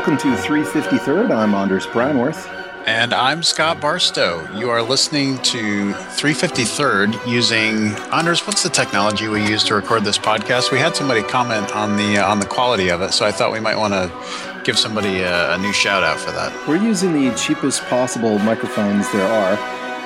Welcome 0.00 0.16
to 0.16 0.34
353rd. 0.34 1.30
I'm 1.30 1.54
Anders 1.54 1.86
Brownworth. 1.86 2.48
And 2.86 3.12
I'm 3.12 3.42
Scott 3.42 3.82
Barstow. 3.82 4.50
You 4.56 4.70
are 4.70 4.80
listening 4.80 5.36
to 5.42 5.92
353rd 5.92 7.30
using 7.30 7.88
Anders. 8.10 8.46
What's 8.46 8.62
the 8.62 8.70
technology 8.70 9.28
we 9.28 9.46
use 9.46 9.62
to 9.64 9.74
record 9.74 10.04
this 10.04 10.16
podcast? 10.16 10.72
We 10.72 10.78
had 10.78 10.96
somebody 10.96 11.22
comment 11.22 11.76
on 11.76 11.98
the 11.98 12.16
uh, 12.16 12.26
on 12.26 12.40
the 12.40 12.46
quality 12.46 12.88
of 12.88 13.02
it, 13.02 13.12
so 13.12 13.26
I 13.26 13.30
thought 13.30 13.52
we 13.52 13.60
might 13.60 13.76
want 13.76 13.92
to 13.92 14.62
give 14.64 14.78
somebody 14.78 15.20
a, 15.20 15.54
a, 15.54 15.58
new 15.58 15.74
shout 15.74 16.02
out 16.02 16.18
for 16.18 16.30
that. 16.30 16.66
We're 16.66 16.82
using 16.82 17.12
the 17.12 17.36
cheapest 17.36 17.82
possible 17.82 18.38
microphones 18.38 19.12
there 19.12 19.30
are. 19.30 19.56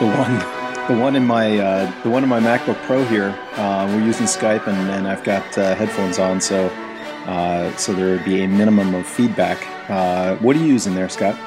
The 0.01 0.07
one, 0.07 0.89
the 0.89 1.01
one 1.01 1.15
in 1.15 1.25
my 1.25 1.57
uh, 1.57 2.03
the 2.03 2.11
one 2.11 2.25
in 2.25 2.29
my 2.29 2.41
MacBook 2.41 2.83
Pro 2.83 3.05
here. 3.05 3.29
Uh, 3.53 3.87
we're 3.89 4.05
using 4.05 4.27
Skype, 4.27 4.67
and, 4.67 4.91
and 4.91 5.07
I've 5.07 5.23
got 5.23 5.57
uh, 5.57 5.77
headphones 5.77 6.19
on, 6.19 6.41
so 6.41 6.67
uh, 7.27 7.75
so 7.77 7.93
there 7.93 8.17
would 8.17 8.25
be 8.25 8.43
a 8.43 8.49
minimum 8.49 8.97
of 8.97 9.07
feedback. 9.07 9.65
Uh, 9.89 10.37
what 10.37 10.57
are 10.57 10.59
you 10.61 10.67
using 10.67 10.95
there, 10.95 11.09
Scott? 11.09 11.39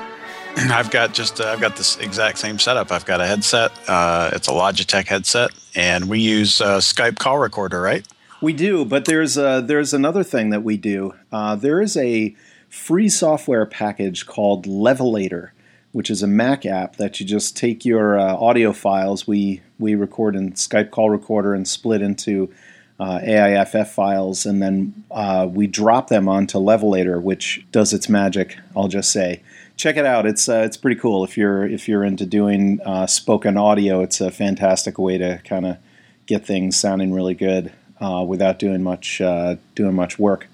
I've 0.57 0.89
got 0.89 1.13
just 1.13 1.39
uh, 1.39 1.49
I've 1.49 1.61
got 1.61 1.75
this 1.75 1.97
exact 1.97 2.39
same 2.39 2.57
setup. 2.59 2.91
I've 2.91 3.05
got 3.05 3.21
a 3.21 3.27
headset. 3.27 3.71
Uh, 3.87 4.31
it's 4.33 4.47
a 4.47 4.51
Logitech 4.51 5.07
headset, 5.07 5.51
and 5.75 6.09
we 6.09 6.19
use 6.19 6.61
uh, 6.61 6.77
Skype 6.77 7.17
call 7.17 7.37
recorder, 7.37 7.81
right? 7.81 8.07
We 8.41 8.53
do, 8.53 8.85
but 8.85 9.05
there's 9.05 9.37
uh, 9.37 9.61
there's 9.61 9.93
another 9.93 10.23
thing 10.23 10.51
that 10.51 10.63
we 10.63 10.77
do. 10.77 11.13
Uh, 11.31 11.55
there 11.55 11.81
is 11.81 11.97
a 11.97 12.35
free 12.69 13.09
software 13.09 13.65
package 13.65 14.25
called 14.25 14.65
Levelator, 14.65 15.49
which 15.91 16.09
is 16.09 16.21
a 16.21 16.27
Mac 16.27 16.65
app 16.65 16.97
that 16.97 17.19
you 17.19 17.25
just 17.25 17.57
take 17.57 17.85
your 17.85 18.17
uh, 18.17 18.35
audio 18.35 18.73
files. 18.73 19.27
We 19.27 19.61
we 19.79 19.95
record 19.95 20.35
in 20.35 20.53
Skype 20.53 20.91
call 20.91 21.09
recorder 21.09 21.53
and 21.53 21.67
split 21.67 22.01
into 22.01 22.51
uh, 22.99 23.19
AIFF 23.21 23.89
files, 23.89 24.45
and 24.45 24.61
then 24.61 25.03
uh, 25.11 25.47
we 25.49 25.67
drop 25.67 26.07
them 26.07 26.27
onto 26.27 26.57
Levelator, 26.57 27.21
which 27.21 27.65
does 27.71 27.93
its 27.93 28.09
magic. 28.09 28.57
I'll 28.75 28.87
just 28.87 29.11
say, 29.11 29.43
check 29.75 29.97
it 29.97 30.05
out. 30.05 30.25
It's 30.25 30.49
uh, 30.49 30.63
it's 30.65 30.77
pretty 30.77 30.99
cool. 30.99 31.23
If 31.23 31.37
you're 31.37 31.65
if 31.65 31.87
you're 31.87 32.03
into 32.03 32.25
doing 32.25 32.79
uh, 32.85 33.05
spoken 33.05 33.57
audio, 33.57 34.01
it's 34.01 34.19
a 34.19 34.31
fantastic 34.31 34.97
way 34.97 35.17
to 35.19 35.39
kind 35.45 35.65
of 35.65 35.77
get 36.25 36.45
things 36.45 36.75
sounding 36.75 37.13
really 37.13 37.35
good 37.35 37.71
uh, 38.01 38.25
without 38.27 38.57
doing 38.57 38.81
much 38.81 39.21
uh, 39.21 39.55
doing 39.75 39.93
much 39.93 40.17
work. 40.17 40.47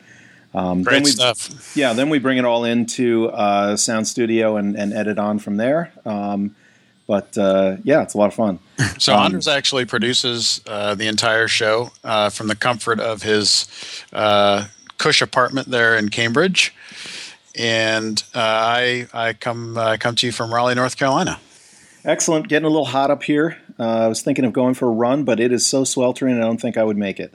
Um, 0.53 0.83
Great 0.83 1.03
we, 1.03 1.11
stuff. 1.11 1.75
Yeah, 1.75 1.93
then 1.93 2.09
we 2.09 2.19
bring 2.19 2.37
it 2.37 2.45
all 2.45 2.63
into 2.63 3.31
Sound 3.75 4.07
Studio 4.07 4.55
and, 4.57 4.75
and 4.75 4.93
edit 4.93 5.17
on 5.17 5.39
from 5.39 5.57
there. 5.57 5.91
Um, 6.05 6.55
but 7.07 7.37
uh, 7.37 7.77
yeah, 7.83 8.01
it's 8.01 8.13
a 8.13 8.17
lot 8.17 8.27
of 8.27 8.33
fun. 8.33 8.59
So 8.97 9.13
um, 9.13 9.25
Anders 9.25 9.47
actually 9.47 9.85
produces 9.85 10.61
uh, 10.67 10.95
the 10.95 11.07
entire 11.07 11.47
show 11.47 11.91
uh, 12.03 12.29
from 12.29 12.47
the 12.47 12.55
comfort 12.55 12.99
of 12.99 13.23
his 13.23 13.67
uh, 14.13 14.65
cush 14.97 15.21
apartment 15.21 15.69
there 15.69 15.95
in 15.95 16.09
Cambridge, 16.09 16.73
and 17.55 18.23
uh, 18.33 18.39
I 18.39 19.07
I 19.13 19.33
come 19.33 19.77
uh, 19.77 19.97
come 19.99 20.15
to 20.15 20.25
you 20.25 20.31
from 20.31 20.53
Raleigh, 20.53 20.75
North 20.75 20.97
Carolina. 20.97 21.39
Excellent, 22.05 22.49
getting 22.49 22.65
a 22.65 22.69
little 22.69 22.85
hot 22.85 23.11
up 23.11 23.23
here. 23.23 23.57
I 23.79 24.07
was 24.07 24.21
thinking 24.21 24.45
of 24.45 24.53
going 24.53 24.73
for 24.73 24.87
a 24.87 24.91
run, 24.91 25.23
but 25.23 25.39
it 25.39 25.51
is 25.51 25.65
so 25.65 25.83
sweltering, 25.83 26.37
I 26.37 26.41
don't 26.41 26.59
think 26.59 26.77
I 26.77 26.83
would 26.83 26.97
make 26.97 27.19
it. 27.19 27.33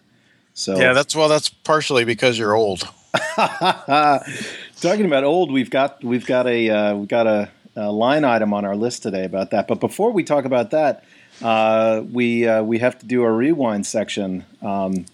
So 0.55 0.79
yeah, 0.79 0.93
that's 0.93 1.15
well, 1.15 1.29
that's 1.29 1.49
partially 1.49 2.05
because 2.05 2.39
you're 2.39 2.55
old. 2.55 2.89
Talking 3.37 5.07
about 5.07 5.25
old, 5.25 5.51
we've 5.51 5.71
got 5.71 6.03
we've 6.03 6.27
got 6.27 6.47
a 6.47 6.95
we've 6.95 7.09
got 7.09 7.27
a 7.27 7.49
uh, 7.79 7.93
line 7.93 8.25
item 8.25 8.53
on 8.53 8.65
our 8.65 8.77
list 8.77 9.03
today 9.03 9.25
about 9.25 9.51
that. 9.53 9.69
But 9.69 9.81
before 9.81 10.11
we 10.11 10.25
talk 10.25 10.45
about 10.45 10.73
that, 10.73 11.05
uh, 11.41 12.03
we 12.11 12.47
uh, 12.47 12.63
we 12.63 12.79
have 12.81 12.99
to 12.99 13.07
do 13.07 13.23
a 13.23 13.31
rewind 13.31 13.87
section. 13.87 14.45
Um, 14.61 15.07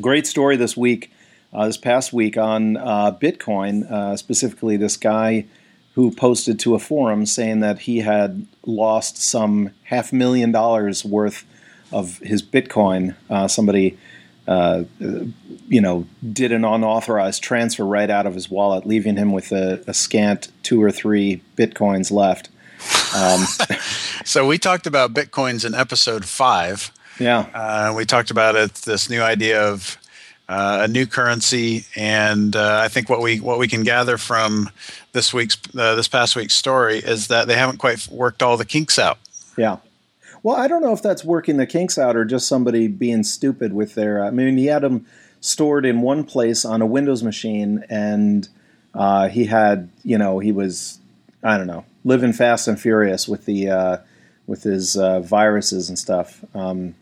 great 0.00 0.26
story 0.26 0.56
this 0.56 0.76
week, 0.76 1.12
uh, 1.52 1.66
this 1.66 1.76
past 1.76 2.12
week 2.12 2.36
on 2.36 2.76
uh, 2.76 3.12
Bitcoin, 3.12 3.90
uh, 3.90 4.16
specifically 4.16 4.76
this 4.76 4.96
guy 4.96 5.46
who 5.94 6.10
posted 6.10 6.58
to 6.60 6.74
a 6.74 6.78
forum 6.78 7.24
saying 7.24 7.60
that 7.60 7.80
he 7.80 7.98
had 8.00 8.46
lost 8.66 9.16
some 9.16 9.70
half 9.84 10.12
million 10.12 10.52
dollars 10.52 11.04
worth 11.04 11.44
of 11.92 12.18
his 12.18 12.42
Bitcoin. 12.42 13.14
somebody 13.48 13.96
uh, 14.46 14.84
you 15.68 15.80
know, 15.80 16.06
did 16.32 16.52
an 16.52 16.64
unauthorized 16.64 17.42
transfer 17.42 17.84
right 17.84 18.10
out 18.10 18.26
of 18.26 18.34
his 18.34 18.50
wallet, 18.50 18.86
leaving 18.86 19.16
him 19.16 19.32
with 19.32 19.52
a, 19.52 19.82
a 19.86 19.94
scant 19.94 20.48
two 20.62 20.82
or 20.82 20.90
three 20.90 21.42
bitcoins 21.56 22.10
left. 22.10 22.48
Um, 23.16 23.40
so 24.24 24.46
we 24.46 24.58
talked 24.58 24.86
about 24.86 25.14
bitcoins 25.14 25.64
in 25.64 25.74
episode 25.74 26.24
five. 26.24 26.92
Yeah, 27.18 27.46
uh, 27.54 27.94
we 27.96 28.04
talked 28.04 28.30
about 28.30 28.56
it. 28.56 28.74
This 28.74 29.08
new 29.08 29.22
idea 29.22 29.62
of 29.62 29.96
uh, 30.48 30.80
a 30.82 30.88
new 30.88 31.06
currency, 31.06 31.84
and 31.96 32.54
uh, 32.54 32.80
I 32.82 32.88
think 32.88 33.08
what 33.08 33.20
we 33.20 33.40
what 33.40 33.58
we 33.58 33.68
can 33.68 33.82
gather 33.82 34.18
from 34.18 34.70
this 35.12 35.34
week's 35.34 35.56
uh, 35.76 35.94
this 35.94 36.08
past 36.08 36.36
week's 36.36 36.54
story 36.54 36.98
is 36.98 37.28
that 37.28 37.48
they 37.48 37.56
haven't 37.56 37.78
quite 37.78 38.06
worked 38.08 38.42
all 38.42 38.56
the 38.56 38.64
kinks 38.64 38.98
out. 38.98 39.18
Yeah, 39.56 39.78
well, 40.46 40.54
I 40.54 40.68
don't 40.68 40.80
know 40.80 40.92
if 40.92 41.02
that's 41.02 41.24
working 41.24 41.56
the 41.56 41.66
kinks 41.66 41.98
out 41.98 42.14
or 42.14 42.24
just 42.24 42.46
somebody 42.46 42.86
being 42.86 43.24
stupid 43.24 43.72
with 43.72 43.96
their. 43.96 44.24
I 44.24 44.30
mean, 44.30 44.56
he 44.56 44.66
had 44.66 44.82
them 44.82 45.04
stored 45.40 45.84
in 45.84 46.02
one 46.02 46.22
place 46.22 46.64
on 46.64 46.80
a 46.80 46.86
Windows 46.86 47.24
machine, 47.24 47.84
and 47.90 48.48
uh, 48.94 49.26
he 49.26 49.46
had, 49.46 49.90
you 50.04 50.16
know, 50.16 50.38
he 50.38 50.52
was, 50.52 51.00
I 51.42 51.58
don't 51.58 51.66
know, 51.66 51.84
living 52.04 52.32
fast 52.32 52.68
and 52.68 52.80
furious 52.80 53.26
with 53.26 53.44
the 53.44 53.70
uh, 53.70 53.96
with 54.46 54.62
his 54.62 54.96
uh, 54.96 55.18
viruses 55.18 55.88
and 55.88 55.98
stuff. 55.98 56.44
Um, 56.54 56.94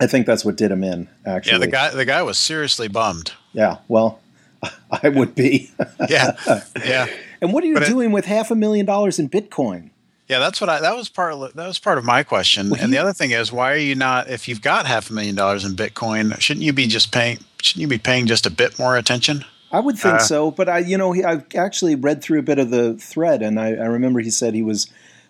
I 0.00 0.06
think 0.06 0.24
that's 0.24 0.46
what 0.46 0.56
did 0.56 0.70
him 0.70 0.82
in. 0.82 1.06
Actually, 1.26 1.52
yeah, 1.52 1.58
the 1.58 1.66
guy 1.66 1.90
the 1.90 2.06
guy 2.06 2.22
was 2.22 2.38
seriously 2.38 2.88
bummed. 2.88 3.32
Yeah, 3.52 3.76
well, 3.88 4.20
I 5.02 5.10
would 5.10 5.34
be. 5.34 5.70
yeah, 6.08 6.34
yeah. 6.82 7.08
And 7.42 7.52
what 7.52 7.62
are 7.62 7.66
you 7.66 7.74
but 7.74 7.88
doing 7.88 8.08
it, 8.08 8.14
with 8.14 8.24
half 8.24 8.50
a 8.50 8.54
million 8.54 8.86
dollars 8.86 9.18
in 9.18 9.28
Bitcoin? 9.28 9.89
Yeah, 10.30 10.38
that's 10.38 10.60
what 10.60 10.70
I. 10.70 10.80
That 10.80 10.96
was 10.96 11.08
part 11.08 11.32
of 11.32 11.54
that 11.54 11.66
was 11.66 11.80
part 11.80 11.98
of 11.98 12.04
my 12.04 12.22
question. 12.22 12.70
Well, 12.70 12.80
and 12.80 12.92
the 12.92 12.98
other 12.98 13.12
thing 13.12 13.32
is, 13.32 13.50
why 13.50 13.72
are 13.72 13.76
you 13.76 13.96
not? 13.96 14.30
If 14.30 14.46
you've 14.46 14.62
got 14.62 14.86
half 14.86 15.10
a 15.10 15.12
million 15.12 15.34
dollars 15.34 15.64
in 15.64 15.72
Bitcoin, 15.72 16.40
shouldn't 16.40 16.64
you 16.64 16.72
be 16.72 16.86
just 16.86 17.10
paying? 17.10 17.40
Shouldn't 17.60 17.80
you 17.80 17.88
be 17.88 17.98
paying 17.98 18.26
just 18.26 18.46
a 18.46 18.50
bit 18.50 18.78
more 18.78 18.96
attention? 18.96 19.44
I 19.72 19.80
would 19.80 19.98
think 19.98 20.14
uh, 20.14 20.18
so, 20.18 20.52
but 20.52 20.68
I, 20.68 20.78
you 20.78 20.96
know, 20.96 21.10
he, 21.10 21.24
I 21.24 21.42
actually 21.56 21.96
read 21.96 22.22
through 22.22 22.38
a 22.38 22.42
bit 22.42 22.60
of 22.60 22.70
the 22.70 22.94
thread, 22.94 23.42
and 23.42 23.58
I, 23.58 23.70
I 23.70 23.86
remember 23.86 24.20
he 24.20 24.30
said 24.30 24.54
he 24.54 24.62
was 24.62 24.86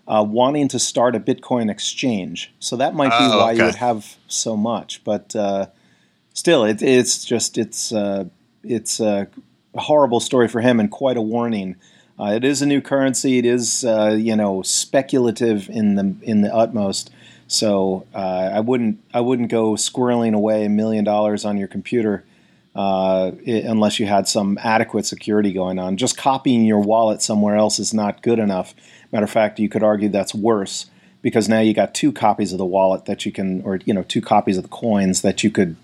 uh, 0.06 0.22
wanting 0.22 0.68
to 0.68 0.78
start 0.78 1.16
a 1.16 1.20
Bitcoin 1.20 1.70
exchange. 1.70 2.52
So 2.58 2.76
that 2.76 2.94
might 2.94 3.08
be 3.08 3.24
oh, 3.24 3.38
why 3.38 3.52
okay. 3.52 3.58
you 3.58 3.64
would 3.64 3.76
have 3.76 4.18
so 4.28 4.54
much. 4.54 5.02
But 5.02 5.34
uh, 5.34 5.68
still, 6.34 6.64
it, 6.64 6.82
it's 6.82 7.24
just 7.24 7.56
it's 7.56 7.90
uh, 7.90 8.26
it's 8.62 9.00
a 9.00 9.28
horrible 9.74 10.20
story 10.20 10.48
for 10.48 10.60
him, 10.60 10.78
and 10.78 10.90
quite 10.90 11.16
a 11.16 11.22
warning 11.22 11.76
uh, 12.20 12.32
it 12.34 12.44
is 12.44 12.60
a 12.60 12.66
new 12.66 12.80
currency. 12.80 13.38
It 13.38 13.46
is 13.46 13.84
uh, 13.84 14.16
you 14.18 14.36
know 14.36 14.62
speculative 14.62 15.68
in 15.70 15.94
the 15.94 16.14
in 16.22 16.42
the 16.42 16.54
utmost. 16.54 17.10
So 17.48 18.06
uh, 18.14 18.50
I 18.54 18.60
wouldn't 18.60 19.02
I 19.14 19.20
wouldn't 19.20 19.50
go 19.50 19.72
squirreling 19.72 20.34
away 20.34 20.64
a 20.64 20.68
million 20.68 21.04
dollars 21.04 21.44
on 21.44 21.56
your 21.56 21.68
computer 21.68 22.24
uh, 22.74 23.32
it, 23.44 23.64
unless 23.64 23.98
you 23.98 24.06
had 24.06 24.28
some 24.28 24.58
adequate 24.62 25.06
security 25.06 25.52
going 25.52 25.78
on. 25.78 25.96
Just 25.96 26.16
copying 26.16 26.64
your 26.64 26.80
wallet 26.80 27.22
somewhere 27.22 27.56
else 27.56 27.78
is 27.78 27.92
not 27.92 28.22
good 28.22 28.38
enough. 28.38 28.74
Matter 29.12 29.24
of 29.24 29.30
fact, 29.30 29.58
you 29.58 29.68
could 29.68 29.82
argue 29.82 30.08
that's 30.08 30.34
worse 30.34 30.86
because 31.22 31.48
now 31.48 31.60
you 31.60 31.74
got 31.74 31.94
two 31.94 32.12
copies 32.12 32.52
of 32.52 32.58
the 32.58 32.66
wallet 32.66 33.06
that 33.06 33.26
you 33.26 33.32
can, 33.32 33.62
or 33.62 33.80
you 33.84 33.92
know, 33.92 34.02
two 34.02 34.20
copies 34.20 34.56
of 34.56 34.62
the 34.62 34.68
coins 34.68 35.22
that 35.22 35.42
you 35.42 35.50
could 35.50 35.76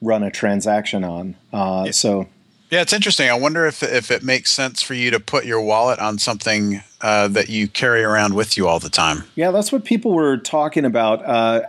run 0.00 0.22
a 0.22 0.30
transaction 0.30 1.04
on. 1.04 1.36
Uh, 1.52 1.82
yeah. 1.86 1.92
So 1.92 2.28
yeah, 2.70 2.82
it's 2.82 2.92
interesting. 2.92 3.28
I 3.28 3.34
wonder 3.34 3.66
if 3.66 3.82
if 3.82 4.10
it 4.10 4.22
makes 4.22 4.50
sense 4.50 4.80
for 4.82 4.94
you 4.94 5.10
to 5.10 5.20
put 5.20 5.44
your 5.44 5.60
wallet 5.60 5.98
on 5.98 6.18
something 6.18 6.82
uh, 7.00 7.28
that 7.28 7.48
you 7.48 7.66
carry 7.66 8.04
around 8.04 8.34
with 8.34 8.56
you 8.56 8.68
all 8.68 8.78
the 8.78 8.90
time. 8.90 9.24
Yeah, 9.34 9.50
that's 9.50 9.72
what 9.72 9.84
people 9.84 10.12
were 10.12 10.36
talking 10.36 10.84
about. 10.84 11.24
Uh, 11.24 11.62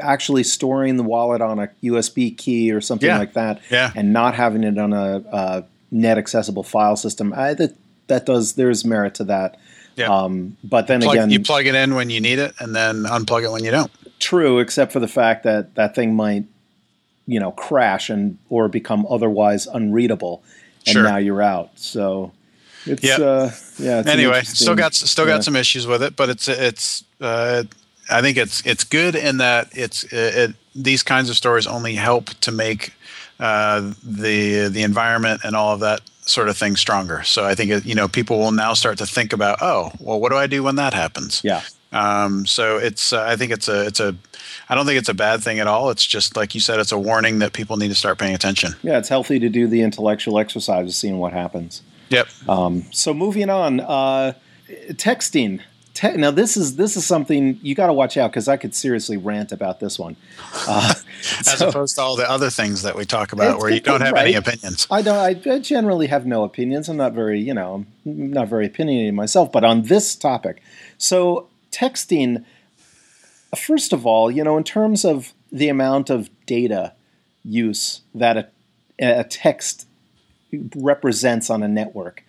actually, 0.00 0.44
storing 0.44 0.96
the 0.96 1.02
wallet 1.02 1.40
on 1.40 1.58
a 1.58 1.68
USB 1.82 2.36
key 2.36 2.70
or 2.70 2.80
something 2.80 3.08
yeah. 3.08 3.18
like 3.18 3.32
that, 3.32 3.60
yeah. 3.70 3.92
and 3.96 4.12
not 4.12 4.34
having 4.34 4.62
it 4.62 4.78
on 4.78 4.92
a, 4.92 5.24
a 5.32 5.64
net 5.90 6.18
accessible 6.18 6.62
file 6.62 6.96
system. 6.96 7.32
I, 7.34 7.54
that 7.54 7.76
that 8.06 8.26
does 8.26 8.54
there's 8.54 8.84
merit 8.84 9.14
to 9.16 9.24
that. 9.24 9.58
Yeah. 9.96 10.06
Um, 10.06 10.56
but 10.62 10.86
then 10.86 11.00
plug, 11.00 11.16
again, 11.16 11.30
you 11.30 11.40
plug 11.40 11.66
it 11.66 11.74
in 11.74 11.94
when 11.94 12.10
you 12.10 12.20
need 12.20 12.38
it, 12.38 12.54
and 12.60 12.76
then 12.76 13.04
unplug 13.04 13.44
it 13.44 13.50
when 13.50 13.64
you 13.64 13.72
don't. 13.72 13.90
True, 14.20 14.60
except 14.60 14.92
for 14.92 15.00
the 15.00 15.08
fact 15.08 15.42
that 15.44 15.74
that 15.74 15.94
thing 15.94 16.14
might 16.14 16.44
you 17.26 17.40
know 17.40 17.52
crash 17.52 18.10
and 18.10 18.38
or 18.48 18.68
become 18.68 19.06
otherwise 19.08 19.66
unreadable 19.66 20.42
and 20.86 20.92
sure. 20.92 21.02
now 21.02 21.16
you're 21.16 21.42
out 21.42 21.70
so 21.76 22.32
it's 22.86 23.02
yep. 23.02 23.18
uh 23.18 23.50
yeah 23.78 24.02
anyway 24.06 24.42
still 24.42 24.74
got 24.74 24.94
still 24.94 25.26
got 25.26 25.36
yeah. 25.36 25.40
some 25.40 25.56
issues 25.56 25.86
with 25.86 26.02
it 26.02 26.16
but 26.16 26.28
it's 26.28 26.48
it's 26.48 27.04
uh 27.20 27.62
i 28.10 28.20
think 28.20 28.36
it's 28.36 28.64
it's 28.66 28.84
good 28.84 29.14
in 29.14 29.38
that 29.38 29.68
it's 29.72 30.04
it, 30.04 30.50
it 30.50 30.56
these 30.74 31.02
kinds 31.02 31.30
of 31.30 31.36
stories 31.36 31.66
only 31.66 31.94
help 31.94 32.26
to 32.40 32.52
make 32.52 32.92
uh 33.40 33.92
the 34.02 34.68
the 34.68 34.82
environment 34.82 35.40
and 35.44 35.56
all 35.56 35.72
of 35.72 35.80
that 35.80 36.00
sort 36.26 36.48
of 36.48 36.56
thing 36.56 36.76
stronger 36.76 37.22
so 37.22 37.44
i 37.44 37.54
think 37.54 37.70
it, 37.70 37.84
you 37.84 37.94
know 37.94 38.08
people 38.08 38.38
will 38.38 38.52
now 38.52 38.74
start 38.74 38.98
to 38.98 39.06
think 39.06 39.32
about 39.32 39.58
oh 39.60 39.90
well 40.00 40.20
what 40.20 40.30
do 40.30 40.36
i 40.36 40.46
do 40.46 40.62
when 40.62 40.76
that 40.76 40.94
happens 40.94 41.42
yeah 41.44 41.62
um, 41.94 42.44
so 42.44 42.76
it's 42.76 43.12
uh, 43.12 43.22
I 43.22 43.36
think 43.36 43.52
it's 43.52 43.68
a 43.68 43.86
it's 43.86 44.00
a 44.00 44.16
I 44.68 44.74
don't 44.74 44.84
think 44.84 44.98
it's 44.98 45.08
a 45.08 45.14
bad 45.14 45.42
thing 45.42 45.60
at 45.60 45.68
all. 45.68 45.90
It's 45.90 46.04
just 46.04 46.36
like 46.36 46.54
you 46.54 46.60
said, 46.60 46.80
it's 46.80 46.92
a 46.92 46.98
warning 46.98 47.38
that 47.38 47.52
people 47.52 47.76
need 47.76 47.88
to 47.88 47.94
start 47.94 48.18
paying 48.18 48.34
attention. 48.34 48.74
Yeah, 48.82 48.98
it's 48.98 49.08
healthy 49.08 49.38
to 49.38 49.48
do 49.48 49.68
the 49.68 49.82
intellectual 49.82 50.38
exercise 50.38 50.86
of 50.86 50.94
seeing 50.94 51.18
what 51.18 51.32
happens. 51.32 51.82
Yep. 52.08 52.28
Um, 52.48 52.84
so 52.90 53.14
moving 53.14 53.48
on, 53.48 53.80
uh, 53.80 54.32
texting. 54.92 55.60
Te- 55.94 56.16
now 56.16 56.32
this 56.32 56.56
is 56.56 56.74
this 56.74 56.96
is 56.96 57.06
something 57.06 57.60
you 57.62 57.76
got 57.76 57.86
to 57.86 57.92
watch 57.92 58.16
out 58.16 58.32
because 58.32 58.48
I 58.48 58.56
could 58.56 58.74
seriously 58.74 59.16
rant 59.16 59.52
about 59.52 59.78
this 59.78 59.96
one, 59.96 60.16
uh, 60.66 60.94
as 61.38 61.58
so, 61.58 61.68
opposed 61.68 61.94
to 61.94 62.00
all 62.00 62.16
the 62.16 62.28
other 62.28 62.50
things 62.50 62.82
that 62.82 62.96
we 62.96 63.04
talk 63.04 63.32
about 63.32 63.60
where 63.60 63.70
you 63.70 63.78
don't 63.78 64.00
have 64.00 64.14
right. 64.14 64.26
any 64.26 64.34
opinions. 64.34 64.88
I 64.90 65.02
don't. 65.02 65.46
I 65.46 65.58
generally 65.60 66.08
have 66.08 66.26
no 66.26 66.42
opinions. 66.42 66.88
I'm 66.88 66.96
not 66.96 67.12
very, 67.12 67.38
you 67.38 67.54
know, 67.54 67.86
I'm 68.04 68.32
not 68.32 68.48
very 68.48 68.66
opinionated 68.66 69.14
myself. 69.14 69.52
But 69.52 69.62
on 69.62 69.82
this 69.82 70.16
topic, 70.16 70.64
so 70.98 71.46
texting. 71.74 72.44
First 73.56 73.92
of 73.92 74.06
all, 74.06 74.30
you 74.30 74.44
know, 74.44 74.56
in 74.56 74.64
terms 74.64 75.04
of 75.04 75.32
the 75.50 75.68
amount 75.68 76.10
of 76.10 76.28
data 76.46 76.92
use 77.44 78.00
that 78.14 78.36
a, 78.36 79.20
a 79.20 79.24
text 79.24 79.86
represents 80.76 81.50
on 81.50 81.62
a 81.62 81.68
network, 81.68 82.24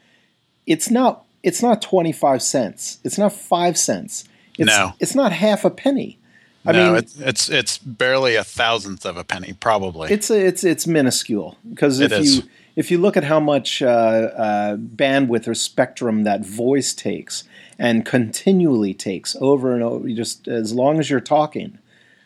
it's 0.65 0.89
not 0.89 1.25
it's 1.43 1.61
not 1.61 1.81
25 1.81 2.41
cents. 2.41 2.99
It's 3.03 3.19
not 3.19 3.31
5 3.31 3.77
cents. 3.77 4.23
It's, 4.57 4.67
no. 4.67 4.93
It's 4.99 5.13
not 5.13 5.31
half 5.31 5.63
a 5.63 5.69
penny. 5.69 6.17
I 6.65 6.71
no, 6.71 6.87
mean, 6.87 6.95
it's, 6.95 7.19
it's 7.19 7.49
it's 7.49 7.77
barely 7.77 8.35
a 8.35 8.43
thousandth 8.43 9.05
of 9.05 9.17
a 9.17 9.23
penny, 9.23 9.53
probably. 9.53 10.11
It's 10.11 10.31
a, 10.31 10.47
it's 10.47 10.63
it's 10.63 10.87
minuscule 10.87 11.57
because 11.69 11.99
if 11.99 12.11
you 12.11 12.41
if 12.75 12.89
you 12.89 12.97
look 12.97 13.15
at 13.15 13.23
how 13.23 13.39
much 13.39 13.83
uh, 13.83 13.85
uh, 13.85 14.75
bandwidth 14.77 15.47
or 15.47 15.53
spectrum 15.53 16.23
that 16.23 16.43
voice 16.43 16.95
takes 16.95 17.43
and 17.77 18.05
continually 18.05 18.93
takes 18.93 19.35
over 19.41 19.73
and 19.73 19.83
over, 19.83 20.07
just 20.09 20.47
as 20.47 20.73
long 20.73 20.99
as 20.99 21.09
you're 21.09 21.19
talking, 21.19 21.77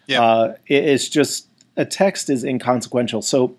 yeah, 0.08 0.24
uh, 0.24 0.56
it, 0.68 0.84
it's 0.86 1.10
just 1.10 1.48
a 1.78 1.86
text 1.86 2.30
is 2.30 2.44
inconsequential. 2.44 3.22
So 3.22 3.56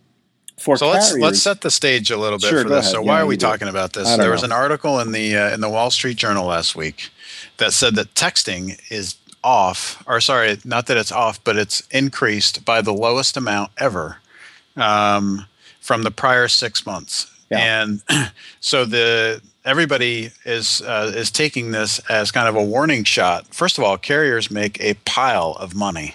for 0.58 0.76
so 0.76 0.88
let's 0.88 1.16
let's 1.16 1.42
set 1.42 1.62
the 1.62 1.70
stage 1.70 2.10
a 2.10 2.16
little 2.16 2.38
bit 2.38 2.48
sure, 2.48 2.62
for 2.62 2.69
this. 2.69 2.87
Ahead. 2.87 2.92
So 2.92 3.00
yeah, 3.00 3.08
why 3.08 3.20
are 3.20 3.26
we 3.26 3.37
talking 3.37 3.69
about 3.69 3.94
this? 3.94 4.08
There 4.08 4.26
know. 4.26 4.31
was 4.31 4.42
an 4.42 4.52
article 4.52 5.00
in 5.00 5.12
the 5.12 5.37
uh, 5.37 5.54
in 5.54 5.60
the 5.60 5.70
Wall 5.70 5.90
Street 5.90 6.16
Journal 6.16 6.46
last 6.46 6.76
week 6.76 7.10
that 7.56 7.72
said 7.72 7.94
that 7.94 8.14
texting 8.14 8.78
is 8.90 9.16
off, 9.42 10.02
or 10.06 10.20
sorry, 10.20 10.58
not 10.64 10.87
that 10.87 10.96
it's 10.96 11.12
off, 11.12 11.42
but 11.42 11.56
it's 11.56 11.81
increased 11.90 12.64
by 12.64 12.82
the 12.82 12.92
lowest 12.92 13.37
amount 13.37 13.70
ever 13.78 14.19
um, 14.76 15.46
from 15.81 16.02
the 16.02 16.10
prior 16.10 16.48
six 16.48 16.84
months. 16.84 17.29
Yeah. 17.50 17.82
And 17.82 18.02
so 18.61 18.85
the 18.85 19.43
everybody 19.64 20.31
is 20.44 20.82
uh, 20.82 21.12
is 21.14 21.31
taking 21.31 21.73
this 21.73 21.99
as 22.08 22.31
kind 22.31 22.49
of 22.49 22.56
a 22.56 22.62
warning 22.64 23.05
shot. 23.05 23.47
First 23.55 23.79
of 23.79 23.85
all, 23.85 23.97
carriers 23.99 24.50
make 24.50 24.81
a 24.81 24.94
pile 25.05 25.56
of 25.58 25.75
money 25.75 26.14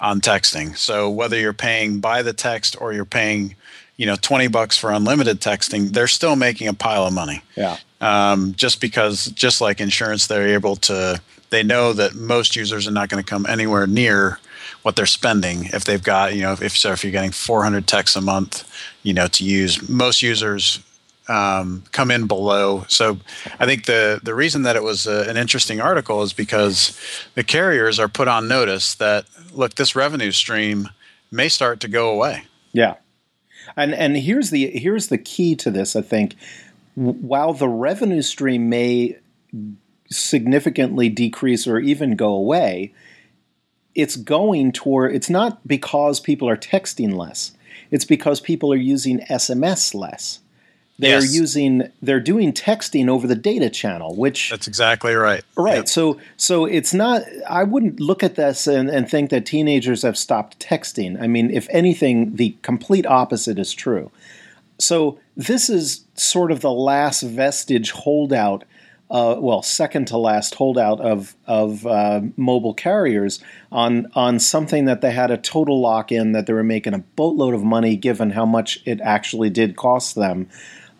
on 0.00 0.20
texting. 0.20 0.76
So 0.76 1.08
whether 1.08 1.38
you're 1.38 1.52
paying 1.52 2.00
by 2.00 2.22
the 2.22 2.32
text 2.32 2.76
or 2.80 2.92
you're 2.92 3.04
paying 3.04 3.54
you 3.96 4.06
know 4.06 4.16
20 4.16 4.48
bucks 4.48 4.76
for 4.76 4.90
unlimited 4.90 5.40
texting 5.40 5.90
they're 5.92 6.08
still 6.08 6.36
making 6.36 6.68
a 6.68 6.74
pile 6.74 7.06
of 7.06 7.12
money 7.12 7.42
yeah 7.56 7.76
um, 8.00 8.52
just 8.54 8.80
because 8.80 9.26
just 9.26 9.60
like 9.60 9.80
insurance 9.80 10.26
they're 10.26 10.48
able 10.48 10.76
to 10.76 11.20
they 11.50 11.62
know 11.62 11.92
that 11.92 12.14
most 12.14 12.56
users 12.56 12.88
are 12.88 12.92
not 12.92 13.08
going 13.08 13.22
to 13.22 13.28
come 13.28 13.46
anywhere 13.46 13.86
near 13.86 14.38
what 14.82 14.96
they're 14.96 15.06
spending 15.06 15.66
if 15.66 15.84
they've 15.84 16.02
got 16.02 16.34
you 16.34 16.42
know 16.42 16.56
if 16.60 16.76
so 16.76 16.92
if 16.92 17.04
you're 17.04 17.12
getting 17.12 17.30
400 17.30 17.86
texts 17.86 18.16
a 18.16 18.20
month 18.20 18.68
you 19.04 19.14
know 19.14 19.28
to 19.28 19.44
use 19.44 19.88
most 19.88 20.20
users 20.20 20.82
um, 21.28 21.84
come 21.92 22.10
in 22.10 22.26
below 22.26 22.84
so 22.88 23.18
i 23.60 23.64
think 23.64 23.86
the 23.86 24.20
the 24.22 24.34
reason 24.34 24.62
that 24.62 24.76
it 24.76 24.82
was 24.82 25.06
a, 25.06 25.28
an 25.28 25.36
interesting 25.36 25.80
article 25.80 26.22
is 26.22 26.32
because 26.32 27.00
the 27.34 27.44
carriers 27.44 27.98
are 28.00 28.08
put 28.08 28.28
on 28.28 28.48
notice 28.48 28.94
that 28.96 29.24
look 29.52 29.76
this 29.76 29.94
revenue 29.94 30.32
stream 30.32 30.88
may 31.30 31.48
start 31.48 31.80
to 31.80 31.88
go 31.88 32.10
away 32.10 32.42
yeah 32.72 32.96
and 33.76 33.94
and 33.94 34.16
here's 34.16 34.50
the 34.50 34.66
here's 34.78 35.08
the 35.08 35.18
key 35.18 35.54
to 35.56 35.70
this. 35.70 35.96
I 35.96 36.02
think 36.02 36.36
while 36.94 37.52
the 37.52 37.68
revenue 37.68 38.22
stream 38.22 38.68
may 38.68 39.18
significantly 40.10 41.08
decrease 41.08 41.66
or 41.66 41.78
even 41.78 42.16
go 42.16 42.32
away, 42.32 42.92
it's 43.94 44.16
going 44.16 44.72
toward. 44.72 45.14
It's 45.14 45.30
not 45.30 45.66
because 45.66 46.20
people 46.20 46.48
are 46.48 46.56
texting 46.56 47.16
less. 47.16 47.52
It's 47.94 48.04
because 48.04 48.40
people 48.40 48.72
are 48.72 48.76
using 48.76 49.20
SMS 49.30 49.94
less. 49.94 50.40
They're 50.98 51.20
yes. 51.20 51.32
using 51.32 51.92
they're 52.02 52.18
doing 52.18 52.52
texting 52.52 53.08
over 53.08 53.28
the 53.28 53.36
data 53.36 53.70
channel, 53.70 54.16
which 54.16 54.50
That's 54.50 54.66
exactly 54.66 55.14
right. 55.14 55.44
Right. 55.56 55.76
Yep. 55.76 55.88
So 55.88 56.20
so 56.36 56.64
it's 56.64 56.92
not 56.92 57.22
I 57.48 57.62
wouldn't 57.62 58.00
look 58.00 58.24
at 58.24 58.34
this 58.34 58.66
and, 58.66 58.90
and 58.90 59.08
think 59.08 59.30
that 59.30 59.46
teenagers 59.46 60.02
have 60.02 60.18
stopped 60.18 60.58
texting. 60.58 61.22
I 61.22 61.28
mean, 61.28 61.52
if 61.52 61.68
anything, 61.70 62.34
the 62.34 62.56
complete 62.62 63.06
opposite 63.06 63.60
is 63.60 63.72
true. 63.72 64.10
So 64.80 65.20
this 65.36 65.70
is 65.70 66.04
sort 66.16 66.50
of 66.50 66.62
the 66.62 66.72
last 66.72 67.22
vestige 67.22 67.92
holdout 67.92 68.64
uh, 69.10 69.36
well, 69.38 69.62
second 69.62 70.08
to 70.08 70.16
last 70.16 70.54
holdout 70.54 71.00
of 71.00 71.34
of 71.46 71.86
uh, 71.86 72.22
mobile 72.36 72.74
carriers 72.74 73.42
on 73.70 74.08
on 74.14 74.38
something 74.38 74.86
that 74.86 75.02
they 75.02 75.10
had 75.10 75.30
a 75.30 75.36
total 75.36 75.80
lock 75.80 76.10
in 76.10 76.32
that 76.32 76.46
they 76.46 76.52
were 76.52 76.64
making 76.64 76.94
a 76.94 76.98
boatload 76.98 77.54
of 77.54 77.62
money 77.62 77.96
given 77.96 78.30
how 78.30 78.46
much 78.46 78.82
it 78.86 79.00
actually 79.00 79.50
did 79.50 79.76
cost 79.76 80.14
them. 80.14 80.48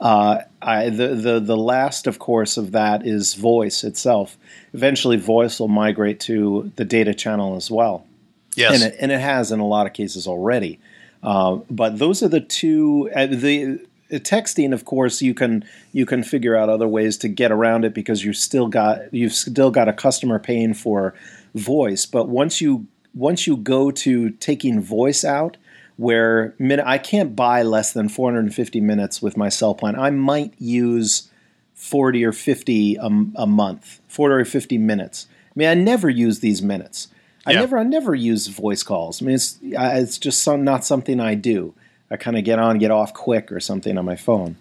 Uh, 0.01 0.43
I, 0.61 0.91
the, 0.91 1.09
the 1.15 1.41
the 1.41 1.57
last, 1.57 2.07
of 2.07 2.19
course, 2.19 2.57
of 2.57 2.73
that 2.73 3.07
is 3.07 3.35
voice 3.35 3.85
itself. 3.85 4.37
Eventually, 4.75 5.17
voice 5.17 5.59
will 5.59 5.69
migrate 5.69 6.21
to 6.21 6.73
the 6.77 6.85
data 6.85 7.15
channel 7.15 7.57
as 7.57 7.71
well. 7.71 8.07
Yes, 8.55 8.75
and 8.75 8.93
it, 8.93 8.97
and 9.01 9.13
it 9.13 9.21
has 9.21 9.51
in 9.51 9.61
a 9.61 9.67
lot 9.67 9.87
of 9.87 9.95
cases 9.95 10.27
already. 10.27 10.79
Uh, 11.23 11.61
but 11.71 11.99
those 11.99 12.23
are 12.23 12.29
the 12.29 12.41
two. 12.41 13.11
Uh, 13.15 13.27
the 13.27 13.81
Uh, 14.15 14.19
texting, 14.19 14.73
of 14.73 14.85
course, 14.85 15.21
you 15.21 15.35
can 15.35 15.65
you 15.93 16.07
can 16.07 16.23
figure 16.23 16.57
out 16.57 16.69
other 16.69 16.89
ways 16.89 17.17
to 17.19 17.29
get 17.29 17.51
around 17.51 17.85
it 17.85 17.95
because 17.95 18.25
you've 18.25 18.37
still 18.37 18.69
got 18.69 19.13
you've 19.13 19.33
still 19.33 19.71
got 19.71 19.89
a 19.89 19.93
customer 19.93 20.39
paying 20.39 20.75
for 20.75 21.15
voice. 21.55 22.07
But 22.07 22.29
once 22.29 22.61
you 22.61 22.87
once 23.15 23.47
you 23.47 23.57
go 23.57 23.91
to 23.91 24.31
taking 24.31 24.81
voice 24.81 25.25
out, 25.25 25.57
where 25.97 26.55
I 26.85 26.99
can't 26.99 27.37
buy 27.37 27.63
less 27.63 27.93
than 27.93 28.09
450 28.09 28.81
minutes 28.81 29.23
with 29.23 29.37
my 29.37 29.49
cell 29.49 29.75
plan. 29.75 29.97
I 29.99 30.11
might 30.11 30.55
use 30.59 31.31
40 31.75 32.25
or 32.25 32.33
50 32.33 32.97
a, 32.97 33.07
a 33.37 33.47
month, 33.47 34.01
40 34.09 34.35
or 34.35 34.45
50 34.45 34.79
minutes. 34.79 35.27
I 35.49 35.53
mean, 35.55 35.69
I 35.69 35.75
never 35.75 36.11
use 36.11 36.41
these 36.41 36.63
minutes. 36.63 37.09
I 37.47 37.53
yeah. 37.53 37.61
never, 37.61 37.79
I 37.79 37.83
never 37.83 38.15
use 38.15 38.47
voice 38.47 38.83
calls. 38.83 39.21
I 39.21 39.27
mean, 39.27 39.35
it's 39.35 39.59
it's 39.63 40.19
just 40.19 40.43
some, 40.43 40.65
not 40.65 40.85
something 40.85 41.21
I 41.21 41.35
do. 41.35 41.75
I 42.15 42.17
kind 42.17 42.39
of 42.39 42.45
get 42.45 42.61
on, 42.61 42.79
get 42.79 42.93
off 42.93 43.13
quick 43.13 43.51
or 43.51 43.59
something 43.59 43.99
on 43.99 44.05
my 44.05 44.15
phone. 44.15 44.55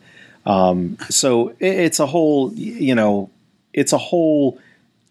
Um, 0.45 0.97
so 1.09 1.49
it, 1.59 1.75
it's 1.85 1.99
a 1.99 2.07
whole, 2.07 2.51
you 2.53 2.95
know, 2.95 3.29
it's 3.73 3.93
a 3.93 3.97
whole 3.99 4.59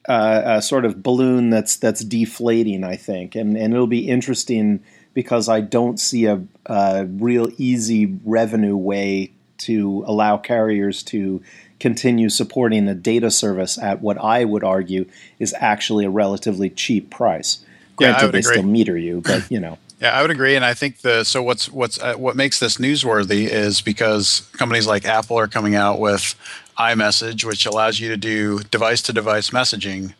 uh, 0.08 0.12
uh, 0.12 0.60
sort 0.60 0.84
of 0.84 1.02
balloon 1.02 1.50
that's 1.50 1.76
that's 1.76 2.02
deflating. 2.02 2.82
I 2.82 2.96
think, 2.96 3.36
and 3.36 3.56
and 3.56 3.72
it'll 3.72 3.86
be 3.86 4.08
interesting 4.08 4.82
because 5.14 5.48
I 5.48 5.60
don't 5.60 6.00
see 6.00 6.26
a, 6.26 6.42
a 6.66 7.06
real 7.06 7.48
easy 7.58 8.18
revenue 8.24 8.76
way 8.76 9.30
to 9.58 10.04
allow 10.08 10.36
carriers 10.36 11.04
to 11.04 11.40
continue 11.78 12.28
supporting 12.28 12.88
a 12.88 12.94
data 12.94 13.30
service 13.30 13.78
at 13.78 14.00
what 14.00 14.18
I 14.18 14.44
would 14.44 14.64
argue 14.64 15.06
is 15.38 15.54
actually 15.58 16.04
a 16.04 16.10
relatively 16.10 16.70
cheap 16.70 17.10
price. 17.10 17.64
Granted, 17.94 18.26
yeah, 18.26 18.30
they 18.32 18.38
agree. 18.38 18.52
still 18.54 18.62
meter 18.64 18.98
you, 18.98 19.20
but 19.20 19.48
you 19.50 19.60
know. 19.60 19.78
Yeah, 20.02 20.18
I 20.18 20.22
would 20.22 20.32
agree, 20.32 20.56
and 20.56 20.64
I 20.64 20.74
think 20.74 21.02
the 21.02 21.22
so 21.22 21.44
what's 21.44 21.70
what's 21.70 21.96
uh, 22.00 22.14
what 22.14 22.34
makes 22.34 22.58
this 22.58 22.78
newsworthy 22.78 23.46
is 23.46 23.80
because 23.80 24.50
companies 24.52 24.84
like 24.84 25.04
Apple 25.04 25.38
are 25.38 25.46
coming 25.46 25.76
out 25.76 26.00
with 26.00 26.34
iMessage, 26.76 27.44
which 27.44 27.66
allows 27.66 28.00
you 28.00 28.08
to 28.08 28.16
do 28.16 28.58
device-to-device 28.64 29.50
messaging 29.50 30.14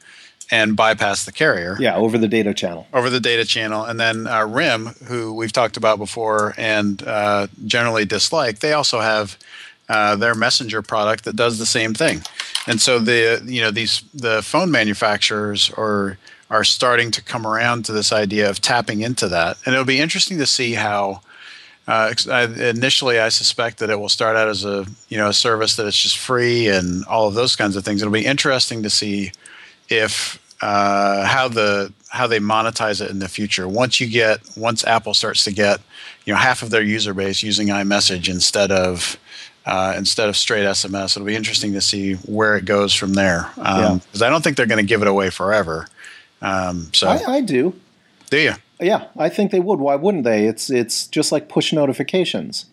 and 0.53 0.77
bypass 0.77 1.25
the 1.25 1.33
carrier. 1.33 1.77
Yeah, 1.81 1.97
over 1.97 2.17
the 2.17 2.29
data 2.29 2.55
channel. 2.55 2.87
Over 2.93 3.11
the 3.11 3.19
data 3.19 3.45
channel. 3.45 3.85
And 3.85 3.99
then 3.99 4.29
uh, 4.29 4.47
RIM, 4.47 4.87
who 5.09 5.35
we've 5.35 5.53
talked 5.53 5.77
about 5.77 5.99
before 5.99 6.55
and 6.57 7.03
uh, 7.03 7.49
generally 7.67 8.05
dislike, 8.05 8.61
they 8.61 8.75
also 8.75 9.01
have 9.01 9.37
uh, 9.89 10.15
their 10.15 10.37
messenger 10.37 10.83
product 10.83 11.25
that 11.25 11.35
does 11.35 11.59
the 11.59 11.67
same 11.67 11.93
thing. 11.93 12.23
And 12.69 12.81
so 12.81 13.01
the 13.01 13.43
you 13.45 13.61
know 13.61 13.73
these 13.73 14.05
the 14.15 14.43
phone 14.43 14.71
manufacturers 14.71 15.73
are 15.77 16.19
are 16.53 16.65
starting 16.65 17.11
to 17.11 17.23
come 17.23 17.47
around 17.47 17.87
to 17.87 17.93
this 17.93 18.13
idea 18.13 18.49
of 18.49 18.61
tapping 18.61 19.01
into 19.01 19.27
that, 19.27 19.57
and 19.65 19.75
it'll 19.75 19.87
be 19.87 20.01
interesting 20.01 20.39
to 20.39 20.47
see 20.47 20.75
how. 20.75 21.23
Uh, 21.89 22.15
initially, 22.61 23.19
I 23.19 23.29
suspect 23.29 23.79
that 23.79 23.91
it 23.91 23.99
will 23.99 24.09
start 24.09 24.37
out 24.37 24.47
as 24.47 24.65
a 24.65 24.87
you 25.09 25.19
know 25.19 25.31
a 25.31 25.33
service 25.33 25.75
that 25.75 25.87
is 25.87 25.97
just 25.97 26.17
free 26.17 26.69
and 26.69 27.05
all 27.07 27.27
of 27.27 27.35
those 27.35 27.57
kinds 27.57 27.75
of 27.75 27.85
things. 27.85 28.01
It'll 28.01 28.13
be 28.13 28.25
interesting 28.25 28.85
to 28.85 28.91
see 28.91 29.33
if 29.89 30.39
uh, 30.61 31.25
how 31.25 31.49
the 31.49 31.93
how 32.09 32.29
they 32.29 32.39
monetize 32.39 33.01
it 33.01 33.11
in 33.11 33.19
the 33.19 33.29
future. 33.29 33.67
Once 33.67 33.99
you 33.99 34.07
get 34.07 34.39
once 34.57 34.85
Apple 34.85 35.13
starts 35.13 35.43
to 35.45 35.53
get 35.53 35.81
you 36.25 36.33
know 36.33 36.39
half 36.39 36.63
of 36.63 36.71
their 36.71 36.83
user 36.83 37.13
base 37.13 37.43
using 37.43 37.67
iMessage 37.67 38.29
instead 38.29 38.71
of 38.71 39.19
uh, 39.67 39.95
instead 39.97 40.29
of 40.29 40.37
straight 40.37 40.65
SMS, 40.65 41.17
it'll 41.17 41.27
be 41.27 41.35
interesting 41.35 41.73
to 41.73 41.81
see 41.81 42.15
where 42.15 42.57
it 42.57 42.65
goes 42.65 42.95
from 42.95 43.15
there. 43.15 43.51
Because 43.57 43.91
um, 43.91 44.03
yeah. 44.15 44.27
I 44.27 44.31
don't 44.31 44.43
think 44.43 44.57
they're 44.57 44.67
going 44.67 44.85
to 44.85 44.89
give 44.89 45.03
it 45.03 45.09
away 45.09 45.31
forever. 45.31 45.89
Um, 46.43 46.91
so 46.93 47.09
I, 47.09 47.37
I 47.37 47.41
do. 47.41 47.75
Do 48.31 48.39
you? 48.39 48.53
Yeah, 48.81 49.07
I 49.17 49.29
think 49.29 49.53
they 49.53 49.61
would. 49.61 49.79
Why 49.79 49.95
wouldn't 49.95 50.25
they? 50.25 50.47
It's 50.47 50.71
it's 50.71 51.07
just 51.07 51.33
like 51.33 51.49
push 51.49 51.73
notifications. 51.73 52.67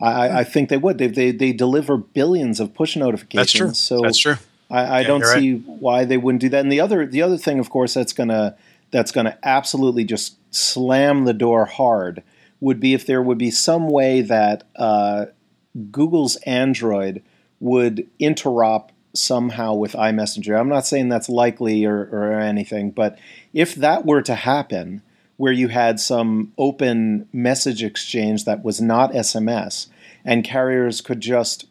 I, 0.00 0.40
I 0.40 0.44
think 0.44 0.68
they 0.68 0.76
would. 0.76 0.98
They, 0.98 1.06
they 1.06 1.30
they 1.30 1.52
deliver 1.52 1.96
billions 1.96 2.60
of 2.60 2.74
push 2.74 2.96
notifications. 2.96 3.52
That's 3.52 3.52
true. 3.52 3.74
So 3.74 4.00
that's 4.02 4.18
true. 4.18 4.36
I, 4.70 4.80
I 4.80 5.00
yeah, 5.00 5.06
don't 5.06 5.24
see 5.24 5.54
right. 5.54 5.62
why 5.66 6.04
they 6.04 6.16
wouldn't 6.16 6.40
do 6.40 6.48
that. 6.50 6.60
And 6.60 6.72
the 6.72 6.80
other 6.80 7.06
the 7.06 7.22
other 7.22 7.38
thing, 7.38 7.58
of 7.58 7.70
course, 7.70 7.94
that's 7.94 8.12
gonna 8.12 8.56
that's 8.90 9.12
gonna 9.12 9.38
absolutely 9.42 10.04
just 10.04 10.36
slam 10.54 11.24
the 11.24 11.32
door 11.32 11.66
hard 11.66 12.22
would 12.60 12.80
be 12.80 12.94
if 12.94 13.06
there 13.06 13.22
would 13.22 13.38
be 13.38 13.50
some 13.50 13.88
way 13.88 14.22
that 14.22 14.64
uh, 14.76 15.26
Google's 15.90 16.36
Android 16.36 17.22
would 17.60 18.08
interop 18.20 18.88
somehow 19.16 19.74
with 19.74 19.92
iMessenger. 19.92 20.58
I'm 20.58 20.68
not 20.68 20.86
saying 20.86 21.08
that's 21.08 21.28
likely 21.28 21.84
or, 21.84 22.08
or 22.12 22.32
anything, 22.32 22.90
but 22.90 23.18
if 23.52 23.74
that 23.74 24.04
were 24.06 24.22
to 24.22 24.34
happen, 24.34 25.02
where 25.36 25.52
you 25.52 25.68
had 25.68 26.00
some 26.00 26.52
open 26.56 27.28
message 27.32 27.82
exchange 27.82 28.44
that 28.44 28.64
was 28.64 28.80
not 28.80 29.12
SMS, 29.12 29.88
and 30.24 30.44
carriers 30.44 31.00
could 31.00 31.20
just 31.20 31.66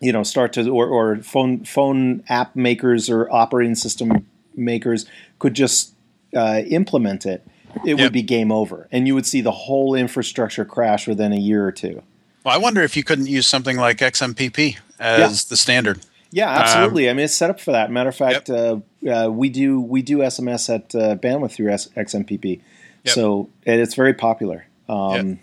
you 0.00 0.12
know 0.12 0.22
start 0.22 0.52
to 0.52 0.68
or, 0.68 0.86
or 0.86 1.16
phone 1.22 1.64
phone 1.64 2.22
app 2.28 2.54
makers 2.54 3.08
or 3.08 3.30
operating 3.30 3.74
system 3.74 4.26
makers 4.54 5.06
could 5.38 5.54
just 5.54 5.94
uh, 6.36 6.62
implement 6.66 7.24
it 7.26 7.46
it 7.84 7.90
yep. 7.90 8.00
would 8.00 8.12
be 8.12 8.22
game 8.22 8.52
over 8.52 8.86
and 8.92 9.06
you 9.06 9.14
would 9.14 9.26
see 9.26 9.40
the 9.40 9.50
whole 9.50 9.94
infrastructure 9.94 10.64
crash 10.64 11.08
within 11.08 11.32
a 11.32 11.38
year 11.38 11.66
or 11.66 11.72
two 11.72 12.02
well 12.44 12.54
i 12.54 12.58
wonder 12.58 12.82
if 12.82 12.96
you 12.96 13.02
couldn't 13.02 13.26
use 13.26 13.46
something 13.46 13.76
like 13.76 13.98
xmpp 13.98 14.76
as 14.98 15.20
yeah. 15.20 15.48
the 15.48 15.56
standard 15.56 16.00
yeah 16.34 16.48
absolutely 16.48 17.08
um, 17.08 17.12
i 17.12 17.16
mean 17.16 17.24
it's 17.24 17.34
set 17.34 17.50
up 17.50 17.60
for 17.60 17.72
that 17.72 17.90
matter 17.90 18.08
of 18.08 18.16
fact 18.16 18.48
yep. 18.48 18.82
uh, 19.06 19.10
uh, 19.10 19.28
we 19.28 19.48
do 19.48 19.80
we 19.80 20.02
do 20.02 20.18
sms 20.18 20.74
at 20.74 20.94
uh, 20.94 21.16
bandwidth 21.16 21.52
through 21.52 21.70
S- 21.70 21.88
xmpp 21.96 22.60
yep. 23.04 23.14
so 23.14 23.48
it's 23.62 23.94
very 23.94 24.14
popular 24.14 24.66
um, 24.88 25.38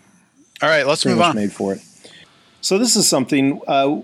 all 0.62 0.68
right 0.68 0.86
let's 0.86 1.04
move 1.04 1.20
on 1.20 1.34
made 1.34 1.52
for 1.52 1.72
it 1.72 1.80
so 2.60 2.78
this 2.78 2.94
is 2.94 3.08
something 3.08 3.60
uh, 3.66 4.02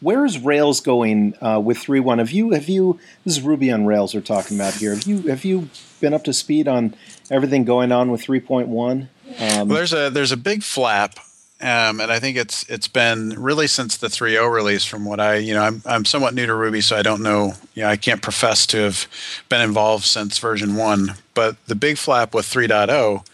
where 0.00 0.24
is 0.24 0.38
Rails 0.38 0.80
going 0.80 1.34
uh, 1.42 1.58
with 1.58 1.78
3.1? 1.78 2.18
Have 2.18 2.30
you 2.30 2.50
have 2.52 2.68
you 2.68 3.00
this 3.24 3.36
is 3.36 3.42
Ruby 3.42 3.72
on 3.72 3.84
Rails 3.84 4.14
we're 4.14 4.20
talking 4.20 4.56
about 4.56 4.74
here. 4.74 4.94
Have 4.94 5.04
you 5.04 5.22
have 5.22 5.44
you 5.44 5.68
been 6.00 6.14
up 6.14 6.22
to 6.24 6.32
speed 6.32 6.68
on 6.68 6.94
everything 7.30 7.64
going 7.64 7.90
on 7.90 8.12
with 8.12 8.22
3.1? 8.22 8.68
Um, 8.68 9.08
well, 9.38 9.64
there's 9.66 9.92
a 9.92 10.08
there's 10.10 10.30
a 10.30 10.36
big 10.36 10.62
flap, 10.62 11.18
um, 11.60 12.00
and 12.00 12.12
I 12.12 12.18
think 12.18 12.36
it's 12.36 12.64
it's 12.68 12.88
been 12.88 13.30
really 13.30 13.66
since 13.66 13.96
the 13.96 14.08
3.0 14.08 14.52
release. 14.52 14.84
From 14.84 15.04
what 15.04 15.20
I 15.20 15.36
you 15.36 15.54
know, 15.54 15.62
I'm 15.62 15.82
I'm 15.86 16.04
somewhat 16.04 16.34
new 16.34 16.46
to 16.46 16.54
Ruby, 16.54 16.82
so 16.82 16.96
I 16.96 17.02
don't 17.02 17.22
know. 17.22 17.54
You 17.74 17.82
know, 17.82 17.88
I 17.88 17.96
can't 17.96 18.20
profess 18.20 18.66
to 18.68 18.78
have 18.78 19.06
been 19.48 19.62
involved 19.62 20.04
since 20.04 20.38
version 20.38 20.76
one. 20.76 21.14
But 21.34 21.56
the 21.66 21.74
big 21.74 21.96
flap 21.96 22.34
with 22.34 22.46
3.0 22.46 23.26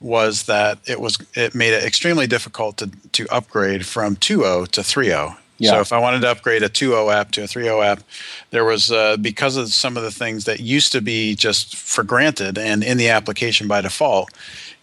was 0.00 0.44
that 0.44 0.78
it 0.86 1.00
was 1.00 1.18
it 1.34 1.54
made 1.54 1.74
it 1.74 1.84
extremely 1.84 2.26
difficult 2.26 2.78
to 2.78 2.90
to 3.12 3.26
upgrade 3.30 3.84
from 3.84 4.16
2.0 4.16 4.68
to 4.68 4.80
3.0 4.80 5.36
yeah. 5.58 5.70
So 5.70 5.80
if 5.80 5.92
I 5.92 5.98
wanted 5.98 6.20
to 6.20 6.30
upgrade 6.30 6.62
a 6.62 6.68
2.0 6.68 7.14
app 7.14 7.30
to 7.32 7.42
a 7.42 7.46
3.0 7.46 7.84
app, 7.84 8.02
there 8.50 8.64
was 8.64 8.90
uh, 8.90 9.16
because 9.16 9.56
of 9.56 9.68
some 9.72 9.96
of 9.96 10.02
the 10.02 10.10
things 10.10 10.44
that 10.44 10.60
used 10.60 10.92
to 10.92 11.00
be 11.00 11.34
just 11.34 11.76
for 11.76 12.04
granted 12.04 12.58
and 12.58 12.84
in 12.84 12.98
the 12.98 13.08
application 13.08 13.66
by 13.66 13.80
default, 13.80 14.30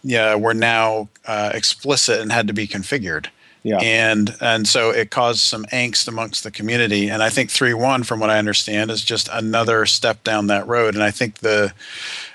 yeah, 0.02 0.34
were 0.34 0.54
now 0.54 1.08
uh, 1.26 1.50
explicit 1.54 2.20
and 2.20 2.32
had 2.32 2.46
to 2.48 2.52
be 2.52 2.66
configured. 2.66 3.28
Yeah. 3.64 3.78
And 3.78 4.36
and 4.42 4.68
so 4.68 4.90
it 4.90 5.10
caused 5.10 5.40
some 5.40 5.64
angst 5.72 6.06
amongst 6.06 6.44
the 6.44 6.50
community. 6.50 7.08
And 7.08 7.22
I 7.22 7.30
think 7.30 7.48
3.1, 7.48 8.04
from 8.04 8.20
what 8.20 8.28
I 8.28 8.38
understand, 8.38 8.90
is 8.90 9.02
just 9.02 9.26
another 9.32 9.86
step 9.86 10.22
down 10.22 10.48
that 10.48 10.68
road. 10.68 10.94
And 10.94 11.02
I 11.02 11.10
think 11.10 11.38
the 11.38 11.72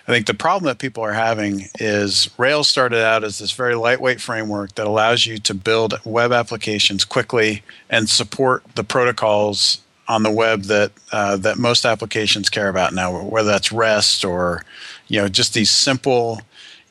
I 0.08 0.12
think 0.12 0.26
the 0.26 0.34
problem 0.34 0.66
that 0.66 0.80
people 0.80 1.04
are 1.04 1.14
having 1.14 1.70
is 1.80 2.32
Rails 2.40 2.68
started 2.68 3.04
out 3.06 3.24
as 3.24 3.38
this 3.38 3.52
very 3.52 3.76
lightweight 3.76 4.20
framework 4.20 4.74
that 4.74 4.88
allows 4.88 5.28
you 5.28 5.38
to 5.38 5.54
build 5.54 6.00
web 6.04 6.32
applications 6.32 7.06
quickly 7.06 7.62
and 7.92 8.10
support 8.10 8.64
the 8.74 8.84
protocols 8.84 9.82
on 10.08 10.24
the 10.24 10.32
web 10.32 10.64
that 10.64 10.92
uh, 11.12 11.38
that 11.38 11.60
most 11.60 11.86
applications 11.86 12.50
care 12.50 12.70
about 12.70 12.92
now, 12.92 13.22
whether 13.22 13.50
that's 13.50 13.72
REST 13.72 14.26
or 14.26 14.66
you 15.08 15.22
know 15.22 15.28
just 15.28 15.54
these 15.54 15.70
simple 15.70 16.42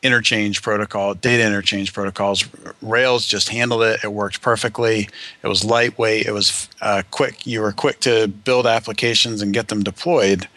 interchange 0.02 0.62
protocol, 0.62 1.14
data 1.14 1.44
interchange 1.44 1.92
protocols. 1.92 2.44
Rails 2.82 3.26
just 3.26 3.48
handled 3.48 3.82
it. 3.82 4.00
It 4.04 4.12
worked 4.12 4.40
perfectly. 4.42 5.08
It 5.42 5.48
was 5.48 5.64
lightweight. 5.64 6.26
It 6.26 6.32
was 6.32 6.68
uh, 6.80 7.02
quick. 7.10 7.46
You 7.46 7.60
were 7.60 7.72
quick 7.72 8.00
to 8.00 8.28
build 8.28 8.66
applications 8.66 9.42
and 9.42 9.52
get 9.52 9.68
them 9.68 9.82
deployed. 9.82 10.48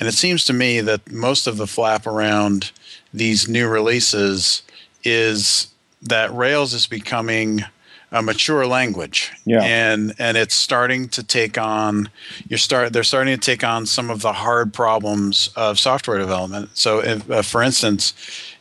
And 0.00 0.08
it 0.08 0.12
seems 0.12 0.44
to 0.46 0.52
me 0.52 0.80
that 0.80 1.10
most 1.10 1.46
of 1.46 1.56
the 1.56 1.66
flap 1.66 2.06
around 2.06 2.72
these 3.12 3.48
new 3.48 3.68
releases 3.68 4.62
is 5.04 5.68
that 6.02 6.32
Rails 6.32 6.74
is 6.74 6.86
becoming 6.86 7.64
a 8.10 8.22
mature 8.22 8.66
language 8.66 9.32
yeah. 9.44 9.60
and 9.62 10.14
and 10.18 10.36
it's 10.36 10.54
starting 10.54 11.08
to 11.10 11.22
take 11.22 11.58
on 11.58 12.08
you're 12.48 12.56
start 12.56 12.92
they're 12.92 13.04
starting 13.04 13.38
to 13.38 13.40
take 13.40 13.62
on 13.62 13.84
some 13.84 14.08
of 14.08 14.22
the 14.22 14.32
hard 14.32 14.72
problems 14.72 15.50
of 15.56 15.78
software 15.78 16.18
development 16.18 16.70
so 16.72 17.00
if, 17.00 17.30
uh, 17.30 17.42
for 17.42 17.62
instance 17.62 18.14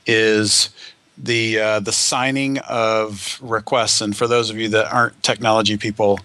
is 0.08 0.70
the 1.18 1.60
uh, 1.60 1.80
the 1.80 1.92
signing 1.92 2.60
of 2.60 3.38
requests. 3.42 4.02
And 4.02 4.16
for 4.16 4.28
those 4.28 4.50
of 4.50 4.58
you 4.58 4.70
that 4.70 4.92
aren't 4.92 5.22
technology 5.22 5.78
people, 5.78 6.20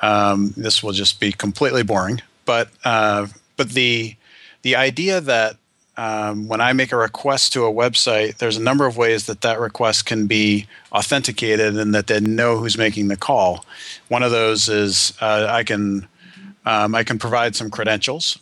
um, 0.00 0.52
this 0.56 0.82
will 0.82 0.92
just 0.92 1.20
be 1.20 1.32
completely 1.32 1.82
boring. 1.82 2.20
But 2.44 2.70
uh, 2.84 3.28
but 3.56 3.70
the 3.70 4.14
the 4.62 4.76
idea 4.76 5.20
that 5.20 5.56
um, 5.96 6.48
when 6.48 6.60
I 6.60 6.72
make 6.72 6.92
a 6.92 6.96
request 6.96 7.52
to 7.52 7.64
a 7.64 7.72
website, 7.72 8.38
there's 8.38 8.56
a 8.56 8.62
number 8.62 8.86
of 8.86 8.96
ways 8.96 9.26
that 9.26 9.42
that 9.42 9.60
request 9.60 10.06
can 10.06 10.26
be 10.26 10.66
authenticated 10.90 11.76
and 11.76 11.94
that 11.94 12.06
they 12.06 12.20
know 12.20 12.56
who's 12.56 12.78
making 12.78 13.08
the 13.08 13.16
call. 13.16 13.64
One 14.08 14.22
of 14.22 14.30
those 14.30 14.68
is 14.68 15.12
uh, 15.20 15.46
I 15.48 15.64
can 15.64 16.08
um, 16.64 16.94
I 16.94 17.04
can 17.04 17.18
provide 17.18 17.54
some 17.56 17.70
credentials 17.70 18.38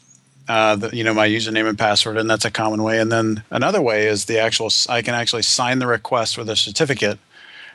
uh, 0.51 0.75
the, 0.75 0.97
you 0.97 1.05
know 1.05 1.15
my 1.15 1.29
username 1.29 1.69
and 1.69 1.79
password, 1.79 2.17
and 2.17 2.29
that's 2.29 2.45
a 2.45 2.51
common 2.51 2.83
way. 2.83 2.99
And 2.99 3.13
then 3.13 3.45
another 3.51 3.81
way 3.81 4.09
is 4.09 4.25
the 4.25 4.41
actual 4.41 4.69
I 4.89 5.01
can 5.01 5.15
actually 5.15 5.43
sign 5.43 5.79
the 5.79 5.87
request 5.87 6.37
with 6.37 6.51
a 6.51 6.57
certificate 6.57 7.21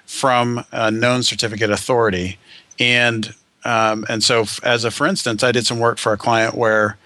from 0.06 0.66
a 0.74 0.92
known 0.92 1.24
certificate 1.24 1.72
authority, 1.72 2.38
and 2.78 3.34
um, 3.64 4.06
and 4.10 4.22
so 4.22 4.44
as 4.62 4.84
a 4.84 4.92
for 4.92 5.08
instance, 5.08 5.42
I 5.42 5.54
did 5.54 5.66
some 5.66 5.80
work 5.80 5.98
for 5.98 6.12
a 6.12 6.18
client 6.18 6.54
where 6.54 6.98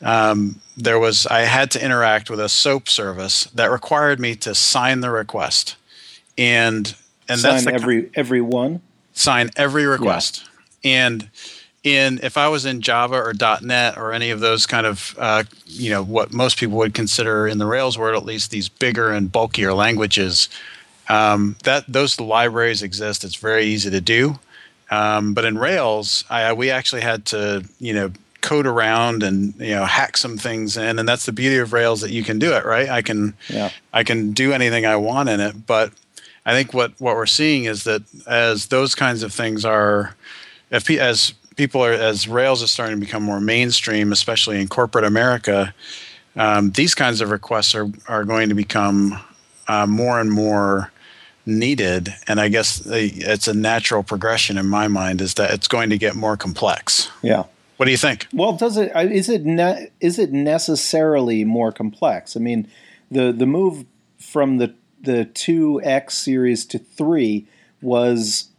um, 0.00 0.62
there 0.74 0.98
was 0.98 1.26
I 1.26 1.40
had 1.40 1.70
to 1.72 1.84
interact 1.84 2.30
with 2.30 2.40
a 2.40 2.48
SOAP 2.48 2.88
service 2.88 3.44
that 3.54 3.70
required 3.70 4.20
me 4.20 4.34
to 4.36 4.54
sign 4.54 5.00
the 5.00 5.10
request, 5.10 5.76
and 6.38 6.94
and 7.28 7.40
sign 7.40 7.52
that's 7.52 7.64
the, 7.66 7.74
every 7.74 8.10
every 8.14 8.40
one. 8.40 8.80
Sign 9.12 9.50
every 9.54 9.84
request, 9.84 10.48
yeah. 10.82 11.08
and 11.08 11.28
in 11.82 12.20
if 12.22 12.36
I 12.36 12.48
was 12.48 12.66
in 12.66 12.80
Java 12.80 13.16
or 13.16 13.32
.NET 13.62 13.96
or 13.96 14.12
any 14.12 14.30
of 14.30 14.40
those 14.40 14.66
kind 14.66 14.86
of 14.86 15.14
uh, 15.18 15.44
you 15.66 15.90
know 15.90 16.02
what 16.02 16.32
most 16.32 16.58
people 16.58 16.76
would 16.78 16.94
consider 16.94 17.46
in 17.46 17.58
the 17.58 17.66
Rails 17.66 17.96
world 17.96 18.16
at 18.16 18.26
least 18.26 18.50
these 18.50 18.68
bigger 18.68 19.10
and 19.10 19.32
bulkier 19.32 19.72
languages, 19.72 20.48
um, 21.08 21.56
that 21.64 21.84
those 21.88 22.20
libraries 22.20 22.82
exist. 22.82 23.24
It's 23.24 23.36
very 23.36 23.64
easy 23.64 23.90
to 23.90 24.00
do, 24.00 24.38
um, 24.90 25.32
but 25.32 25.44
in 25.44 25.56
Rails, 25.56 26.24
I, 26.28 26.52
we 26.52 26.70
actually 26.70 27.02
had 27.02 27.24
to 27.26 27.64
you 27.78 27.94
know 27.94 28.12
code 28.42 28.66
around 28.66 29.22
and 29.22 29.54
you 29.58 29.74
know 29.74 29.86
hack 29.86 30.18
some 30.18 30.36
things 30.36 30.76
in, 30.76 30.98
and 30.98 31.08
that's 31.08 31.24
the 31.24 31.32
beauty 31.32 31.58
of 31.58 31.72
Rails 31.72 32.02
that 32.02 32.10
you 32.10 32.22
can 32.22 32.38
do 32.38 32.52
it 32.52 32.66
right. 32.66 32.90
I 32.90 33.00
can 33.00 33.34
yeah. 33.48 33.70
I 33.92 34.04
can 34.04 34.32
do 34.32 34.52
anything 34.52 34.84
I 34.84 34.96
want 34.96 35.30
in 35.30 35.40
it, 35.40 35.66
but 35.66 35.92
I 36.44 36.52
think 36.52 36.74
what 36.74 36.92
what 37.00 37.16
we're 37.16 37.24
seeing 37.24 37.64
is 37.64 37.84
that 37.84 38.02
as 38.26 38.66
those 38.66 38.94
kinds 38.94 39.22
of 39.22 39.32
things 39.32 39.64
are 39.64 40.14
if 40.70 40.90
as 40.90 41.34
people 41.60 41.84
are 41.84 41.92
as 41.92 42.26
Rails 42.26 42.62
is 42.62 42.70
starting 42.70 42.96
to 42.96 43.00
become 43.04 43.22
more 43.22 43.38
mainstream, 43.38 44.12
especially 44.12 44.58
in 44.58 44.66
corporate 44.66 45.04
America, 45.04 45.74
um, 46.34 46.70
these 46.70 46.94
kinds 46.94 47.20
of 47.20 47.30
requests 47.30 47.74
are 47.74 47.88
are 48.08 48.24
going 48.24 48.48
to 48.48 48.54
become 48.54 49.20
uh, 49.68 49.86
more 49.86 50.18
and 50.20 50.30
more 50.30 50.90
needed. 51.44 52.14
And 52.26 52.40
I 52.40 52.48
guess 52.48 52.82
it's 52.86 53.46
a 53.46 53.52
natural 53.52 54.02
progression 54.02 54.56
in 54.56 54.68
my 54.68 54.88
mind 54.88 55.20
is 55.20 55.34
that 55.34 55.50
it's 55.50 55.68
going 55.68 55.90
to 55.90 55.98
get 55.98 56.14
more 56.14 56.34
complex. 56.34 57.10
Yeah. 57.20 57.44
What 57.76 57.84
do 57.84 57.92
you 57.92 57.98
think? 57.98 58.26
Well, 58.32 58.54
does 58.54 58.78
it 58.78 58.90
is 58.96 59.28
it 59.28 59.44
ne- 59.44 59.90
is 60.00 60.18
it 60.18 60.32
necessarily 60.32 61.44
more 61.44 61.72
complex? 61.72 62.38
I 62.38 62.40
mean, 62.40 62.68
the 63.10 63.32
the 63.32 63.46
move 63.46 63.84
from 64.18 64.56
the 64.56 64.72
the 65.02 65.26
two 65.26 65.82
X 65.82 66.16
series 66.16 66.64
to 66.66 66.78
three 66.78 67.46
was 67.82 68.49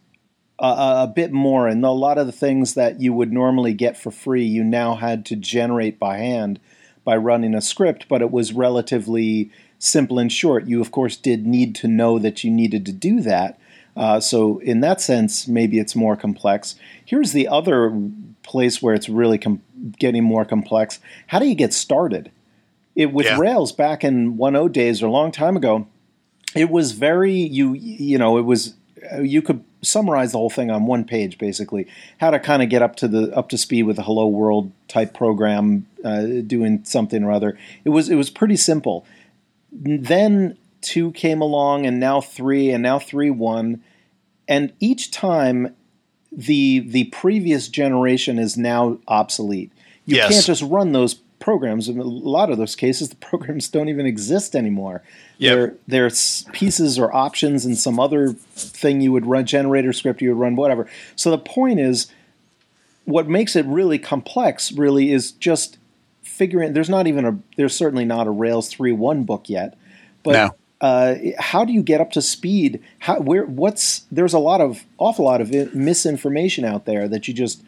a, 0.62 1.04
a 1.04 1.12
bit 1.14 1.32
more, 1.32 1.68
and 1.68 1.84
a 1.84 1.90
lot 1.90 2.18
of 2.18 2.28
the 2.28 2.32
things 2.32 2.76
that 2.76 3.02
you 3.02 3.14
would 3.14 3.34
normally 3.34 3.74
get 3.74 3.98
for 3.98 4.12
free, 4.12 4.46
you 4.46 4.64
now 4.64 4.96
had 4.96 5.26
to 5.26 5.36
generate 5.36 6.00
by 6.00 6.18
hand 6.18 6.60
by 7.04 7.18
running 7.18 7.56
a 7.56 7.62
script, 7.62 8.08
but 8.08 8.22
it 8.22 8.32
was 8.32 8.54
relatively 8.54 9.50
simple 9.80 10.20
and 10.20 10.32
short. 10.32 10.68
You, 10.68 10.80
of 10.80 10.92
course, 10.92 11.18
did 11.18 11.48
need 11.48 11.74
to 11.76 11.88
know 11.88 12.20
that 12.20 12.44
you 12.44 12.52
needed 12.52 12.86
to 12.86 12.92
do 12.92 13.22
that. 13.22 13.60
Uh, 13.98 14.20
so, 14.20 14.60
in 14.60 14.82
that 14.82 15.02
sense, 15.02 15.48
maybe 15.48 15.80
it's 15.80 15.96
more 15.96 16.16
complex. 16.16 16.76
Here's 17.04 17.34
the 17.34 17.48
other 17.48 17.92
place 18.44 18.82
where 18.82 18.94
it's 18.94 19.10
really 19.10 19.38
com- 19.38 19.64
getting 19.98 20.24
more 20.24 20.46
complex. 20.46 21.00
How 21.28 21.40
do 21.40 21.48
you 21.48 21.56
get 21.56 21.74
started? 21.74 22.32
It, 22.96 23.12
with 23.12 23.26
yeah. 23.26 23.38
Rails 23.40 23.72
back 23.72 24.04
in 24.04 24.38
1.0 24.38 24.72
days 24.72 25.02
or 25.02 25.08
a 25.08 25.12
long 25.12 25.32
time 25.32 25.58
ago, 25.58 25.88
it 26.56 26.70
was 26.70 26.92
very 26.92 27.34
you 27.34 27.74
you 27.74 28.18
know 28.18 28.38
it 28.38 28.42
was 28.42 28.76
you 29.22 29.42
could 29.42 29.64
summarize 29.82 30.32
the 30.32 30.38
whole 30.38 30.50
thing 30.50 30.70
on 30.70 30.86
one 30.86 31.04
page, 31.04 31.38
basically. 31.38 31.88
How 32.20 32.32
to 32.32 32.40
kind 32.40 32.62
of 32.62 32.70
get 32.70 32.82
up 32.82 32.96
to 32.98 33.08
the 33.08 33.36
up 33.36 33.50
to 33.50 33.58
speed 33.58 33.84
with 33.84 34.00
a 34.00 34.04
Hello 34.04 34.28
World 34.28 34.72
type 34.88 35.14
program, 35.14 35.88
uh, 36.04 36.24
doing 36.46 36.84
something 36.84 37.24
or 37.24 37.32
other. 37.32 37.58
It 37.84 37.90
was 37.90 38.10
it 38.10 38.16
was 38.16 38.30
pretty 38.30 38.58
simple. 38.58 39.06
Then 39.72 40.58
two 40.82 41.12
came 41.12 41.42
along, 41.42 41.86
and 41.86 42.00
now 42.00 42.22
three, 42.22 42.72
and 42.72 42.84
now 42.84 43.00
three 43.00 43.30
one, 43.30 43.84
and 44.48 44.74
each 44.80 45.12
time 45.12 45.76
the 46.32 46.80
the 46.80 47.06
previous 47.06 47.68
generation 47.68 48.40
is 48.40 48.58
now 48.58 49.00
obsolete. 49.08 49.72
You 50.06 50.18
yes. 50.18 50.32
can't 50.32 50.46
just 50.46 50.64
run 50.64 50.92
those 50.92 51.16
programs. 51.40 51.90
In 51.90 52.00
a 52.00 52.04
lot 52.04 52.50
of 52.50 52.58
those 52.58 52.76
cases, 52.76 53.10
the 53.10 53.16
programs 53.18 53.68
don't 53.68 53.90
even 53.90 54.06
exist 54.06 54.56
anymore. 54.56 55.04
Yep. 55.42 55.80
They're 55.88 56.12
pieces 56.52 57.00
or 57.00 57.14
options 57.14 57.66
and 57.66 57.76
some 57.76 58.00
other 58.00 58.34
thing 58.34 59.02
you 59.02 59.12
would 59.12 59.26
run, 59.26 59.46
generator 59.46 59.92
script 59.92 60.22
you 60.22 60.30
would 60.30 60.40
run, 60.40 60.56
whatever. 60.56 60.88
So 61.16 61.32
the 61.32 61.40
point 61.40 61.80
is, 61.80 62.08
what 63.06 63.28
makes 63.28 63.56
it 63.56 63.66
really 63.66 63.98
complex 63.98 64.72
really 64.72 65.12
is 65.12 65.32
just 65.32 65.80
figuring. 66.22 66.74
There's 66.74 66.90
not 66.90 67.08
even 67.08 67.26
a. 67.26 67.40
There's 67.58 67.76
certainly 67.76 68.06
not 68.06 68.28
a 68.28 68.32
Rails 68.32 68.72
3.1 68.72 69.26
book 69.26 69.50
yet, 69.50 69.78
but. 70.24 70.34
No. 70.34 70.56
Uh, 70.80 71.14
how 71.38 71.64
do 71.64 71.72
you 71.72 71.84
get 71.84 72.02
up 72.02 72.10
to 72.10 72.24
speed? 72.24 72.82
How, 72.98 73.20
where, 73.20 73.46
what's 73.46 74.00
there's 74.12 74.34
a 74.34 74.40
lot 74.40 74.62
of 74.62 74.84
awful 74.98 75.26
lot 75.26 75.40
of 75.40 75.54
misinformation 75.76 76.66
out 76.66 76.86
there 76.86 77.08
that 77.08 77.28
you 77.28 77.36
just 77.36 77.62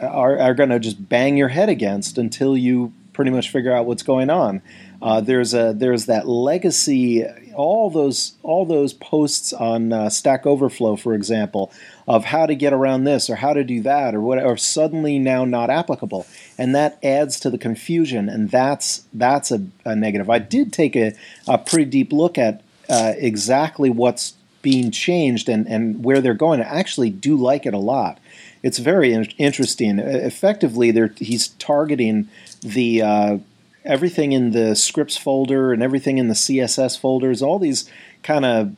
are, 0.00 0.38
are 0.38 0.54
going 0.54 0.68
to 0.68 0.78
just 0.78 1.08
bang 1.08 1.36
your 1.36 1.48
head 1.48 1.68
against 1.68 2.18
until 2.18 2.56
you 2.56 2.92
pretty 3.12 3.32
much 3.32 3.50
figure 3.50 3.72
out 3.72 3.86
what's 3.86 4.04
going 4.04 4.30
on. 4.30 4.62
Uh, 5.00 5.20
there's 5.20 5.54
a 5.54 5.72
there's 5.76 6.06
that 6.06 6.26
legacy, 6.26 7.24
all 7.54 7.90
those 7.90 8.34
all 8.42 8.64
those 8.64 8.92
posts 8.92 9.52
on 9.52 9.92
uh, 9.92 10.08
Stack 10.08 10.46
Overflow, 10.46 10.96
for 10.96 11.14
example, 11.14 11.70
of 12.08 12.26
how 12.26 12.46
to 12.46 12.54
get 12.54 12.72
around 12.72 13.04
this 13.04 13.28
or 13.28 13.36
how 13.36 13.52
to 13.52 13.64
do 13.64 13.82
that 13.82 14.14
or 14.14 14.20
what 14.20 14.38
are 14.38 14.56
suddenly 14.56 15.18
now 15.18 15.44
not 15.44 15.70
applicable, 15.70 16.26
and 16.56 16.74
that 16.74 16.98
adds 17.02 17.38
to 17.40 17.50
the 17.50 17.58
confusion, 17.58 18.28
and 18.28 18.50
that's 18.50 19.04
that's 19.12 19.50
a, 19.50 19.66
a 19.84 19.94
negative. 19.94 20.30
I 20.30 20.38
did 20.38 20.72
take 20.72 20.96
a, 20.96 21.12
a 21.46 21.58
pretty 21.58 21.84
deep 21.86 22.12
look 22.12 22.38
at 22.38 22.62
uh, 22.88 23.12
exactly 23.16 23.90
what's 23.90 24.34
being 24.62 24.90
changed 24.90 25.48
and 25.48 25.66
and 25.66 26.04
where 26.04 26.20
they're 26.20 26.34
going. 26.34 26.60
I 26.60 26.78
actually 26.78 27.10
do 27.10 27.36
like 27.36 27.66
it 27.66 27.74
a 27.74 27.78
lot 27.78 28.18
it's 28.66 28.78
very 28.78 29.12
in- 29.12 29.32
interesting. 29.38 30.00
Effectively, 30.00 30.92
he's 31.18 31.48
targeting 31.48 32.28
the 32.62 33.00
uh, 33.00 33.38
everything 33.86 34.32
in 34.32 34.50
the 34.50 34.74
scripts 34.74 35.16
folder 35.16 35.72
and 35.72 35.82
everything 35.82 36.18
in 36.18 36.28
the 36.28 36.34
CSS 36.34 36.98
folders, 36.98 37.42
all 37.42 37.58
these 37.58 37.88
kind 38.22 38.44
of 38.44 38.76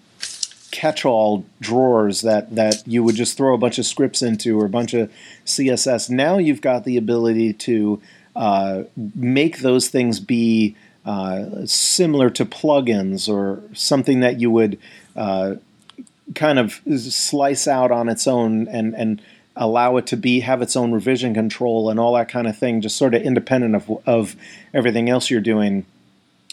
catch-all 0.71 1.45
drawers 1.61 2.21
that 2.21 2.55
that 2.55 2.87
you 2.87 3.03
would 3.03 3.15
just 3.15 3.37
throw 3.37 3.55
a 3.55 3.59
bunch 3.59 3.79
of 3.79 3.87
scripts 3.87 4.23
into 4.23 4.61
or 4.61 4.67
a 4.67 4.71
bunch 4.71 4.95
of 4.95 5.11
CSS. 5.45 6.11
Now 6.11 6.39
you've 6.39 6.61
got 6.61 6.85
the 6.85 6.97
ability 6.97 7.55
to 7.55 8.01
uh, 8.37 8.85
make 9.15 9.61
those 9.61 9.89
things 9.89 10.21
be 10.21 10.77
uh, 11.05 11.65
similar 11.65 12.29
to 12.31 12.45
plugins 12.45 13.29
or 13.29 13.63
something 13.75 14.21
that 14.21 14.41
you 14.41 14.51
would 14.51 14.79
uh, 15.17 15.55
kind 16.35 16.59
of 16.59 16.81
slice 16.99 17.67
out 17.67 17.91
on 17.91 18.09
its 18.09 18.27
own 18.27 18.69
and 18.69 18.95
and 18.95 19.23
allow 19.59 19.97
it 19.99 20.07
to 20.07 20.17
be 20.17 20.41
have 20.41 20.63
its 20.63 20.77
own 20.77 20.93
revision 20.93 21.35
control 21.35 21.91
and 21.91 22.01
all 22.01 22.15
that 22.15 22.29
kind 22.29 22.47
of 22.47 22.57
thing, 22.57 22.81
just 22.81 22.97
sort 22.97 23.15
of 23.15 23.23
independent 23.23 23.75
of 23.75 23.91
of 24.07 24.37
everything 24.73 25.11
else 25.11 25.31
you're 25.31 25.41
doing. 25.41 25.85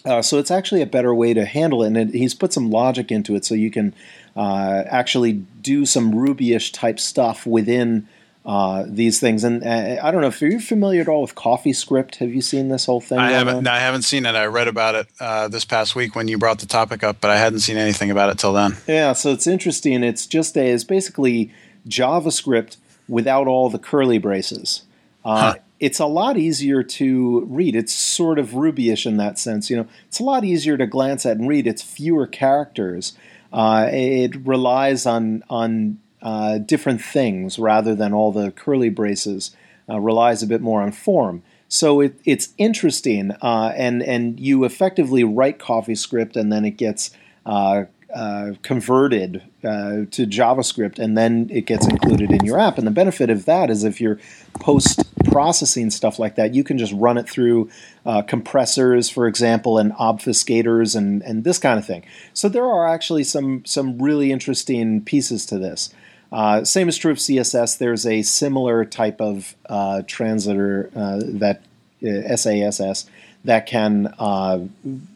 Uh, 0.04 0.22
so 0.22 0.38
it's 0.38 0.52
actually 0.52 0.82
a 0.82 0.86
better 0.86 1.15
way 1.15 1.34
to 1.34 1.46
handle 1.46 1.84
it, 1.84 1.88
and 1.88 1.98
it, 1.98 2.10
he's 2.10 2.36
put 2.36 2.54
some 2.54 2.70
logic 2.70 3.12
into 3.12 3.36
it, 3.36 3.44
so 3.46 3.56
you 3.56 3.72
can 3.72 3.94
uh, 4.36 4.84
actually 4.88 5.34
do 5.62 5.86
some 5.86 6.13
Ruby-ish 6.13 6.72
type 6.72 7.00
stuff 7.00 7.48
within 7.48 8.08
uh, 8.46 8.84
these 8.88 9.20
things. 9.20 9.44
And 9.44 9.63
uh, 9.63 10.00
I 10.04 10.12
don't 10.12 10.22
know 10.22 10.28
if 10.28 10.39
you're 10.41 10.60
familiar 10.60 11.02
at 11.02 11.08
all 11.08 11.24
with 11.24 11.34
CoffeeScript. 11.34 12.18
Have 12.18 12.32
you 12.32 12.41
seen 12.41 12.70
this 12.70 12.86
whole 12.86 13.02
thing? 13.02 13.18
I 13.18 13.32
haven't. 13.32 13.63
No, 13.63 13.72
I 13.72 13.80
haven't 13.80 14.04
seen 14.04 14.28
it. 14.28 14.36
I 14.36 14.46
read 14.46 14.68
about 14.68 14.94
it 14.94 15.08
uh, 15.20 15.48
this 15.48 15.65
past 15.65 15.96
week 15.96 16.15
when 16.15 16.28
you 16.28 16.38
brought 16.38 16.60
the 16.60 16.68
topic 16.68 17.04
up, 17.04 17.18
but 17.20 17.32
I 17.32 17.38
hadn't 17.38 17.62
seen 17.62 17.78
anything 17.78 18.12
about 18.12 18.30
it 18.30 18.38
till 18.38 18.54
then. 18.54 18.78
Yeah, 18.88 19.13
so 19.13 19.32
it's 19.32 19.48
interesting. 19.48 20.04
It's 20.04 20.28
just 20.28 20.56
a, 20.56 20.70
it's 20.70 20.84
basically 20.84 21.52
JavaScript 21.88 22.78
without 23.08 23.48
all 23.48 23.70
the 23.70 23.80
curly 23.80 24.18
braces. 24.18 24.84
Uh, 25.24 25.54
huh. 25.54 25.56
It's 25.80 26.00
a 26.00 26.06
lot 26.06 26.38
easier 26.38 26.84
to 26.84 27.46
read. 27.50 27.76
It's 27.76 27.94
sort 27.94 28.39
of 28.39 28.54
Ruby-ish 28.54 29.06
in 29.06 29.18
that 29.18 29.38
sense. 29.38 29.70
You 29.70 29.78
know, 29.78 29.88
it's 30.08 30.20
a 30.20 30.24
lot 30.24 30.46
easier 30.46 30.78
to 30.78 30.88
glance 30.88 31.26
at 31.26 31.38
and 31.38 31.50
read. 31.50 31.68
It's 31.68 31.82
fewer 31.82 32.28
characters. 32.28 33.13
Uh, 33.52 33.89
it 33.91 34.36
relies 34.46 35.06
on 35.06 35.44
on 35.50 36.00
uh, 36.22 36.60
different 36.60 37.02
things 37.02 37.60
rather 37.60 37.94
than 37.94 38.13
all 38.13 38.32
the 38.32 38.52
curly 38.52 38.89
braces. 38.89 39.56
Uh, 39.88 40.00
relies 40.00 40.41
a 40.41 40.48
bit 40.48 40.62
more 40.62 40.82
on 40.82 40.91
form. 40.91 41.44
So 41.68 42.00
it, 42.02 42.20
it's 42.26 42.50
interesting, 42.58 43.32
uh, 43.41 43.74
and 43.76 44.02
and 44.02 44.39
you 44.39 44.63
effectively 44.63 45.24
write 45.24 45.60
CoffeeScript, 45.60 46.36
and 46.36 46.52
then 46.52 46.65
it 46.65 46.78
gets 46.78 47.12
uh, 47.46 47.86
uh, 48.15 48.54
converted 48.62 49.41
uh, 49.62 50.06
to 50.10 50.25
JavaScript 50.25 50.99
and 50.99 51.17
then 51.17 51.49
it 51.51 51.65
gets 51.65 51.86
included 51.86 52.32
in 52.32 52.45
your 52.45 52.58
app. 52.58 52.78
And 52.78 52.88
the 52.88 52.91
benefit 52.91 53.30
of 53.30 53.43
that 53.43 53.69
is 53.69 53.84
if 53.84 53.99
you're 53.99 54.19
post 54.54 55.04
processing 55.25 55.89
stuff 55.89 56.17
like 56.17 56.36
that, 56.36 56.56
you 56.56 56.63
can 56.63 56.78
just 56.78 56.93
run 56.93 57.17
it 57.17 57.30
through 57.30 57.69
uh, 58.06 58.21
compressors, 58.21 59.10
for 59.10 59.28
example, 59.28 59.78
and 59.78 59.91
obfuscators 59.93 60.95
and, 60.95 61.23
and 61.23 61.43
this 61.43 61.58
kind 61.58 61.78
of 61.78 61.86
thing. 61.86 62.06
So 62.34 62.47
there 62.47 62.63
are 62.63 62.88
actually 62.88 63.25
some, 63.25 63.65
some 63.65 64.01
really 64.01 64.32
interesting 64.32 65.04
pieces 65.04 65.45
to 65.47 65.58
this. 65.58 65.93
Uh, 66.32 66.63
same 66.63 66.88
is 66.88 66.97
true 66.97 67.12
of 67.12 67.17
CSS. 67.17 67.78
There's 67.78 68.06
a 68.06 68.21
similar 68.21 68.86
type 68.86 69.19
of 69.19 69.56
uh, 69.67 70.04
translator 70.08 70.89
that 70.93 71.63
SASS 72.01 73.08
that 73.43 73.65
can 73.65 74.13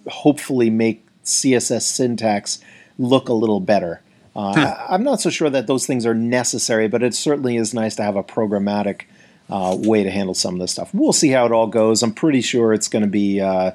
hopefully 0.06 0.70
make 0.70 1.06
CSS 1.24 1.84
syntax 1.84 2.60
look 3.00 3.30
a 3.30 3.34
little 3.34 3.60
better. 3.60 4.02
Uh, 4.36 4.54
hmm. 4.54 4.94
I'm 4.94 5.04
not 5.04 5.20
so 5.22 5.32
sure 5.32 5.50
that 5.50 5.66
those 5.66 5.88
things 5.88 6.06
are 6.06 6.14
necessary, 6.14 6.88
but 6.88 7.02
it 7.02 7.16
certainly 7.16 7.58
is 7.58 7.74
nice 7.74 7.96
to 7.96 8.04
have 8.04 8.16
a 8.16 8.24
programmatic 8.24 9.04
uh, 9.50 9.76
way 9.80 10.04
to 10.04 10.12
handle 10.12 10.36
some 10.36 10.54
of 10.54 10.60
this 10.60 10.72
stuff. 10.72 10.94
We'll 10.94 11.14
see 11.14 11.30
how 11.30 11.46
it 11.46 11.52
all 11.52 11.66
goes. 11.66 12.04
I'm 12.04 12.14
pretty 12.14 12.42
sure 12.42 12.74
it's 12.74 12.88
going 12.88 13.02
to 13.02 13.10
be, 13.10 13.42
uh, 13.42 13.72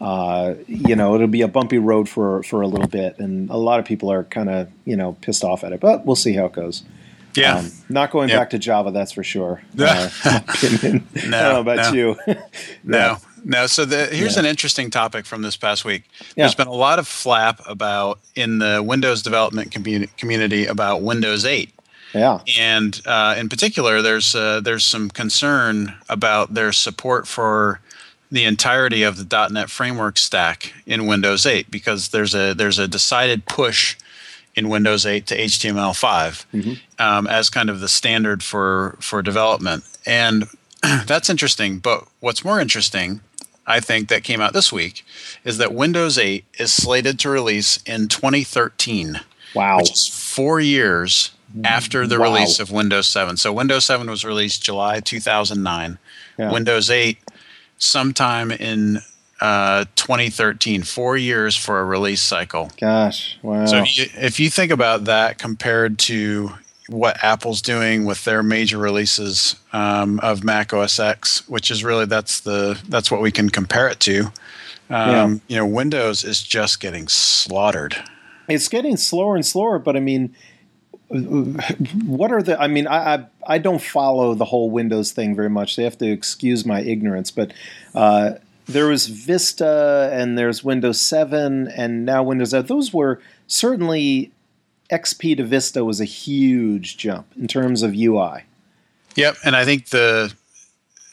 uh, 0.00 0.54
you 0.66 0.96
know, 0.96 1.14
it'll 1.14 1.26
be 1.26 1.42
a 1.42 1.48
bumpy 1.48 1.78
road 1.78 2.08
for 2.08 2.42
for 2.44 2.62
a 2.62 2.66
little 2.66 2.88
bit, 2.88 3.18
and 3.18 3.50
a 3.50 3.56
lot 3.56 3.80
of 3.80 3.84
people 3.84 4.10
are 4.10 4.24
kind 4.24 4.48
of, 4.48 4.68
you 4.84 4.96
know, 4.96 5.16
pissed 5.20 5.44
off 5.44 5.64
at 5.64 5.72
it. 5.72 5.80
But 5.80 6.06
we'll 6.06 6.16
see 6.16 6.32
how 6.32 6.46
it 6.46 6.52
goes. 6.52 6.84
Yeah, 7.34 7.58
um, 7.58 7.70
not 7.88 8.10
going 8.10 8.30
yep. 8.30 8.38
back 8.38 8.50
to 8.50 8.58
Java, 8.58 8.90
that's 8.90 9.12
for 9.12 9.22
sure. 9.22 9.62
No, 9.74 9.86
I 9.86 11.00
don't 11.20 11.30
know 11.30 11.60
about 11.60 11.92
no. 11.92 11.92
you. 11.92 12.16
no, 12.26 12.36
no. 12.84 13.16
No, 13.44 13.66
so 13.66 13.84
the, 13.84 14.06
here's 14.06 14.34
yeah. 14.34 14.40
an 14.40 14.46
interesting 14.46 14.90
topic 14.90 15.26
from 15.26 15.42
this 15.42 15.56
past 15.56 15.84
week. 15.84 16.04
Yeah. 16.20 16.44
There's 16.44 16.54
been 16.54 16.68
a 16.68 16.72
lot 16.72 16.98
of 16.98 17.06
flap 17.06 17.60
about 17.66 18.18
in 18.34 18.58
the 18.58 18.82
Windows 18.82 19.22
development 19.22 19.72
community 19.72 20.66
about 20.66 21.02
Windows 21.02 21.44
8. 21.44 21.72
Yeah. 22.14 22.40
And 22.58 23.00
uh, 23.06 23.34
in 23.38 23.48
particular, 23.48 24.00
there's 24.02 24.34
uh, 24.34 24.60
there's 24.60 24.84
some 24.84 25.10
concern 25.10 25.94
about 26.08 26.54
their 26.54 26.72
support 26.72 27.26
for 27.26 27.80
the 28.30 28.44
entirety 28.44 29.02
of 29.02 29.16
the 29.16 29.48
.NET 29.48 29.70
framework 29.70 30.18
stack 30.18 30.72
in 30.86 31.06
Windows 31.06 31.46
8 31.46 31.70
because 31.70 32.08
there's 32.08 32.34
a 32.34 32.54
there's 32.54 32.78
a 32.78 32.88
decided 32.88 33.46
push 33.46 33.96
in 34.54 34.68
Windows 34.68 35.06
8 35.06 35.26
to 35.26 35.38
HTML5 35.38 36.46
mm-hmm. 36.52 36.72
um, 36.98 37.26
as 37.26 37.48
kind 37.48 37.70
of 37.70 37.80
the 37.80 37.88
standard 37.88 38.42
for 38.42 38.96
for 39.00 39.22
development. 39.22 39.84
And 40.06 40.48
that's 41.06 41.30
interesting. 41.30 41.78
But 41.78 42.06
what's 42.20 42.44
more 42.44 42.60
interesting, 42.60 43.20
I 43.68 43.80
think, 43.80 44.08
that 44.08 44.24
came 44.24 44.40
out 44.40 44.54
this 44.54 44.72
week 44.72 45.04
is 45.44 45.58
that 45.58 45.74
Windows 45.74 46.18
8 46.18 46.44
is 46.58 46.72
slated 46.72 47.18
to 47.20 47.28
release 47.28 47.78
in 47.84 48.08
2013. 48.08 49.20
Wow. 49.54 49.78
Which 49.78 49.92
is 49.92 50.08
four 50.08 50.58
years 50.58 51.32
after 51.64 52.06
the 52.06 52.18
wow. 52.18 52.24
release 52.24 52.60
of 52.60 52.70
Windows 52.70 53.08
7. 53.08 53.36
So 53.36 53.52
Windows 53.52 53.84
7 53.84 54.08
was 54.08 54.24
released 54.24 54.62
July 54.62 55.00
2009. 55.00 55.98
Yeah. 56.38 56.52
Windows 56.52 56.90
8 56.90 57.18
sometime 57.78 58.50
in 58.50 59.00
uh, 59.40 59.84
2013, 59.94 60.82
four 60.82 61.16
years 61.16 61.56
for 61.56 61.80
a 61.80 61.84
release 61.84 62.20
cycle. 62.20 62.70
Gosh, 62.80 63.38
wow. 63.42 63.66
So 63.66 63.78
if 63.78 63.98
you, 63.98 64.06
if 64.16 64.40
you 64.40 64.50
think 64.50 64.72
about 64.72 65.04
that 65.04 65.38
compared 65.38 65.98
to 66.00 66.52
what 66.88 67.22
Apple's 67.22 67.62
doing 67.62 68.04
with 68.04 68.24
their 68.24 68.42
major 68.42 68.78
releases 68.78 69.56
um, 69.72 70.18
of 70.20 70.42
Mac 70.42 70.72
OS 70.72 70.98
X, 70.98 71.46
which 71.48 71.70
is 71.70 71.84
really 71.84 72.06
that's 72.06 72.40
the 72.40 72.80
that's 72.88 73.10
what 73.10 73.20
we 73.20 73.30
can 73.30 73.50
compare 73.50 73.88
it 73.88 74.00
to. 74.00 74.32
Um, 74.90 74.90
yeah. 74.90 75.38
You 75.48 75.56
know, 75.58 75.66
Windows 75.66 76.24
is 76.24 76.42
just 76.42 76.80
getting 76.80 77.08
slaughtered. 77.08 77.96
It's 78.48 78.68
getting 78.68 78.96
slower 78.96 79.36
and 79.36 79.44
slower, 79.44 79.78
but 79.78 79.96
I 79.96 80.00
mean, 80.00 80.34
what 81.08 82.32
are 82.32 82.42
the? 82.42 82.60
I 82.60 82.66
mean, 82.66 82.86
I, 82.86 83.14
I, 83.14 83.26
I 83.46 83.58
don't 83.58 83.80
follow 83.80 84.34
the 84.34 84.46
whole 84.46 84.70
Windows 84.70 85.12
thing 85.12 85.36
very 85.36 85.50
much. 85.50 85.76
They 85.76 85.84
have 85.84 85.98
to 85.98 86.10
excuse 86.10 86.64
my 86.64 86.80
ignorance, 86.80 87.30
but 87.30 87.52
uh, 87.94 88.32
there 88.66 88.86
was 88.86 89.06
Vista 89.06 90.10
and 90.12 90.36
there's 90.36 90.62
Windows 90.62 91.00
7 91.00 91.68
and 91.68 92.04
now 92.04 92.22
Windows 92.22 92.52
8. 92.52 92.66
Those 92.66 92.92
were 92.92 93.20
certainly 93.46 94.30
XP 94.90 95.36
to 95.36 95.44
Vista 95.44 95.84
was 95.84 96.00
a 96.00 96.04
huge 96.04 96.96
jump 96.96 97.26
in 97.36 97.46
terms 97.46 97.82
of 97.82 97.94
UI. 97.94 98.44
Yep, 99.16 99.36
and 99.44 99.56
I 99.56 99.64
think 99.64 99.88
the 99.88 100.32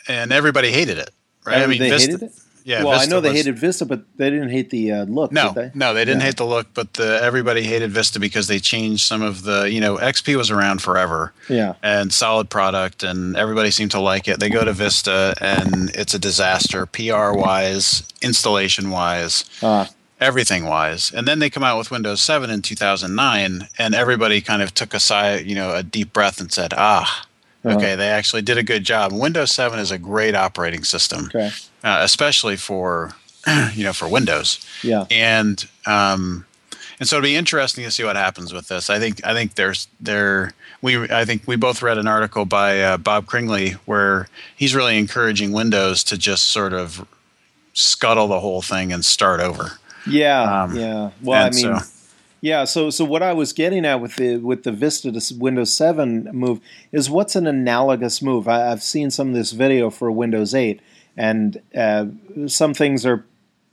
and 0.07 0.31
everybody 0.31 0.71
hated 0.71 0.97
it, 0.97 1.11
right? 1.45 1.61
I 1.61 1.67
mean, 1.67 1.79
they 1.79 1.89
Vista, 1.89 2.11
hated 2.11 2.23
it. 2.23 2.33
Yeah. 2.65 2.83
Well, 2.83 2.93
Vista 2.93 3.07
I 3.07 3.09
know 3.09 3.21
they 3.21 3.29
was, 3.29 3.37
hated 3.37 3.59
Vista, 3.59 3.85
but 3.85 4.03
they 4.17 4.29
didn't 4.31 4.49
hate 4.49 4.71
the 4.71 4.91
uh, 4.91 5.05
look. 5.05 5.31
No, 5.31 5.51
they? 5.51 5.71
no, 5.75 5.93
they 5.93 6.03
didn't 6.03 6.21
yeah. 6.21 6.25
hate 6.25 6.37
the 6.37 6.45
look, 6.45 6.67
but 6.73 6.93
the, 6.93 7.19
everybody 7.21 7.61
hated 7.61 7.91
Vista 7.91 8.19
because 8.19 8.47
they 8.47 8.59
changed 8.59 9.03
some 9.05 9.21
of 9.21 9.43
the. 9.43 9.69
You 9.69 9.79
know, 9.81 9.97
XP 9.97 10.35
was 10.35 10.49
around 10.49 10.81
forever. 10.81 11.31
Yeah. 11.47 11.75
And 11.83 12.11
solid 12.11 12.49
product, 12.49 13.03
and 13.03 13.37
everybody 13.37 13.69
seemed 13.71 13.91
to 13.91 13.99
like 13.99 14.27
it. 14.27 14.39
They 14.39 14.49
go 14.49 14.65
to 14.65 14.73
Vista, 14.73 15.35
and 15.39 15.89
it's 15.91 16.15
a 16.15 16.19
disaster, 16.19 16.85
PR 16.87 17.33
wise, 17.33 18.03
installation 18.21 18.89
wise. 18.89 19.49
Uh. 19.61 19.85
Everything 20.25 20.65
wise, 20.65 21.11
and 21.11 21.27
then 21.27 21.37
they 21.37 21.51
come 21.51 21.63
out 21.63 21.77
with 21.77 21.91
Windows 21.91 22.21
7 22.21 22.49
in 22.49 22.61
2009, 22.63 23.67
and 23.77 23.93
everybody 23.93 24.41
kind 24.41 24.63
of 24.63 24.73
took 24.73 24.95
a 24.95 24.99
sigh, 24.99 25.37
you 25.37 25.53
know, 25.53 25.75
a 25.75 25.83
deep 25.83 26.13
breath, 26.13 26.41
and 26.41 26.51
said, 26.51 26.73
"Ah, 26.75 27.27
uh-huh. 27.63 27.77
Okay, 27.77 27.95
they 27.95 28.09
actually 28.09 28.41
did 28.41 28.57
a 28.57 28.63
good 28.63 28.83
job. 28.83 29.11
Windows 29.11 29.51
7 29.51 29.79
is 29.79 29.91
a 29.91 29.97
great 29.97 30.35
operating 30.35 30.83
system, 30.83 31.25
okay. 31.25 31.51
uh, 31.83 31.99
especially 32.01 32.55
for 32.55 33.13
you 33.73 33.83
know 33.83 33.93
for 33.93 34.07
Windows. 34.07 34.65
Yeah, 34.83 35.05
and 35.11 35.67
um, 35.85 36.45
and 36.99 37.09
so 37.09 37.17
it'll 37.17 37.25
be 37.25 37.35
interesting 37.35 37.83
to 37.83 37.91
see 37.91 38.03
what 38.03 38.15
happens 38.15 38.53
with 38.53 38.67
this. 38.67 38.89
I 38.89 38.99
think 38.99 39.25
I 39.25 39.33
think 39.33 39.55
there's 39.55 39.87
there 39.99 40.53
we 40.81 41.09
I 41.09 41.25
think 41.25 41.43
we 41.47 41.55
both 41.55 41.81
read 41.81 41.97
an 41.97 42.07
article 42.07 42.45
by 42.45 42.81
uh, 42.81 42.97
Bob 42.97 43.25
Cringely 43.25 43.73
where 43.85 44.27
he's 44.55 44.75
really 44.75 44.97
encouraging 44.97 45.51
Windows 45.51 46.03
to 46.05 46.17
just 46.17 46.47
sort 46.49 46.73
of 46.73 47.07
scuttle 47.73 48.27
the 48.27 48.39
whole 48.39 48.61
thing 48.61 48.93
and 48.93 49.03
start 49.03 49.39
over. 49.39 49.79
Yeah, 50.07 50.63
um, 50.63 50.75
yeah. 50.75 51.11
Well, 51.21 51.45
I 51.45 51.49
mean. 51.49 51.79
So, 51.79 51.79
yeah, 52.41 52.65
so 52.65 52.91
so 52.91 53.03
what 53.05 53.23
I 53.23 53.33
was 53.33 53.53
getting 53.53 53.85
at 53.85 54.01
with 54.01 54.17
the 54.17 54.37
with 54.37 54.63
the 54.63 54.71
Vista 54.71 55.11
to 55.11 55.33
Windows 55.35 55.73
7 55.73 56.29
move 56.31 56.59
is 56.91 57.09
what's 57.09 57.35
an 57.35 57.47
analogous 57.47 58.21
move. 58.21 58.47
I, 58.47 58.59
have 58.69 58.83
seen 58.83 59.09
some 59.09 59.29
of 59.29 59.33
this 59.33 59.51
video 59.51 59.89
for 59.89 60.11
Windows 60.11 60.53
8, 60.53 60.79
and 61.17 61.59
uh, 61.75 62.05
some 62.45 62.75
things 62.75 63.03
are 63.03 63.25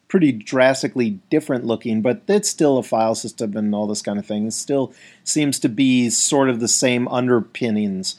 pretty 0.09 0.33
drastically 0.33 1.19
different 1.29 1.67
looking, 1.67 2.03
but 2.03 2.23
it's 2.29 2.49
still 2.49 2.79
a 2.79 2.83
file 2.83 3.15
system 3.15 3.57
and 3.57 3.75
all 3.75 3.87
this 3.87 4.03
kind 4.03 4.19
of 4.19 4.27
thing. 4.27 4.47
It 4.47 4.53
still 4.53 4.93
seems 5.25 5.59
to 5.61 5.69
be 5.69 6.09
sort 6.09 6.49
of 6.49 6.61
the 6.61 6.69
same 6.69 7.09
underpinnings. 7.09 8.17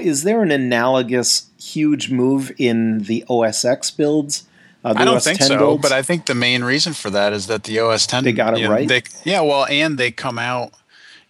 Is 0.00 0.22
there 0.22 0.42
an 0.42 0.50
analogous 0.50 1.50
huge 1.58 2.10
move 2.10 2.52
in 2.58 3.00
the 3.00 3.24
OS 3.28 3.64
X 3.64 3.90
builds? 3.90 4.44
Uh, 4.84 4.92
I 4.96 5.04
don't 5.04 5.22
think 5.22 5.40
so, 5.40 5.56
builds. 5.56 5.82
but 5.82 5.92
I 5.92 6.02
think 6.02 6.26
the 6.26 6.34
main 6.34 6.62
reason 6.62 6.92
for 6.92 7.08
that 7.10 7.32
is 7.32 7.46
that 7.46 7.64
the 7.64 7.78
OS 7.78 8.06
10 8.06 8.24
they 8.24 8.32
got 8.32 8.56
it 8.56 8.62
know, 8.62 8.70
right. 8.70 8.86
They, 8.86 9.02
yeah, 9.24 9.40
well, 9.40 9.66
and 9.66 9.96
they 9.96 10.10
come 10.10 10.38
out. 10.38 10.72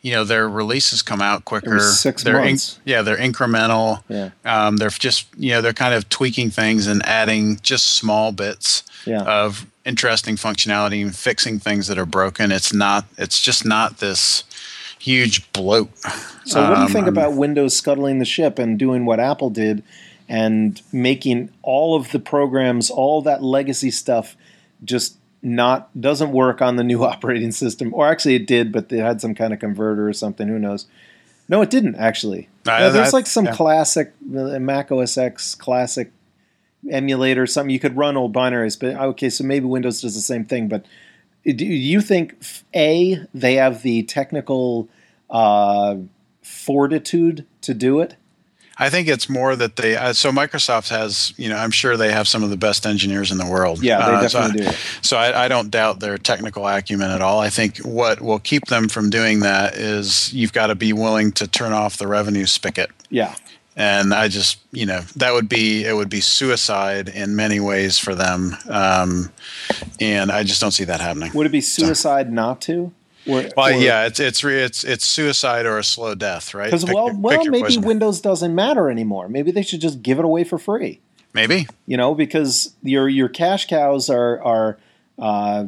You 0.02 0.12
know, 0.12 0.24
their 0.24 0.46
releases 0.46 1.00
come 1.00 1.22
out 1.22 1.46
quicker. 1.46 1.80
Six 1.80 2.24
they're 2.24 2.38
months. 2.38 2.76
In, 2.84 2.90
yeah, 2.90 3.00
they're 3.02 3.16
incremental. 3.16 4.02
Yeah. 4.08 4.30
Um, 4.44 4.76
they're 4.76 4.90
just 4.90 5.26
you 5.38 5.52
know 5.52 5.62
they're 5.62 5.72
kind 5.72 5.94
of 5.94 6.10
tweaking 6.10 6.50
things 6.50 6.86
and 6.86 7.02
adding 7.06 7.58
just 7.62 7.96
small 7.96 8.30
bits 8.30 8.82
yeah. 9.06 9.22
of 9.22 9.66
interesting 9.86 10.36
functionality 10.36 11.00
and 11.00 11.16
fixing 11.16 11.58
things 11.58 11.86
that 11.86 11.96
are 11.96 12.04
broken. 12.04 12.52
It's 12.52 12.74
not. 12.74 13.06
It's 13.16 13.40
just 13.40 13.64
not 13.64 13.98
this 13.98 14.44
huge 14.98 15.50
bloat. 15.52 15.90
So, 16.44 16.62
what 16.62 16.76
do 16.76 16.82
you 16.82 16.88
think 16.88 17.06
um, 17.06 17.16
about 17.16 17.32
Windows 17.34 17.74
scuttling 17.74 18.18
the 18.18 18.26
ship 18.26 18.58
and 18.58 18.78
doing 18.78 19.06
what 19.06 19.20
Apple 19.20 19.48
did 19.48 19.82
and 20.28 20.80
making 20.92 21.50
all 21.62 21.96
of 21.96 22.12
the 22.12 22.18
programs, 22.18 22.90
all 22.90 23.22
that 23.22 23.42
legacy 23.42 23.90
stuff, 23.90 24.36
just 24.84 25.16
not 25.42 25.88
doesn't 26.00 26.32
work 26.32 26.62
on 26.62 26.76
the 26.76 26.84
new 26.84 27.04
operating 27.12 27.52
system. 27.52 27.92
Or 27.94 28.08
actually, 28.08 28.34
it 28.36 28.46
did, 28.46 28.72
but 28.72 28.88
they 28.88 28.98
had 28.98 29.20
some 29.20 29.34
kind 29.34 29.52
of 29.52 29.60
converter 29.60 30.08
or 30.08 30.12
something. 30.12 30.48
Who 30.48 30.58
knows? 30.58 30.86
No, 31.48 31.60
it 31.60 31.70
didn't 31.70 31.96
actually. 31.96 32.48
Uh, 32.66 32.90
there's 32.90 33.12
like 33.12 33.26
some 33.26 33.44
yeah. 33.44 33.54
classic 33.54 34.14
uh, 34.34 34.58
Mac 34.58 34.90
OS 34.90 35.18
X 35.18 35.54
classic 35.54 36.10
emulator, 36.90 37.42
or 37.42 37.46
something 37.46 37.70
you 37.70 37.80
could 37.80 37.96
run 37.96 38.16
old 38.16 38.32
binaries. 38.32 38.78
But 38.78 38.96
okay, 38.96 39.28
so 39.30 39.44
maybe 39.44 39.66
Windows 39.66 40.00
does 40.00 40.14
the 40.14 40.22
same 40.22 40.44
thing. 40.44 40.68
But 40.68 40.86
do 41.44 41.66
you 41.66 42.00
think 42.00 42.42
a 42.74 43.20
they 43.34 43.54
have 43.54 43.82
the 43.82 44.02
technical 44.04 44.88
uh, 45.28 45.96
fortitude 46.42 47.46
to 47.60 47.74
do 47.74 48.00
it? 48.00 48.16
I 48.76 48.90
think 48.90 49.08
it's 49.08 49.28
more 49.28 49.54
that 49.54 49.76
they. 49.76 49.96
Uh, 49.96 50.12
so 50.12 50.32
Microsoft 50.32 50.88
has, 50.88 51.32
you 51.36 51.48
know, 51.48 51.56
I'm 51.56 51.70
sure 51.70 51.96
they 51.96 52.12
have 52.12 52.26
some 52.26 52.42
of 52.42 52.50
the 52.50 52.56
best 52.56 52.86
engineers 52.86 53.30
in 53.30 53.38
the 53.38 53.46
world. 53.46 53.82
Yeah, 53.82 53.98
they 53.98 54.14
uh, 54.14 54.20
definitely 54.20 54.64
so, 54.64 54.70
do. 54.70 54.76
So 55.02 55.16
I, 55.16 55.44
I, 55.44 55.48
don't 55.48 55.70
doubt 55.70 56.00
their 56.00 56.18
technical 56.18 56.66
acumen 56.66 57.10
at 57.10 57.22
all. 57.22 57.40
I 57.40 57.50
think 57.50 57.78
what 57.78 58.20
will 58.20 58.40
keep 58.40 58.66
them 58.66 58.88
from 58.88 59.10
doing 59.10 59.40
that 59.40 59.74
is 59.74 60.32
you've 60.34 60.52
got 60.52 60.68
to 60.68 60.74
be 60.74 60.92
willing 60.92 61.30
to 61.32 61.46
turn 61.46 61.72
off 61.72 61.96
the 61.96 62.08
revenue 62.08 62.46
spigot. 62.46 62.90
Yeah. 63.10 63.36
And 63.76 64.12
I 64.12 64.28
just, 64.28 64.60
you 64.72 64.86
know, 64.86 65.00
that 65.16 65.32
would 65.32 65.48
be 65.48 65.84
it 65.84 65.94
would 65.94 66.10
be 66.10 66.20
suicide 66.20 67.08
in 67.08 67.34
many 67.34 67.58
ways 67.58 67.98
for 67.98 68.14
them, 68.14 68.56
um, 68.68 69.32
and 69.98 70.30
I 70.30 70.44
just 70.44 70.60
don't 70.60 70.70
see 70.70 70.84
that 70.84 71.00
happening. 71.00 71.32
Would 71.34 71.46
it 71.46 71.52
be 71.52 71.60
suicide 71.60 72.26
so. 72.26 72.32
not 72.32 72.60
to? 72.62 72.92
Or, 73.26 73.44
well, 73.56 73.68
or, 73.68 73.72
yeah, 73.72 74.06
it's 74.06 74.20
it's 74.20 74.44
it's 74.44 74.84
it's 74.84 75.06
suicide 75.06 75.64
or 75.64 75.78
a 75.78 75.84
slow 75.84 76.14
death, 76.14 76.52
right? 76.52 76.66
Because 76.66 76.84
well, 76.84 77.10
well, 77.16 77.44
maybe 77.44 77.62
poison. 77.62 77.82
Windows 77.82 78.20
doesn't 78.20 78.54
matter 78.54 78.90
anymore. 78.90 79.28
Maybe 79.28 79.50
they 79.50 79.62
should 79.62 79.80
just 79.80 80.02
give 80.02 80.18
it 80.18 80.24
away 80.24 80.44
for 80.44 80.58
free. 80.58 81.00
Maybe 81.32 81.66
you 81.86 81.96
know 81.96 82.14
because 82.14 82.74
your 82.82 83.08
your 83.08 83.28
cash 83.28 83.66
cows 83.66 84.10
are 84.10 84.42
are 84.42 84.78
uh, 85.18 85.64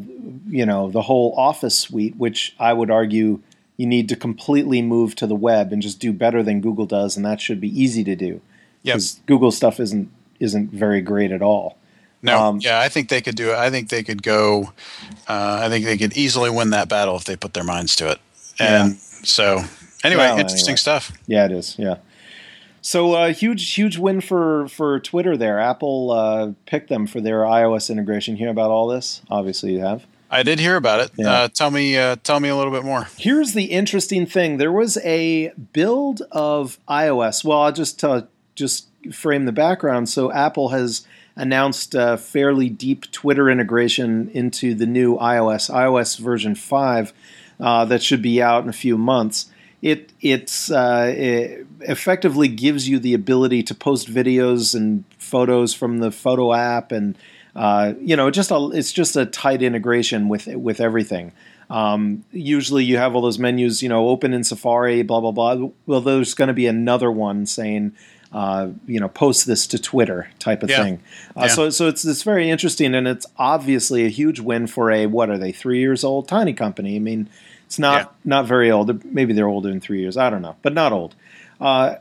you 0.48 0.66
know 0.66 0.90
the 0.90 1.02
whole 1.02 1.34
Office 1.36 1.78
suite, 1.78 2.16
which 2.16 2.54
I 2.58 2.72
would 2.72 2.90
argue 2.90 3.40
you 3.76 3.86
need 3.86 4.08
to 4.10 4.16
completely 4.16 4.82
move 4.82 5.14
to 5.16 5.26
the 5.26 5.34
web 5.34 5.72
and 5.72 5.82
just 5.82 5.98
do 5.98 6.12
better 6.12 6.42
than 6.42 6.60
Google 6.60 6.86
does, 6.86 7.16
and 7.16 7.24
that 7.24 7.40
should 7.40 7.60
be 7.60 7.68
easy 7.80 8.04
to 8.04 8.16
do. 8.16 8.40
Because 8.82 9.16
yep. 9.16 9.26
Google 9.26 9.50
stuff 9.50 9.80
isn't 9.80 10.10
isn't 10.40 10.70
very 10.70 11.00
great 11.00 11.32
at 11.32 11.42
all. 11.42 11.78
No, 12.26 12.42
um, 12.42 12.58
yeah, 12.60 12.80
I 12.80 12.88
think 12.88 13.08
they 13.08 13.20
could 13.20 13.36
do 13.36 13.50
it. 13.50 13.56
I 13.56 13.70
think 13.70 13.88
they 13.88 14.02
could 14.02 14.22
go. 14.22 14.72
Uh, 15.28 15.60
I 15.62 15.68
think 15.68 15.84
they 15.84 15.96
could 15.96 16.16
easily 16.16 16.50
win 16.50 16.70
that 16.70 16.88
battle 16.88 17.16
if 17.16 17.24
they 17.24 17.36
put 17.36 17.54
their 17.54 17.64
minds 17.64 17.96
to 17.96 18.10
it. 18.10 18.18
And 18.58 18.92
yeah. 18.92 18.98
so, 19.24 19.64
anyway, 20.04 20.24
well, 20.24 20.38
interesting 20.38 20.70
anyway. 20.70 20.76
stuff. 20.76 21.12
Yeah, 21.26 21.46
it 21.46 21.52
is. 21.52 21.76
Yeah. 21.78 21.96
So 22.86 23.14
uh, 23.14 23.32
huge, 23.32 23.74
huge 23.74 23.98
win 23.98 24.20
for 24.20 24.68
for 24.68 25.00
Twitter 25.00 25.36
there. 25.36 25.58
Apple 25.58 26.12
uh, 26.12 26.52
picked 26.66 26.88
them 26.88 27.08
for 27.08 27.20
their 27.20 27.40
iOS 27.40 27.90
integration. 27.90 28.36
Hear 28.36 28.50
about 28.50 28.70
all 28.70 28.86
this? 28.86 29.22
Obviously, 29.28 29.72
you 29.72 29.80
have. 29.80 30.06
I 30.30 30.42
did 30.42 30.60
hear 30.60 30.76
about 30.76 31.00
it. 31.00 31.10
Yeah. 31.16 31.32
Uh, 31.32 31.48
tell 31.48 31.70
me, 31.70 31.96
uh, 31.96 32.16
tell 32.22 32.40
me 32.40 32.48
a 32.48 32.56
little 32.56 32.72
bit 32.72 32.84
more. 32.84 33.08
Here's 33.18 33.54
the 33.54 33.64
interesting 33.64 34.24
thing: 34.24 34.58
there 34.58 34.70
was 34.70 34.98
a 34.98 35.48
build 35.72 36.22
of 36.30 36.78
iOS. 36.88 37.44
Well, 37.44 37.62
I'll 37.62 37.72
just 37.72 37.98
tell, 37.98 38.28
just 38.54 38.86
frame 39.12 39.46
the 39.46 39.52
background. 39.52 40.08
So 40.08 40.32
Apple 40.32 40.68
has 40.68 41.06
announced 41.36 41.94
a 41.94 42.16
fairly 42.16 42.68
deep 42.68 43.10
Twitter 43.12 43.48
integration 43.50 44.30
into 44.30 44.74
the 44.74 44.86
new 44.86 45.16
iOS, 45.16 45.70
iOS 45.70 46.18
version 46.18 46.54
5, 46.54 47.12
uh, 47.60 47.84
that 47.84 48.02
should 48.02 48.22
be 48.22 48.42
out 48.42 48.64
in 48.64 48.68
a 48.68 48.74
few 48.74 48.96
months. 48.98 49.50
It, 49.82 50.10
it's, 50.20 50.70
uh, 50.70 51.12
it 51.14 51.66
effectively 51.80 52.48
gives 52.48 52.88
you 52.88 52.98
the 52.98 53.14
ability 53.14 53.62
to 53.64 53.74
post 53.74 54.08
videos 54.08 54.74
and 54.74 55.04
photos 55.18 55.74
from 55.74 55.98
the 55.98 56.10
photo 56.10 56.54
app 56.54 56.90
and 56.90 57.16
uh, 57.56 57.94
you 58.02 58.16
know, 58.16 58.30
just 58.30 58.50
a, 58.50 58.70
it's 58.74 58.92
just 58.92 59.16
a 59.16 59.24
tight 59.24 59.62
integration 59.62 60.28
with 60.28 60.46
with 60.46 60.78
everything. 60.78 61.32
Um, 61.70 62.22
usually, 62.30 62.84
you 62.84 62.98
have 62.98 63.14
all 63.14 63.22
those 63.22 63.38
menus, 63.38 63.82
you 63.82 63.88
know, 63.88 64.10
open 64.10 64.34
in 64.34 64.44
Safari, 64.44 65.02
blah 65.02 65.20
blah 65.20 65.32
blah. 65.32 65.70
Well, 65.86 66.02
there's 66.02 66.34
going 66.34 66.48
to 66.48 66.54
be 66.54 66.66
another 66.66 67.10
one 67.10 67.46
saying, 67.46 67.96
uh, 68.36 68.68
you 68.86 69.00
know, 69.00 69.08
post 69.08 69.46
this 69.46 69.66
to 69.66 69.78
Twitter 69.78 70.28
type 70.38 70.62
of 70.62 70.68
yeah. 70.68 70.82
thing. 70.82 71.00
Uh, 71.34 71.44
yeah. 71.44 71.46
So, 71.46 71.70
so 71.70 71.88
it's 71.88 72.04
it's 72.04 72.22
very 72.22 72.50
interesting, 72.50 72.94
and 72.94 73.08
it's 73.08 73.24
obviously 73.38 74.04
a 74.04 74.10
huge 74.10 74.40
win 74.40 74.66
for 74.66 74.90
a 74.90 75.06
what 75.06 75.30
are 75.30 75.38
they 75.38 75.52
three 75.52 75.78
years 75.78 76.04
old 76.04 76.28
tiny 76.28 76.52
company. 76.52 76.96
I 76.96 76.98
mean, 76.98 77.30
it's 77.64 77.78
not 77.78 78.02
yeah. 78.02 78.08
not 78.26 78.44
very 78.44 78.70
old. 78.70 79.06
Maybe 79.06 79.32
they're 79.32 79.48
older 79.48 79.70
than 79.70 79.80
three 79.80 80.02
years. 80.02 80.18
I 80.18 80.28
don't 80.28 80.42
know, 80.42 80.54
but 80.60 80.74
not 80.74 80.92
old. 80.92 81.14
Uh, 81.58 81.94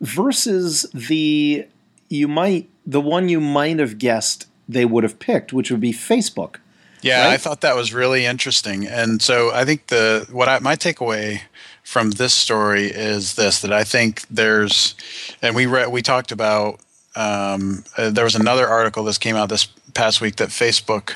versus 0.00 0.90
the 0.92 1.64
you 2.08 2.26
might 2.26 2.68
the 2.84 3.00
one 3.00 3.28
you 3.28 3.40
might 3.40 3.78
have 3.78 3.96
guessed 3.96 4.48
they 4.68 4.84
would 4.84 5.04
have 5.04 5.20
picked, 5.20 5.52
which 5.52 5.70
would 5.70 5.80
be 5.80 5.92
Facebook. 5.92 6.56
Yeah, 7.02 7.26
right? 7.26 7.34
I 7.34 7.36
thought 7.36 7.60
that 7.60 7.76
was 7.76 7.94
really 7.94 8.26
interesting, 8.26 8.88
and 8.88 9.22
so 9.22 9.52
I 9.54 9.64
think 9.64 9.86
the 9.86 10.26
what 10.32 10.48
I, 10.48 10.58
my 10.58 10.74
takeaway 10.74 11.42
from 11.86 12.10
this 12.10 12.34
story 12.34 12.86
is 12.86 13.34
this 13.36 13.60
that 13.60 13.72
I 13.72 13.84
think 13.84 14.22
there's, 14.28 14.96
and 15.40 15.54
we 15.54 15.66
read, 15.66 15.92
we 15.92 16.02
talked 16.02 16.32
about. 16.32 16.80
Um, 17.14 17.84
uh, 17.96 18.10
there 18.10 18.24
was 18.24 18.34
another 18.34 18.66
article 18.66 19.04
that 19.04 19.20
came 19.20 19.36
out 19.36 19.48
this 19.48 19.66
past 19.94 20.20
week 20.20 20.36
that 20.36 20.48
Facebook 20.48 21.14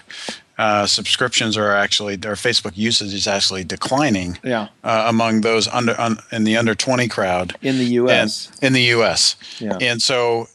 uh, 0.56 0.86
subscriptions 0.86 1.56
are 1.56 1.72
actually 1.72 2.14
or 2.14 2.36
Facebook 2.36 2.76
usage 2.76 3.12
is 3.12 3.26
actually 3.26 3.64
declining. 3.64 4.38
Yeah. 4.44 4.68
Uh, 4.84 5.06
among 5.08 5.40
those 5.40 5.66
under 5.66 6.00
un, 6.00 6.18
in 6.30 6.44
the 6.44 6.56
under 6.56 6.76
twenty 6.76 7.08
crowd 7.08 7.56
in 7.62 7.78
the 7.78 7.86
U.S. 7.86 8.52
In 8.62 8.72
the 8.72 8.82
U.S. 8.94 9.34
Yeah. 9.58 9.76
And 9.80 10.00
so 10.00 10.46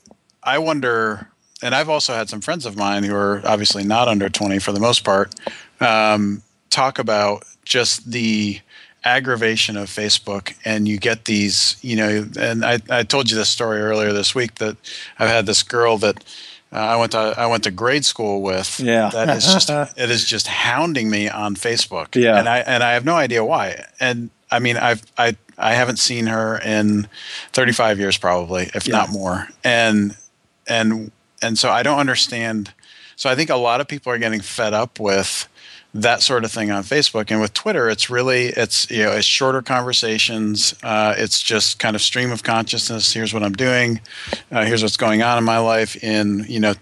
I 0.41 0.59
wonder, 0.59 1.27
and 1.61 1.75
I've 1.75 1.89
also 1.89 2.13
had 2.13 2.29
some 2.29 2.39
friends 2.39 2.65
of 2.65 2.77
mine 2.77 3.03
who 3.03 3.13
are 3.13 3.41
obviously 3.45 3.83
not 3.83 4.07
under 4.07 4.29
twenty 4.29 4.59
for 4.59 4.71
the 4.71 4.79
most 4.79 5.03
part, 5.03 5.35
um, 5.81 6.41
talk 6.69 6.99
about 6.99 7.43
just 7.65 8.09
the 8.09 8.61
aggravation 9.05 9.77
of 9.77 9.87
Facebook, 9.87 10.55
and 10.65 10.87
you 10.87 10.97
get 10.97 11.25
these, 11.25 11.77
you 11.81 11.95
know, 11.95 12.27
and 12.39 12.65
I, 12.65 12.79
I 12.89 13.03
told 13.03 13.29
you 13.29 13.37
this 13.37 13.49
story 13.49 13.79
earlier 13.79 14.11
this 14.11 14.33
week 14.35 14.55
that 14.55 14.75
I've 15.19 15.29
had 15.29 15.45
this 15.45 15.63
girl 15.63 15.97
that 15.99 16.23
uh, 16.73 16.77
I 16.77 16.95
went 16.97 17.11
to 17.13 17.33
I 17.37 17.45
went 17.45 17.63
to 17.63 17.71
grade 17.71 18.03
school 18.03 18.41
with. 18.41 18.79
Yeah, 18.79 19.09
that 19.11 19.29
is 19.29 19.45
just 19.45 19.69
it 19.97 20.09
is 20.09 20.25
just 20.25 20.47
hounding 20.47 21.09
me 21.09 21.29
on 21.29 21.55
Facebook. 21.55 22.15
Yeah, 22.15 22.37
and 22.37 22.49
I 22.49 22.59
and 22.59 22.83
I 22.83 22.93
have 22.93 23.05
no 23.05 23.15
idea 23.15 23.45
why. 23.45 23.85
And 23.99 24.29
I 24.51 24.59
mean, 24.59 24.75
I've 24.75 25.03
I 25.17 25.37
I 25.57 25.73
haven't 25.73 25.99
seen 25.99 26.27
her 26.27 26.57
in 26.57 27.07
35 27.53 27.99
years 27.99 28.17
probably, 28.17 28.69
if 28.73 28.87
yeah. 28.87 28.97
not 28.97 29.11
more. 29.11 29.47
And 29.63 30.17
and 30.67 31.11
and 31.41 31.57
so 31.57 31.69
I 31.69 31.83
don't 31.83 31.99
understand. 31.99 32.73
So 33.15 33.29
I 33.29 33.35
think 33.35 33.49
a 33.49 33.55
lot 33.55 33.79
of 33.79 33.87
people 33.87 34.11
are 34.11 34.17
getting 34.17 34.41
fed 34.41 34.73
up 34.73 34.99
with 34.99 35.47
that 35.95 36.21
sort 36.21 36.43
of 36.43 36.51
thing 36.51 36.71
on 36.71 36.83
Facebook. 36.83 37.31
And 37.31 37.39
with 37.39 37.53
Twitter, 37.53 37.89
it's 37.89 38.09
really 38.09 38.47
it's 38.47 38.89
you 38.91 39.03
know 39.03 39.13
it's 39.13 39.25
shorter 39.25 39.61
conversations. 39.61 40.75
Uh, 40.83 41.15
it's 41.17 41.41
just 41.41 41.79
kind 41.79 41.95
of 41.95 42.01
stream 42.01 42.31
of 42.31 42.43
consciousness. 42.43 43.13
Here's 43.13 43.33
what 43.33 43.43
I'm 43.43 43.53
doing. 43.53 44.01
Uh, 44.51 44.65
here's 44.65 44.83
what's 44.83 44.97
going 44.97 45.23
on 45.23 45.37
in 45.37 45.45
my 45.45 45.57
life 45.57 45.95
in 46.03 46.45
you 46.49 46.59
know 46.59 46.73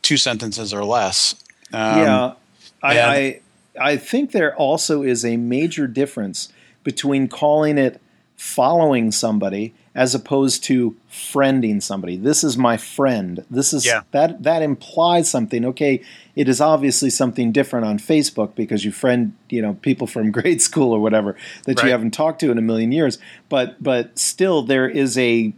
two 0.00 0.16
sentences 0.16 0.72
or 0.72 0.84
less. 0.84 1.34
Um, 1.72 1.98
yeah, 1.98 2.32
I, 2.82 3.00
I 3.00 3.40
I 3.78 3.96
think 3.98 4.32
there 4.32 4.56
also 4.56 5.02
is 5.02 5.24
a 5.24 5.36
major 5.36 5.86
difference 5.86 6.50
between 6.82 7.28
calling 7.28 7.76
it 7.76 8.00
following 8.42 9.12
somebody 9.12 9.72
as 9.94 10.16
opposed 10.16 10.64
to 10.64 10.96
friending 11.08 11.80
somebody. 11.80 12.16
This 12.16 12.42
is 12.42 12.58
my 12.58 12.76
friend. 12.76 13.44
This 13.48 13.72
is 13.72 13.86
yeah. 13.86 14.02
that 14.10 14.42
that 14.42 14.62
implies 14.62 15.30
something. 15.30 15.64
Okay, 15.64 16.02
it 16.34 16.48
is 16.48 16.60
obviously 16.60 17.08
something 17.08 17.52
different 17.52 17.86
on 17.86 17.98
Facebook 17.98 18.56
because 18.56 18.84
you 18.84 18.90
friend, 18.90 19.32
you 19.48 19.62
know, 19.62 19.74
people 19.74 20.08
from 20.08 20.30
grade 20.36 20.60
school 20.60 20.92
or 20.92 20.98
whatever 20.98 21.36
that 21.64 21.78
right. 21.78 21.86
you 21.86 21.92
haven't 21.92 22.10
talked 22.10 22.40
to 22.40 22.50
in 22.50 22.58
a 22.58 22.62
million 22.62 22.90
years. 22.90 23.18
But 23.48 23.80
but 23.80 24.18
still 24.18 24.62
there 24.62 24.88
is 24.88 25.16
a 25.16 25.52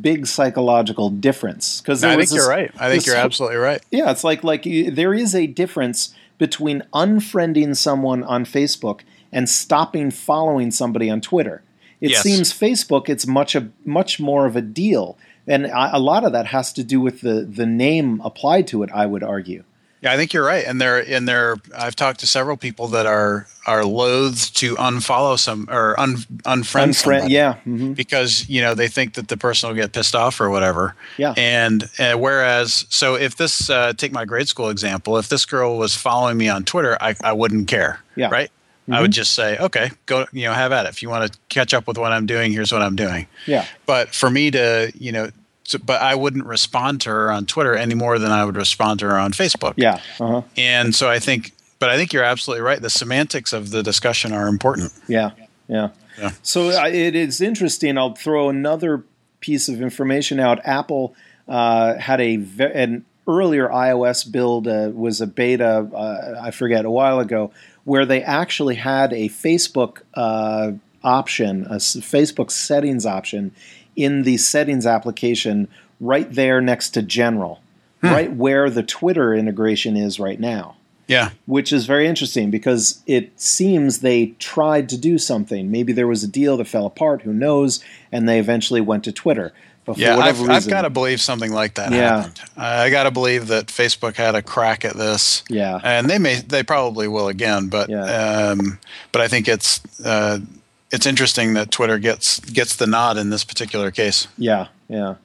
big 0.00 0.26
psychological 0.26 1.10
difference 1.10 1.80
because 1.80 2.02
I 2.02 2.16
think 2.16 2.30
this, 2.30 2.34
you're 2.34 2.48
right. 2.48 2.72
I 2.80 2.90
think 2.90 3.06
you're 3.06 3.16
absolutely 3.16 3.58
right. 3.58 3.80
Yeah, 3.92 4.10
it's 4.10 4.24
like 4.24 4.42
like 4.42 4.64
there 4.64 5.14
is 5.14 5.36
a 5.36 5.46
difference 5.46 6.14
between 6.36 6.82
unfriending 6.92 7.76
someone 7.76 8.24
on 8.24 8.44
Facebook 8.44 9.02
and 9.30 9.48
stopping 9.48 10.10
following 10.10 10.72
somebody 10.72 11.08
on 11.08 11.20
Twitter. 11.20 11.62
It 12.00 12.10
yes. 12.10 12.22
seems 12.22 12.52
Facebook 12.52 13.08
it's 13.08 13.26
much 13.26 13.54
a 13.54 13.68
much 13.84 14.20
more 14.20 14.46
of 14.46 14.56
a 14.56 14.62
deal, 14.62 15.18
and 15.46 15.66
a 15.66 15.98
lot 15.98 16.24
of 16.24 16.32
that 16.32 16.46
has 16.46 16.72
to 16.74 16.84
do 16.84 17.00
with 17.00 17.20
the 17.20 17.42
the 17.42 17.66
name 17.66 18.20
applied 18.24 18.66
to 18.68 18.82
it. 18.82 18.90
I 18.92 19.06
would 19.06 19.22
argue. 19.22 19.64
Yeah, 20.00 20.12
I 20.12 20.16
think 20.16 20.32
you're 20.32 20.44
right. 20.44 20.64
And 20.64 20.80
there, 20.80 20.98
and 20.98 21.26
there, 21.26 21.56
I've 21.76 21.96
talked 21.96 22.20
to 22.20 22.26
several 22.26 22.56
people 22.56 22.86
that 22.88 23.06
are 23.06 23.48
are 23.66 23.84
loath 23.84 24.54
to 24.54 24.76
unfollow 24.76 25.38
some 25.38 25.68
or 25.70 25.98
un, 25.98 26.16
unfriend, 26.44 26.90
unfriend 26.90 27.28
yeah, 27.30 27.54
mm-hmm. 27.54 27.94
because 27.94 28.48
you 28.48 28.60
know 28.60 28.74
they 28.74 28.86
think 28.86 29.14
that 29.14 29.26
the 29.26 29.36
person 29.36 29.68
will 29.68 29.74
get 29.74 29.92
pissed 29.92 30.14
off 30.14 30.40
or 30.40 30.50
whatever. 30.50 30.94
Yeah. 31.16 31.34
And 31.36 31.90
uh, 31.98 32.14
whereas, 32.14 32.86
so 32.90 33.16
if 33.16 33.36
this 33.36 33.70
uh, 33.70 33.92
take 33.94 34.12
my 34.12 34.24
grade 34.24 34.46
school 34.46 34.68
example, 34.68 35.18
if 35.18 35.28
this 35.28 35.44
girl 35.44 35.78
was 35.78 35.96
following 35.96 36.36
me 36.36 36.48
on 36.48 36.64
Twitter, 36.64 36.96
I, 37.00 37.16
I 37.24 37.32
wouldn't 37.32 37.66
care. 37.66 38.00
Yeah. 38.14 38.28
Right. 38.30 38.50
Mm-hmm. 38.88 38.94
I 38.94 39.02
would 39.02 39.10
just 39.10 39.34
say, 39.34 39.58
okay, 39.58 39.90
go, 40.06 40.24
you 40.32 40.44
know, 40.44 40.54
have 40.54 40.72
at 40.72 40.86
it. 40.86 40.88
If 40.88 41.02
you 41.02 41.10
want 41.10 41.30
to 41.30 41.38
catch 41.50 41.74
up 41.74 41.86
with 41.86 41.98
what 41.98 42.10
I'm 42.10 42.24
doing, 42.24 42.52
here's 42.52 42.72
what 42.72 42.80
I'm 42.80 42.96
doing. 42.96 43.26
Yeah. 43.44 43.66
But 43.84 44.14
for 44.14 44.30
me 44.30 44.50
to, 44.52 44.90
you 44.98 45.12
know, 45.12 45.28
so, 45.64 45.78
but 45.78 46.00
I 46.00 46.14
wouldn't 46.14 46.46
respond 46.46 47.02
to 47.02 47.10
her 47.10 47.30
on 47.30 47.44
Twitter 47.44 47.74
any 47.74 47.94
more 47.94 48.18
than 48.18 48.32
I 48.32 48.46
would 48.46 48.56
respond 48.56 49.00
to 49.00 49.06
her 49.06 49.18
on 49.18 49.32
Facebook. 49.32 49.74
Yeah. 49.76 50.00
Uh-huh. 50.18 50.40
And 50.56 50.94
so 50.94 51.10
I 51.10 51.18
think, 51.18 51.52
but 51.78 51.90
I 51.90 51.98
think 51.98 52.14
you're 52.14 52.24
absolutely 52.24 52.62
right. 52.62 52.80
The 52.80 52.88
semantics 52.88 53.52
of 53.52 53.72
the 53.72 53.82
discussion 53.82 54.32
are 54.32 54.48
important. 54.48 54.90
Yeah. 55.06 55.32
Yeah. 55.68 55.90
yeah. 56.18 56.30
So 56.42 56.70
uh, 56.70 56.88
it 56.88 57.14
is 57.14 57.42
interesting. 57.42 57.98
I'll 57.98 58.14
throw 58.14 58.48
another 58.48 59.04
piece 59.40 59.68
of 59.68 59.82
information 59.82 60.40
out. 60.40 60.64
Apple 60.64 61.14
uh, 61.46 61.98
had 61.98 62.22
a 62.22 62.42
an 62.74 63.04
earlier 63.26 63.68
iOS 63.68 64.30
build 64.32 64.66
uh, 64.66 64.90
was 64.94 65.20
a 65.20 65.26
beta. 65.26 65.86
Uh, 65.94 66.40
I 66.42 66.50
forget 66.50 66.86
a 66.86 66.90
while 66.90 67.20
ago 67.20 67.52
where 67.88 68.04
they 68.04 68.22
actually 68.22 68.74
had 68.74 69.14
a 69.14 69.30
Facebook 69.30 70.02
uh, 70.12 70.72
option, 71.02 71.64
a 71.70 71.76
Facebook 71.76 72.50
settings 72.50 73.06
option 73.06 73.50
in 73.96 74.24
the 74.24 74.36
settings 74.36 74.84
application 74.84 75.66
right 75.98 76.30
there 76.30 76.60
next 76.60 76.90
to 76.90 77.00
general, 77.00 77.62
hmm. 78.02 78.08
right 78.08 78.36
where 78.36 78.68
the 78.68 78.82
Twitter 78.82 79.34
integration 79.34 79.96
is 79.96 80.20
right 80.20 80.38
now. 80.38 80.76
Yeah. 81.06 81.30
Which 81.46 81.72
is 81.72 81.86
very 81.86 82.06
interesting 82.06 82.50
because 82.50 83.02
it 83.06 83.40
seems 83.40 84.00
they 84.00 84.34
tried 84.38 84.90
to 84.90 84.98
do 84.98 85.16
something. 85.16 85.70
Maybe 85.70 85.94
there 85.94 86.06
was 86.06 86.22
a 86.22 86.28
deal 86.28 86.58
that 86.58 86.68
fell 86.68 86.84
apart, 86.84 87.22
who 87.22 87.32
knows, 87.32 87.82
and 88.12 88.28
they 88.28 88.38
eventually 88.38 88.82
went 88.82 89.02
to 89.04 89.12
Twitter. 89.12 89.54
Yeah, 89.96 90.16
I've, 90.16 90.40
I've 90.48 90.68
got 90.68 90.82
to 90.82 90.90
believe 90.90 91.20
something 91.20 91.52
like 91.52 91.74
that 91.74 91.92
yeah. 91.92 92.22
happened. 92.22 92.40
I 92.56 92.90
got 92.90 93.04
to 93.04 93.10
believe 93.10 93.46
that 93.48 93.66
Facebook 93.66 94.16
had 94.16 94.34
a 94.34 94.42
crack 94.42 94.84
at 94.84 94.96
this. 94.96 95.42
Yeah, 95.48 95.80
and 95.82 96.10
they 96.10 96.18
may, 96.18 96.36
they 96.36 96.62
probably 96.62 97.08
will 97.08 97.28
again. 97.28 97.68
But, 97.68 97.88
yeah. 97.88 98.02
um, 98.02 98.78
but 99.12 99.22
I 99.22 99.28
think 99.28 99.48
it's, 99.48 99.80
uh, 100.04 100.40
it's 100.90 101.06
interesting 101.06 101.54
that 101.54 101.70
Twitter 101.70 101.98
gets 101.98 102.40
gets 102.40 102.76
the 102.76 102.86
nod 102.86 103.16
in 103.16 103.30
this 103.30 103.44
particular 103.44 103.90
case. 103.90 104.26
Yeah, 104.36 104.68
yeah. 104.88 105.16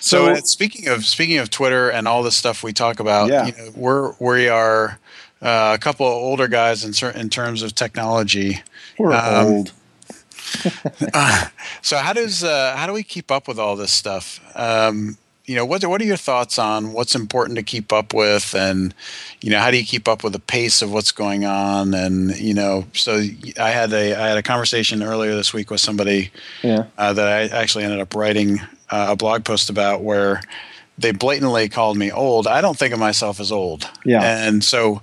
So, 0.00 0.34
so 0.34 0.40
speaking 0.44 0.88
of 0.88 1.06
speaking 1.06 1.38
of 1.38 1.48
Twitter 1.48 1.90
and 1.90 2.06
all 2.06 2.22
this 2.22 2.36
stuff 2.36 2.62
we 2.62 2.72
talk 2.72 3.00
about, 3.00 3.30
yeah. 3.30 3.46
you 3.46 3.52
know, 3.52 3.70
we're 3.74 4.14
we 4.18 4.48
are 4.48 4.98
uh, 5.40 5.72
a 5.74 5.78
couple 5.78 6.06
of 6.06 6.12
older 6.12 6.48
guys 6.48 6.84
in 6.84 7.10
in 7.18 7.30
terms 7.30 7.62
of 7.62 7.74
technology. 7.74 8.62
We're 8.98 9.12
um, 9.12 9.46
old 9.46 9.72
uh, 11.14 11.46
so 11.82 11.96
how 11.98 12.12
does 12.12 12.44
uh, 12.44 12.74
how 12.76 12.86
do 12.86 12.92
we 12.92 13.02
keep 13.02 13.30
up 13.30 13.48
with 13.48 13.58
all 13.58 13.76
this 13.76 13.92
stuff? 13.92 14.40
Um, 14.54 15.16
you 15.46 15.54
know, 15.54 15.66
what 15.66 15.84
what 15.84 16.00
are 16.00 16.04
your 16.04 16.16
thoughts 16.16 16.58
on 16.58 16.92
what's 16.92 17.14
important 17.14 17.56
to 17.56 17.62
keep 17.62 17.92
up 17.92 18.14
with, 18.14 18.54
and 18.54 18.94
you 19.40 19.50
know, 19.50 19.58
how 19.58 19.70
do 19.70 19.76
you 19.76 19.84
keep 19.84 20.08
up 20.08 20.24
with 20.24 20.32
the 20.32 20.38
pace 20.38 20.80
of 20.80 20.90
what's 20.90 21.12
going 21.12 21.44
on? 21.44 21.92
And 21.92 22.36
you 22.38 22.54
know, 22.54 22.86
so 22.94 23.22
I 23.60 23.70
had 23.70 23.92
a 23.92 24.14
I 24.14 24.28
had 24.28 24.38
a 24.38 24.42
conversation 24.42 25.02
earlier 25.02 25.34
this 25.34 25.52
week 25.52 25.70
with 25.70 25.80
somebody 25.80 26.30
yeah. 26.62 26.84
uh, 26.96 27.12
that 27.12 27.28
I 27.28 27.56
actually 27.56 27.84
ended 27.84 28.00
up 28.00 28.14
writing 28.14 28.60
uh, 28.90 29.08
a 29.10 29.16
blog 29.16 29.44
post 29.44 29.68
about 29.68 30.02
where 30.02 30.40
they 30.96 31.12
blatantly 31.12 31.68
called 31.68 31.98
me 31.98 32.10
old. 32.10 32.46
I 32.46 32.62
don't 32.62 32.78
think 32.78 32.94
of 32.94 33.00
myself 33.00 33.38
as 33.38 33.52
old. 33.52 33.90
Yeah, 34.04 34.22
and 34.22 34.64
so 34.64 35.02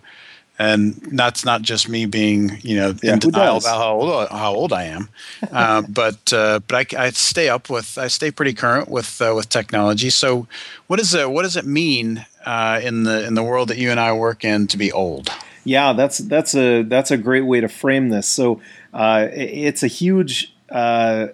and 0.62 0.93
that's 1.13 1.43
not 1.43 1.63
just 1.63 1.89
me 1.89 2.06
being 2.06 2.60
you 2.62 2.76
know 2.76 2.93
yeah, 3.02 3.13
in 3.13 3.19
denial 3.19 3.58
about 3.58 3.78
how 3.78 3.93
old, 3.93 4.30
how 4.30 4.54
old 4.54 4.71
I 4.71 4.84
am, 4.84 5.10
uh, 5.52 5.82
but 5.89 6.32
uh, 6.32 6.60
but 6.67 6.93
I, 6.93 7.06
I, 7.06 7.10
stay 7.10 7.50
up 7.50 7.69
with 7.69 7.97
I 7.97 8.08
stay 8.08 8.30
pretty 8.30 8.54
current 8.54 8.88
with 8.88 9.19
uh, 9.21 9.34
with 9.36 9.50
technology. 9.50 10.12
So 10.12 10.47
what 10.86 11.00
is 11.00 11.15
it 11.15 11.32
what 11.32 11.43
does 11.43 11.56
it 11.56 11.65
mean 11.65 12.26
uh, 12.45 12.80
in 12.84 13.04
the 13.04 13.26
in 13.26 13.34
the 13.34 13.43
world 13.43 13.69
that 13.69 13.78
you 13.78 13.89
and 13.89 14.00
I 14.00 14.13
work 14.13 14.45
in 14.45 14.67
to 14.67 14.78
be 14.78 14.91
old? 14.91 15.32
Yeah, 15.63 15.93
that's 15.93 16.19
that's 16.19 16.54
a 16.54 16.84
that's 16.84 17.10
a 17.10 17.17
great 17.17 17.45
way 17.45 17.60
to 17.62 17.67
frame 17.67 18.10
this. 18.10 18.28
So 18.28 18.62
uh, 18.93 19.30
it's 19.32 19.82
a 19.82 19.88
huge 19.88 20.54
uh, 20.69 21.30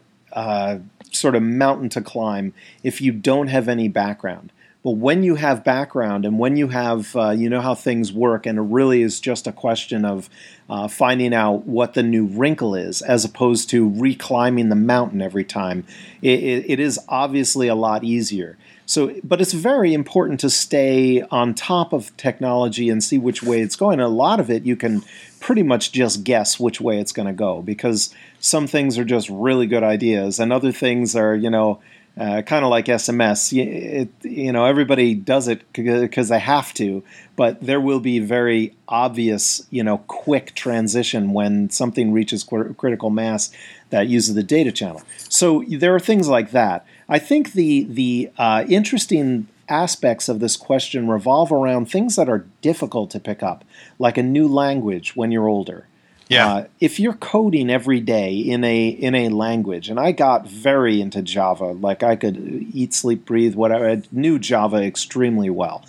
sort 1.12 1.36
of 1.36 1.44
mountain 1.44 1.90
to 1.90 2.02
climb 2.02 2.54
if 2.82 3.02
you 3.02 3.12
don't 3.12 3.48
have 3.48 3.68
any 3.68 3.90
background. 3.90 4.54
But 4.84 4.92
when 4.92 5.24
you 5.24 5.36
have 5.36 5.64
background 5.64 6.26
and 6.26 6.40
when 6.40 6.56
you 6.56 6.70
have, 6.70 7.16
uh, 7.16 7.32
you 7.32 7.50
know 7.50 7.62
how 7.62 7.76
things 7.76 8.14
work, 8.14 8.46
and 8.46 8.58
it 8.58 8.62
really 8.62 9.02
is 9.02 9.20
just 9.20 9.48
a 9.48 9.52
question 9.52 10.06
of 10.06 10.30
uh, 10.70 10.88
finding 10.88 11.34
out 11.34 11.66
what 11.66 11.94
the 11.94 12.04
new 12.04 12.26
wrinkle 12.26 12.76
is, 12.76 13.02
as 13.02 13.26
opposed 13.26 13.70
to 13.72 13.90
reclimbing 13.90 14.70
the 14.70 14.76
mountain 14.76 15.22
every 15.22 15.44
time, 15.44 15.86
it, 16.22 16.40
it, 16.40 16.66
it 16.70 16.80
is 16.80 17.00
obviously 17.10 17.68
a 17.68 17.76
lot 17.76 18.04
easier. 18.04 18.58
So, 18.86 19.14
but 19.24 19.42
it's 19.42 19.52
very 19.52 19.94
important 19.94 20.40
to 20.42 20.50
stay 20.50 21.22
on 21.24 21.54
top 21.54 21.92
of 21.92 22.16
technology 22.16 22.90
and 22.90 23.04
see 23.04 23.18
which 23.18 23.44
way 23.44 23.60
it's 23.62 23.76
going. 23.76 24.00
a 24.00 24.08
lot 24.08 24.40
of 24.40 24.50
it 24.50 24.64
you 24.64 24.78
can 24.78 25.04
pretty 25.42 25.64
much 25.64 25.92
just 25.92 26.24
guess 26.24 26.58
which 26.58 26.80
way 26.80 26.98
it's 26.98 27.12
going 27.12 27.28
to 27.28 27.34
go 27.34 27.62
because 27.62 28.14
some 28.40 28.68
things 28.68 28.98
are 28.98 29.04
just 29.04 29.28
really 29.30 29.68
good 29.68 29.84
ideas, 29.84 30.40
and 30.40 30.54
other 30.54 30.72
things 30.72 31.16
are, 31.16 31.36
you 31.36 31.50
know 31.50 31.82
uh, 32.18 32.42
kind 32.42 32.66
of 32.66 32.72
like 32.72 32.86
SMS. 32.86 33.56
It, 33.56 34.10
you 34.24 34.52
know, 34.52 34.66
everybody 34.66 35.14
does 35.14 35.48
it 35.48 35.62
because 35.74 36.30
they 36.30 36.40
have 36.40 36.74
to, 36.76 37.04
but 37.36 37.62
there 37.62 37.80
will 37.80 38.00
be 38.00 38.20
very 38.20 38.76
obvious, 38.88 39.66
you 39.70 39.84
know, 39.84 40.00
quick 40.08 40.56
transition 40.56 41.34
when 41.34 41.70
something 41.70 42.12
reaches 42.12 42.44
critical 42.44 43.10
mass 43.10 43.52
that 43.90 44.08
uses 44.08 44.36
the 44.36 44.44
data 44.44 44.72
channel. 44.72 45.02
So 45.30 45.64
there 45.68 45.94
are 45.94 46.00
things 46.00 46.28
like 46.28 46.52
that. 46.52 46.86
I 47.08 47.20
think 47.20 47.54
the 47.54 47.84
the 47.84 48.32
uh, 48.38 48.66
interesting 48.68 49.48
aspects 49.70 50.30
of 50.30 50.40
this 50.40 50.56
question 50.58 51.08
revolve 51.08 51.52
around 51.52 51.90
things 51.90 52.16
that 52.16 52.30
are 52.30 52.46
difficult 52.62 53.12
to 53.12 53.20
pick 53.20 53.44
up, 53.44 53.64
like 54.00 54.18
a 54.18 54.24
new 54.24 54.48
language 54.48 55.16
when 55.16 55.32
you're 55.32 55.48
older. 55.48 55.86
Yeah. 56.30 56.48
Uh, 56.48 56.66
if 56.80 57.00
you're 57.00 57.14
coding 57.14 57.70
every 57.70 58.00
day 58.02 58.36
in 58.36 58.64
a 58.64 58.88
in 58.88 59.16
a 59.16 59.30
language, 59.30 59.90
and 59.90 60.00
I 60.00 60.12
got 60.12 60.48
very 60.48 61.00
into 61.00 61.22
Java, 61.22 61.68
like 61.72 62.04
I 62.04 62.16
could 62.16 62.38
eat, 62.74 62.94
sleep, 62.94 63.26
breathe, 63.26 63.56
whatever. 63.56 63.90
I 63.90 64.02
knew 64.12 64.38
Java 64.38 64.78
extremely 64.78 65.50
well, 65.50 65.86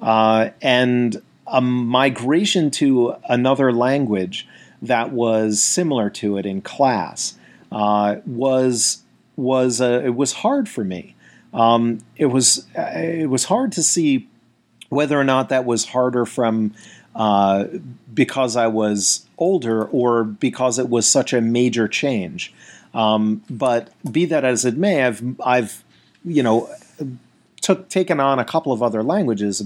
uh, 0.00 0.50
and 0.62 1.20
a 1.46 1.60
migration 1.60 2.70
to 2.70 3.16
another 3.28 3.72
language 3.72 4.48
that 4.80 5.12
was 5.12 5.62
similar 5.62 6.10
to 6.10 6.38
it 6.38 6.46
in 6.46 6.62
class 6.62 7.34
uh, 7.70 8.16
was 8.26 9.02
was 9.36 9.80
uh, 9.80 10.02
it 10.04 10.14
was 10.14 10.32
hard 10.32 10.68
for 10.68 10.84
me. 10.84 11.14
Um, 11.52 12.00
it 12.16 12.26
was 12.26 12.66
it 12.74 13.28
was 13.28 13.44
hard 13.44 13.72
to 13.72 13.82
see 13.82 14.28
whether 14.88 15.18
or 15.18 15.24
not 15.24 15.48
that 15.48 15.64
was 15.64 15.86
harder 15.86 16.26
from 16.26 16.74
uh, 17.14 17.64
because 18.12 18.56
I 18.56 18.66
was 18.66 19.26
older 19.38 19.84
or 19.84 20.24
because 20.24 20.78
it 20.78 20.88
was 20.88 21.08
such 21.08 21.32
a 21.32 21.40
major 21.40 21.88
change. 21.88 22.52
Um, 22.94 23.42
but 23.48 23.90
be 24.10 24.24
that 24.26 24.44
as 24.44 24.64
it 24.64 24.76
may, 24.76 25.04
I've 25.04 25.22
I've 25.40 25.84
you 26.24 26.42
know 26.42 26.70
took 27.60 27.88
taken 27.88 28.20
on 28.20 28.38
a 28.38 28.44
couple 28.44 28.72
of 28.72 28.82
other 28.82 29.02
languages. 29.02 29.62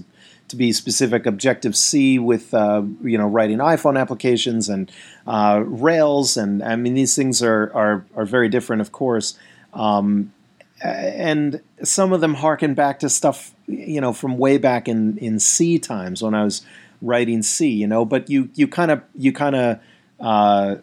To 0.51 0.57
be 0.57 0.73
specific, 0.73 1.27
Objective 1.27 1.75
C 1.75 2.21
with 2.21 2.55
uh, 2.55 2.83
you 3.03 3.19
know 3.19 3.27
writing 3.27 3.59
iPhone 3.59 4.01
applications 4.01 4.69
and 4.69 4.91
uh, 5.27 5.63
Rails, 5.67 6.37
and 6.37 6.63
I 6.63 6.77
mean 6.77 6.95
these 6.95 7.17
things 7.17 7.43
are 7.43 7.73
are, 7.75 8.05
are 8.15 8.25
very 8.25 8.49
different, 8.49 8.81
of 8.81 8.93
course. 8.93 9.37
Um, 9.75 10.33
and 10.83 11.61
some 11.83 12.13
of 12.13 12.21
them 12.21 12.35
harken 12.35 12.75
back 12.75 13.01
to 13.01 13.09
stuff 13.09 13.55
you 13.67 14.01
know 14.01 14.13
from 14.13 14.39
way 14.39 14.57
back 14.57 14.87
in 14.87 15.19
in 15.19 15.41
C 15.41 15.81
times 15.81 16.23
when 16.23 16.35
I 16.35 16.45
was 16.45 16.65
writing 17.03 17.43
C. 17.43 17.69
You 17.69 17.87
know, 17.87 18.05
but 18.05 18.31
you 18.31 18.51
you 18.55 18.69
kind 18.69 18.91
of 18.91 19.03
you 19.15 19.33
kind 19.33 19.57
of 19.57 19.81
uh, 20.21 20.77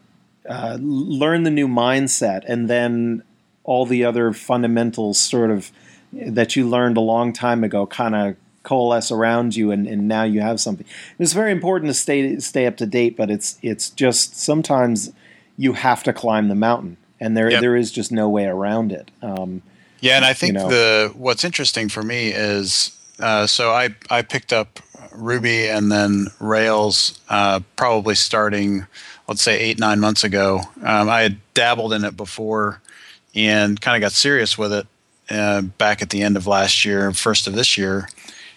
uh, 0.49 0.77
learn 0.79 1.43
the 1.43 1.51
new 1.51 1.67
mindset, 1.67 2.43
and 2.47 2.69
then 2.69 3.23
all 3.63 3.85
the 3.85 4.03
other 4.03 4.33
fundamentals 4.33 5.17
sort 5.17 5.49
of 5.49 5.71
that 6.11 6.55
you 6.55 6.67
learned 6.67 6.97
a 6.97 7.01
long 7.01 7.33
time 7.33 7.63
ago 7.63 7.87
kind 7.87 8.15
of 8.15 8.35
coalesce 8.63 9.11
around 9.11 9.55
you 9.55 9.71
and, 9.71 9.87
and 9.87 10.07
now 10.07 10.23
you 10.23 10.41
have 10.41 10.59
something. 10.59 10.85
It's 11.19 11.33
very 11.33 11.51
important 11.51 11.89
to 11.89 11.93
stay 11.93 12.39
stay 12.39 12.65
up 12.65 12.77
to 12.77 12.85
date, 12.85 13.17
but 13.17 13.29
it's 13.29 13.57
it's 13.61 13.89
just 13.89 14.35
sometimes 14.37 15.11
you 15.57 15.73
have 15.73 16.03
to 16.03 16.13
climb 16.13 16.47
the 16.47 16.55
mountain 16.55 16.97
and 17.19 17.37
there 17.37 17.49
yep. 17.49 17.61
there 17.61 17.75
is 17.75 17.91
just 17.91 18.11
no 18.11 18.29
way 18.29 18.45
around 18.45 18.91
it. 18.91 19.11
Um, 19.21 19.61
yeah, 20.01 20.17
and 20.17 20.25
I 20.25 20.33
think 20.33 20.53
you 20.53 20.59
know, 20.59 20.69
the 20.69 21.13
what's 21.15 21.43
interesting 21.43 21.89
for 21.89 22.03
me 22.03 22.29
is 22.29 22.97
uh, 23.19 23.47
so 23.47 23.71
I 23.71 23.95
I 24.09 24.21
picked 24.21 24.51
up 24.51 24.79
Ruby 25.15 25.67
and 25.67 25.91
then 25.91 26.27
Rails 26.39 27.19
uh, 27.29 27.61
probably 27.75 28.15
starting 28.15 28.85
let's 29.27 29.41
say 29.41 29.59
eight 29.59 29.79
nine 29.79 29.99
months 29.99 30.23
ago. 30.23 30.61
Um, 30.81 31.09
I 31.09 31.21
had 31.21 31.37
dabbled 31.53 31.93
in 31.93 32.03
it 32.03 32.17
before 32.17 32.81
and 33.35 33.79
kind 33.79 33.95
of 33.95 34.05
got 34.05 34.11
serious 34.11 34.57
with 34.57 34.73
it 34.73 34.87
uh, 35.29 35.61
back 35.61 36.01
at 36.01 36.09
the 36.09 36.21
end 36.21 36.37
of 36.37 36.47
last 36.47 36.85
year, 36.85 37.11
first 37.13 37.47
of 37.47 37.55
this 37.55 37.77
year, 37.77 38.09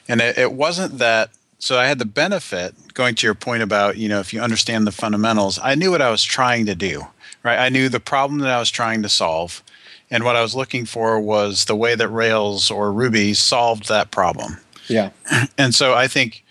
and 0.09 0.21
it, 0.21 0.39
it 0.39 0.53
wasn't 0.53 0.99
that. 0.99 1.31
So 1.59 1.79
I 1.79 1.87
had 1.87 1.99
the 1.99 2.05
benefit 2.05 2.75
going 2.93 3.15
to 3.17 3.27
your 3.27 3.35
point 3.35 3.63
about 3.63 3.97
you 3.97 4.09
know 4.09 4.21
if 4.21 4.33
you 4.33 4.41
understand 4.41 4.87
the 4.87 4.93
fundamentals, 4.93 5.59
I 5.63 5.75
knew 5.75 5.91
what 5.91 6.03
I 6.03 6.11
was 6.11 6.23
trying 6.23 6.67
to 6.67 6.75
do. 6.75 7.07
Right, 7.43 7.59
I 7.59 7.69
knew 7.69 7.89
the 7.89 8.01
problem 8.01 8.41
that 8.41 8.51
I 8.51 8.59
was 8.59 8.71
trying 8.71 9.03
to 9.03 9.09
solve, 9.09 9.63
and 10.11 10.25
what 10.25 10.37
I 10.37 10.43
was 10.43 10.55
looking 10.55 10.85
for 10.85 11.21
was 11.21 11.67
the 11.67 11.77
way 11.77 11.95
that 11.95 12.09
Rails 12.09 12.71
or 12.71 12.93
Ruby 12.93 13.35
solved 13.35 13.89
that 13.89 14.11
problem. 14.11 14.59
Yeah, 14.89 15.11
and 15.57 15.75
so 15.75 15.95
I 15.95 16.09
think 16.09 16.45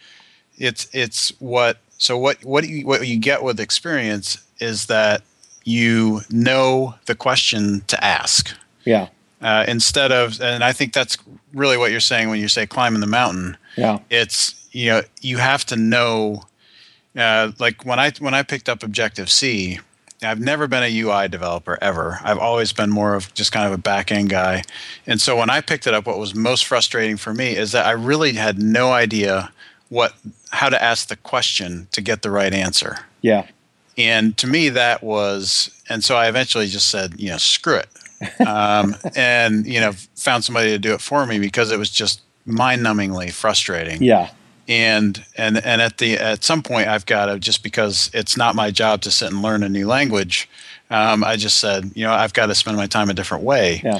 it's 0.57 0.87
it's 0.93 1.29
what 1.39 1.77
so 1.97 2.17
what 2.17 2.43
what 2.43 2.67
you, 2.67 2.85
what 2.85 3.07
you 3.07 3.17
get 3.17 3.43
with 3.43 3.59
experience 3.59 4.37
is 4.59 4.87
that 4.87 5.21
you 5.63 6.21
know 6.29 6.95
the 7.05 7.15
question 7.15 7.81
to 7.87 8.03
ask. 8.03 8.55
Yeah. 8.83 9.09
Uh, 9.41 9.65
instead 9.67 10.11
of 10.11 10.41
and 10.41 10.63
i 10.63 10.71
think 10.71 10.93
that's 10.93 11.17
really 11.53 11.77
what 11.77 11.91
you're 11.91 11.99
saying 11.99 12.29
when 12.29 12.39
you 12.39 12.47
say 12.47 12.65
climbing 12.65 13.01
the 13.01 13.07
mountain. 13.07 13.57
Yeah. 13.75 13.99
It's 14.09 14.69
you 14.71 14.89
know 14.89 15.01
you 15.21 15.37
have 15.37 15.65
to 15.65 15.75
know 15.75 16.43
uh, 17.15 17.51
like 17.59 17.85
when 17.85 17.99
i 17.99 18.11
when 18.19 18.33
i 18.33 18.43
picked 18.43 18.69
up 18.69 18.83
objective 18.83 19.29
c 19.29 19.79
i've 20.21 20.39
never 20.39 20.67
been 20.67 20.83
a 20.83 20.99
ui 20.99 21.27
developer 21.27 21.77
ever. 21.81 22.19
I've 22.23 22.39
always 22.39 22.71
been 22.73 22.89
more 22.89 23.15
of 23.15 23.33
just 23.33 23.51
kind 23.51 23.67
of 23.67 23.73
a 23.73 23.77
back 23.77 24.11
end 24.11 24.29
guy. 24.29 24.63
And 25.05 25.19
so 25.19 25.35
when 25.35 25.49
i 25.49 25.61
picked 25.61 25.87
it 25.87 25.93
up 25.93 26.05
what 26.05 26.19
was 26.19 26.33
most 26.33 26.65
frustrating 26.65 27.17
for 27.17 27.33
me 27.33 27.55
is 27.55 27.71
that 27.73 27.85
i 27.85 27.91
really 27.91 28.33
had 28.33 28.57
no 28.59 28.91
idea 28.91 29.51
what 29.89 30.13
how 30.51 30.69
to 30.69 30.81
ask 30.81 31.07
the 31.07 31.15
question 31.15 31.87
to 31.91 32.01
get 32.01 32.21
the 32.21 32.31
right 32.31 32.53
answer 32.53 32.99
yeah 33.21 33.47
and 33.97 34.37
to 34.37 34.47
me 34.47 34.69
that 34.69 35.03
was 35.03 35.81
and 35.89 36.03
so 36.03 36.15
i 36.15 36.27
eventually 36.27 36.67
just 36.67 36.89
said 36.89 37.19
you 37.19 37.29
know 37.29 37.37
screw 37.37 37.75
it 37.75 37.89
um, 38.47 38.95
and 39.15 39.65
you 39.65 39.79
know 39.79 39.91
found 40.15 40.43
somebody 40.43 40.69
to 40.69 40.79
do 40.79 40.93
it 40.93 41.01
for 41.01 41.25
me 41.25 41.39
because 41.39 41.71
it 41.71 41.77
was 41.77 41.89
just 41.89 42.21
mind-numbingly 42.45 43.31
frustrating. 43.31 44.01
Yeah. 44.01 44.29
And 44.67 45.23
and 45.37 45.57
and 45.57 45.81
at 45.81 45.99
the 45.99 46.17
at 46.17 46.43
some 46.43 46.63
point 46.63 46.87
I've 46.87 47.05
got 47.05 47.27
to 47.27 47.37
just 47.37 47.61
because 47.61 48.09
it's 48.13 48.35
not 48.35 48.55
my 48.55 48.71
job 48.71 49.01
to 49.01 49.11
sit 49.11 49.31
and 49.31 49.43
learn 49.43 49.61
a 49.61 49.69
new 49.69 49.85
language. 49.85 50.49
Um, 50.89 51.23
I 51.23 51.35
just 51.35 51.59
said 51.59 51.91
you 51.93 52.03
know 52.03 52.11
I've 52.11 52.33
got 52.33 52.47
to 52.47 52.55
spend 52.55 52.75
my 52.75 52.87
time 52.87 53.09
a 53.09 53.13
different 53.13 53.43
way. 53.43 53.81
Yeah. 53.83 53.99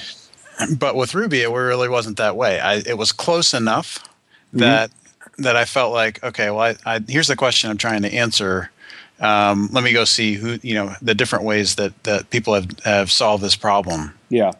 But 0.75 0.95
with 0.95 1.13
Ruby, 1.13 1.41
it 1.41 1.49
really 1.49 1.89
wasn't 1.89 2.17
that 2.17 2.35
way. 2.35 2.59
I, 2.59 2.75
it 2.75 2.97
was 2.97 3.11
close 3.11 3.53
enough 3.53 4.07
that 4.53 4.89
mm-hmm. 4.89 5.04
That 5.37 5.55
I 5.55 5.65
felt 5.65 5.93
like 5.93 6.23
okay, 6.23 6.49
well, 6.49 6.75
I, 6.85 6.95
I, 6.95 7.01
here's 7.07 7.27
the 7.27 7.35
question 7.35 7.69
I'm 7.69 7.77
trying 7.77 8.01
to 8.03 8.13
answer 8.13 8.71
um, 9.19 9.69
let 9.71 9.83
me 9.83 9.93
go 9.93 10.03
see 10.03 10.33
who 10.33 10.59
you 10.61 10.73
know 10.73 10.93
the 11.01 11.15
different 11.15 11.45
ways 11.45 11.75
that 11.75 12.03
that 12.03 12.29
people 12.29 12.53
have 12.53 12.79
have 12.83 13.11
solved 13.11 13.43
this 13.43 13.55
problem. 13.55 14.13
Yeah, 14.29 14.51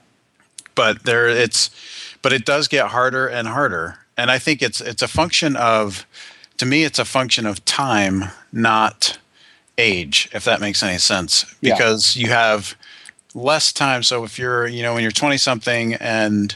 but 0.76 1.04
there 1.04 1.28
it's 1.28 1.70
but 2.22 2.32
it 2.32 2.46
does 2.46 2.68
get 2.68 2.88
harder 2.88 3.28
and 3.28 3.48
harder, 3.48 4.00
and 4.18 4.32
I 4.32 4.40
think 4.40 4.62
it's 4.62 4.80
it's 4.80 5.02
a 5.02 5.08
function 5.08 5.56
of 5.56 6.06
to 6.58 6.66
me 6.66 6.84
it's 6.84 7.00
a 7.00 7.06
function 7.06 7.46
of 7.46 7.64
time, 7.66 8.26
not 8.54 9.18
age, 9.78 10.30
if 10.34 10.46
that 10.46 10.62
makes 10.62 10.82
any 10.82 11.00
sense, 11.00 11.46
because 11.60 12.16
yeah. 12.16 12.26
you 12.26 12.32
have 12.32 12.76
less 13.34 13.74
time. 13.74 14.04
So 14.04 14.24
if 14.24 14.40
you're 14.40 14.68
you 14.68 14.84
know 14.84 14.94
when 14.94 15.04
you're 15.04 15.12
20 15.12 15.38
something 15.38 15.96
and 15.96 16.56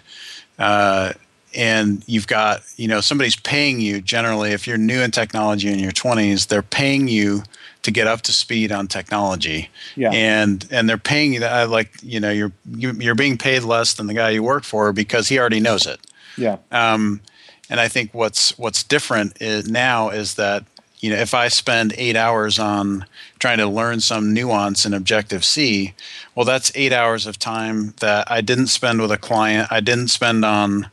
uh, 0.57 1.13
and 1.55 2.03
you've 2.07 2.27
got 2.27 2.61
you 2.77 2.87
know 2.87 3.01
somebody's 3.01 3.35
paying 3.35 3.79
you 3.79 4.01
generally 4.01 4.51
if 4.51 4.67
you're 4.67 4.77
new 4.77 5.01
in 5.01 5.11
technology 5.11 5.67
in 5.71 5.79
your 5.79 5.91
20s 5.91 6.47
they're 6.47 6.61
paying 6.61 7.07
you 7.07 7.43
to 7.81 7.91
get 7.91 8.07
up 8.07 8.21
to 8.21 8.33
speed 8.33 8.71
on 8.71 8.87
technology. 8.87 9.69
Yeah. 9.95 10.11
And 10.11 10.65
and 10.71 10.89
they're 10.89 10.97
paying 10.97 11.33
you 11.33 11.39
that 11.41 11.69
like 11.69 11.91
you 12.01 12.19
know 12.19 12.31
you're 12.31 12.51
you're 12.75 13.15
being 13.15 13.37
paid 13.37 13.63
less 13.63 13.93
than 13.93 14.07
the 14.07 14.13
guy 14.13 14.29
you 14.29 14.43
work 14.43 14.63
for 14.63 14.91
because 14.93 15.27
he 15.27 15.39
already 15.39 15.59
knows 15.59 15.85
it. 15.85 15.99
Yeah. 16.37 16.57
Um, 16.71 17.21
and 17.69 17.79
I 17.79 17.87
think 17.87 18.13
what's 18.13 18.57
what's 18.57 18.83
different 18.83 19.41
is 19.41 19.69
now 19.69 20.09
is 20.09 20.35
that 20.35 20.65
you 20.99 21.09
know 21.09 21.17
if 21.17 21.33
I 21.33 21.47
spend 21.47 21.93
eight 21.97 22.15
hours 22.15 22.59
on 22.59 23.05
trying 23.39 23.59
to 23.59 23.67
learn 23.67 24.01
some 24.01 24.33
nuance 24.33 24.85
in 24.85 24.93
Objective 24.93 25.45
C, 25.45 25.93
well 26.35 26.45
that's 26.45 26.71
eight 26.75 26.91
hours 26.91 27.25
of 27.25 27.39
time 27.39 27.93
that 27.99 28.29
I 28.29 28.41
didn't 28.41 28.67
spend 28.67 29.01
with 29.01 29.11
a 29.11 29.17
client. 29.17 29.71
I 29.71 29.79
didn't 29.79 30.09
spend 30.09 30.43
on 30.43 30.89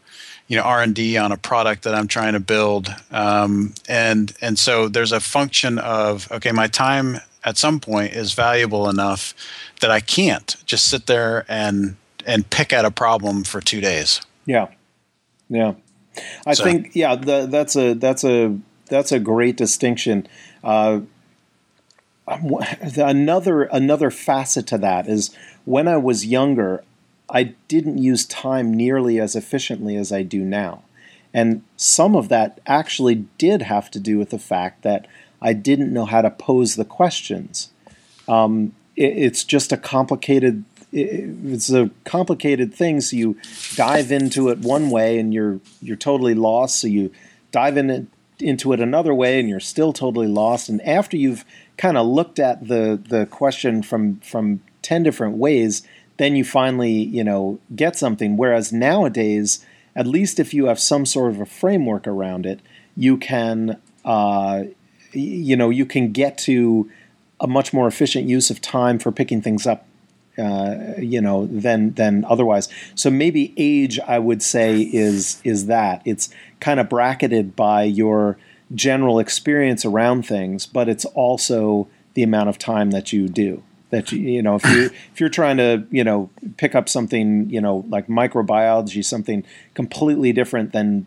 you 0.49 0.57
know 0.57 0.63
r&d 0.63 1.17
on 1.17 1.33
a 1.33 1.37
product 1.37 1.83
that 1.85 1.95
i'm 1.95 2.09
trying 2.09 2.33
to 2.33 2.41
build. 2.41 2.95
Um, 3.11 3.75
and 3.89 4.33
and 4.41 4.59
so 4.59 4.89
there's 4.89 5.13
a 5.13 5.21
function 5.21 5.79
of 5.79 6.31
okay 6.31 6.53
my 6.53 6.67
time 6.67 7.19
at 7.45 7.57
some 7.57 7.81
point 7.81 8.13
is 8.13 8.33
valuable 8.33 8.89
enough 8.89 9.35
that 9.81 9.91
i 9.91 10.01
can't 10.01 10.57
just 10.67 10.89
sit 10.89 11.07
there 11.07 11.45
and 11.49 11.97
and 12.27 12.49
pick 12.51 12.73
at 12.73 12.85
a 12.85 12.91
problem 12.91 13.45
for 13.45 13.61
two 13.61 13.81
days. 13.81 14.21
Yeah. 14.45 14.67
Yeah. 15.49 15.75
I 16.45 16.55
so. 16.55 16.65
think 16.65 16.91
yeah 16.95 17.15
the, 17.15 17.47
that's 17.47 17.77
a 17.77 17.95
that's 17.95 18.25
a 18.25 18.59
that's 18.87 19.13
a 19.13 19.19
great 19.19 19.57
distinction. 19.57 20.27
Uh, 20.65 21.01
another 22.97 23.63
another 23.65 24.11
facet 24.11 24.67
to 24.67 24.79
that 24.79 25.07
is 25.07 25.31
when 25.65 25.87
i 25.87 25.97
was 25.97 26.27
younger 26.27 26.83
I 27.29 27.55
didn't 27.69 27.99
use 27.99 28.25
time 28.25 28.73
nearly 28.73 29.21
as 29.21 29.35
efficiently 29.35 29.97
as 29.97 30.13
I 30.13 30.23
do 30.23 30.45
now. 30.45 30.83
And 31.35 31.63
some 31.77 32.17
of 32.17 32.29
that 32.29 32.61
actually 32.67 33.27
did 33.37 33.63
have 33.63 33.91
to 33.91 34.01
do 34.01 34.19
with 34.19 34.31
the 34.31 34.39
fact 34.39 34.83
that 34.83 35.07
I 35.43 35.53
didn't 35.53 35.93
know 35.93 36.07
how 36.07 36.23
to 36.23 36.31
pose 36.31 36.77
the 36.77 36.85
questions. 36.85 37.71
Um, 38.27 38.75
it, 38.97 39.19
it's 39.19 39.45
just 39.45 39.73
a 39.73 39.77
complicated. 39.77 40.65
It, 40.93 41.37
it's 41.45 41.71
a 41.71 41.91
complicated 42.05 42.73
thing. 42.73 43.01
So 43.01 43.17
you 43.17 43.37
dive 43.75 44.11
into 44.13 44.49
it 44.49 44.59
one 44.61 44.89
way 44.91 45.19
and 45.19 45.35
you're 45.35 45.61
you're 45.83 45.97
totally 45.97 46.35
lost. 46.35 46.81
So 46.81 46.87
you 46.87 47.13
dive 47.53 47.77
in 47.77 47.91
it, 47.91 48.07
into 48.39 48.73
it 48.73 48.81
another 48.81 49.15
way 49.15 49.39
and 49.39 49.49
you're 49.49 49.61
still 49.61 49.93
totally 49.93 50.29
lost. 50.29 50.69
And 50.69 50.81
after 50.83 51.17
you've 51.17 51.45
kind 51.77 51.99
of 51.99 52.07
looked 52.07 52.39
at 52.39 52.69
the 52.69 53.01
the 53.09 53.27
question 53.27 53.83
from 53.83 54.21
from 54.21 54.63
ten 54.81 55.03
different 55.03 55.37
ways, 55.37 55.83
then 56.17 56.37
you 56.37 56.45
finally, 56.45 56.93
you 56.93 57.25
know, 57.25 57.59
get 57.75 57.97
something. 57.97 58.37
Whereas 58.37 58.73
nowadays, 58.73 59.65
at 59.95 60.07
least 60.07 60.39
if 60.41 60.55
you 60.55 60.67
have 60.67 60.79
some 60.79 61.07
sort 61.07 61.33
of 61.33 61.41
a 61.41 61.47
framework 61.47 62.07
around 62.07 62.47
it, 62.47 62.61
you 62.97 63.17
can, 63.17 63.81
uh, 64.05 64.65
you 65.13 65.57
know, 65.57 65.71
you 65.71 65.87
can 65.87 66.13
get 66.13 66.39
to 66.39 66.91
a 67.41 67.47
much 67.47 67.73
more 67.73 67.87
efficient 67.87 68.29
use 68.29 68.51
of 68.51 68.61
time 68.61 68.99
for 68.99 69.13
picking 69.13 69.43
things 69.43 69.67
up, 69.67 69.87
uh, 70.39 70.95
you 70.99 71.21
know, 71.21 71.47
than 71.47 71.93
than 71.95 72.25
otherwise. 72.25 72.69
So 72.95 73.11
maybe 73.11 73.53
age, 73.57 74.01
I 74.01 74.19
would 74.19 74.43
say, 74.43 74.81
is 74.81 75.41
is 75.45 75.67
that 75.67 76.03
it's 76.05 76.31
kind 76.61 76.81
of 76.81 76.89
bracketed 76.89 77.55
by 77.55 77.85
your 77.85 78.39
general 78.75 79.19
experience 79.19 79.85
around 79.85 80.27
things, 80.27 80.67
but 80.67 80.89
it's 80.89 81.05
also 81.05 81.89
the 82.15 82.23
amount 82.23 82.49
of 82.49 82.59
time 82.59 82.91
that 82.91 83.13
you 83.13 83.29
do. 83.29 83.63
That 83.91 84.11
you, 84.11 84.43
know, 84.43 84.57
if 84.57 84.65
you 84.65 84.85
if 85.13 85.21
you're 85.21 85.29
trying 85.29 85.59
to, 85.59 85.87
you 85.91 86.05
know, 86.05 86.31
pick 86.57 86.75
up 86.75 86.89
something, 86.89 87.49
you 87.51 87.61
know, 87.61 87.85
like 87.89 88.09
microbiology, 88.09 89.05
something 89.05 89.45
completely 89.75 90.33
different 90.33 90.73
than 90.73 91.07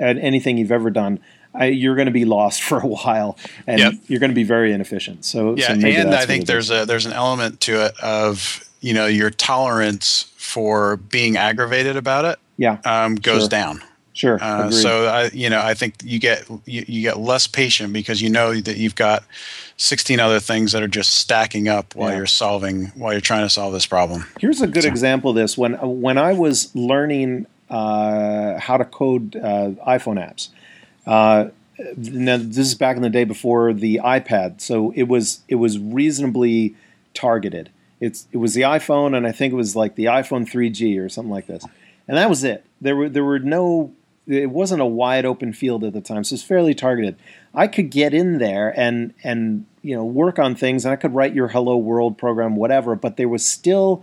anything 0.00 0.58
you've 0.58 0.72
ever 0.72 0.90
done, 0.90 1.20
I, 1.54 1.66
you're 1.66 1.94
going 1.94 2.06
to 2.06 2.12
be 2.12 2.24
lost 2.24 2.62
for 2.68 2.78
a 2.78 2.86
while, 2.86 3.36
and 3.66 3.78
yep. 3.78 3.92
you're 4.06 4.20
going 4.20 4.30
to 4.30 4.36
be 4.36 4.44
very 4.44 4.72
inefficient. 4.72 5.24
So 5.24 5.56
yeah, 5.56 5.68
so 5.68 5.72
and 5.86 6.14
I 6.14 6.26
think 6.26 6.46
there's 6.46 6.70
a 6.70 6.86
there's 6.86 7.06
an 7.06 7.12
element 7.12 7.60
to 7.62 7.86
it 7.86 7.98
of 8.00 8.64
you 8.80 8.94
know 8.94 9.06
your 9.06 9.30
tolerance 9.30 10.32
for 10.36 10.96
being 10.96 11.36
aggravated 11.36 11.96
about 11.96 12.24
it. 12.24 12.38
Yeah, 12.56 12.78
um, 12.84 13.14
goes 13.14 13.42
sure. 13.42 13.48
down. 13.48 13.82
Sure. 14.18 14.38
Uh, 14.42 14.68
so 14.72 15.06
I, 15.06 15.30
you 15.32 15.48
know, 15.48 15.60
I 15.60 15.74
think 15.74 15.94
you 16.02 16.18
get 16.18 16.44
you, 16.64 16.84
you 16.88 17.02
get 17.02 17.20
less 17.20 17.46
patient 17.46 17.92
because 17.92 18.20
you 18.20 18.28
know 18.28 18.52
that 18.52 18.76
you've 18.76 18.96
got 18.96 19.22
16 19.78 20.18
other 20.18 20.40
things 20.40 20.72
that 20.72 20.82
are 20.82 20.88
just 20.88 21.14
stacking 21.14 21.68
up 21.68 21.94
while 21.94 22.10
yeah. 22.10 22.16
you're 22.18 22.26
solving 22.26 22.86
while 22.88 23.12
you're 23.12 23.20
trying 23.20 23.44
to 23.44 23.48
solve 23.48 23.72
this 23.72 23.86
problem. 23.86 24.26
Here's 24.40 24.60
a 24.60 24.66
good 24.66 24.82
so. 24.82 24.88
example 24.88 25.30
of 25.30 25.36
this. 25.36 25.56
When 25.56 25.74
when 25.74 26.18
I 26.18 26.32
was 26.32 26.74
learning 26.74 27.46
uh, 27.70 28.58
how 28.58 28.76
to 28.76 28.84
code 28.84 29.36
uh, 29.36 29.70
iPhone 29.86 30.18
apps, 30.18 30.48
uh, 31.06 31.50
now 31.96 32.36
this 32.38 32.58
is 32.58 32.74
back 32.74 32.96
in 32.96 33.02
the 33.02 33.10
day 33.10 33.22
before 33.22 33.72
the 33.72 34.00
iPad, 34.02 34.60
so 34.60 34.92
it 34.96 35.04
was 35.04 35.42
it 35.46 35.56
was 35.56 35.78
reasonably 35.78 36.74
targeted. 37.14 37.70
It's 38.00 38.26
it 38.32 38.38
was 38.38 38.54
the 38.54 38.62
iPhone, 38.62 39.16
and 39.16 39.28
I 39.28 39.32
think 39.32 39.52
it 39.52 39.56
was 39.56 39.76
like 39.76 39.94
the 39.94 40.06
iPhone 40.06 40.50
3G 40.50 41.00
or 41.00 41.08
something 41.08 41.32
like 41.32 41.46
this, 41.46 41.64
and 42.08 42.16
that 42.16 42.28
was 42.28 42.42
it. 42.42 42.64
There 42.80 42.96
were 42.96 43.08
there 43.08 43.24
were 43.24 43.38
no 43.38 43.92
it 44.26 44.50
wasn't 44.50 44.82
a 44.82 44.86
wide 44.86 45.24
open 45.24 45.52
field 45.52 45.84
at 45.84 45.92
the 45.92 46.00
time, 46.00 46.24
so 46.24 46.34
it's 46.34 46.42
fairly 46.42 46.74
targeted. 46.74 47.16
I 47.54 47.66
could 47.66 47.90
get 47.90 48.12
in 48.12 48.38
there 48.38 48.78
and 48.78 49.14
and 49.22 49.66
you 49.82 49.94
know 49.94 50.04
work 50.04 50.38
on 50.38 50.54
things, 50.54 50.84
and 50.84 50.92
I 50.92 50.96
could 50.96 51.14
write 51.14 51.34
your 51.34 51.48
Hello 51.48 51.76
World 51.76 52.18
program, 52.18 52.56
whatever. 52.56 52.94
But 52.94 53.16
there 53.16 53.28
was 53.28 53.44
still 53.46 54.02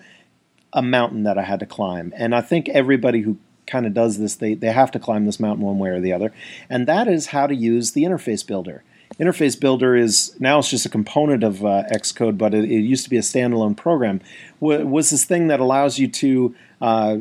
a 0.73 0.81
mountain 0.81 1.23
that 1.23 1.37
I 1.37 1.43
had 1.43 1.59
to 1.61 1.65
climb, 1.65 2.13
and 2.15 2.35
I 2.35 2.41
think 2.41 2.69
everybody 2.69 3.21
who 3.21 3.37
kind 3.67 3.85
of 3.85 3.93
does 3.93 4.19
this, 4.19 4.35
they, 4.35 4.53
they 4.53 4.71
have 4.71 4.91
to 4.91 4.99
climb 4.99 5.25
this 5.25 5.39
mountain 5.39 5.65
one 5.65 5.79
way 5.79 5.89
or 5.89 5.99
the 5.99 6.13
other. 6.13 6.31
And 6.69 6.87
that 6.87 7.07
is 7.07 7.27
how 7.27 7.47
to 7.47 7.55
use 7.55 7.91
the 7.91 8.03
interface 8.03 8.45
builder. 8.45 8.83
Interface 9.19 9.57
Builder 9.57 9.95
is 9.95 10.35
now 10.39 10.59
it's 10.59 10.69
just 10.69 10.85
a 10.85 10.89
component 10.89 11.43
of 11.43 11.63
uh, 11.63 11.83
Xcode, 11.91 12.37
but 12.37 12.53
it, 12.53 12.65
it, 12.65 12.81
used 12.81 13.03
to 13.05 13.09
be 13.09 13.17
a 13.17 13.21
standalone 13.21 13.77
program. 13.77 14.19
W- 14.59 14.85
was 14.85 15.09
this 15.09 15.23
thing 15.23 15.47
that 15.47 15.59
allows 15.59 15.99
you 15.99 16.07
to 16.09 16.55
uh, 16.81 17.17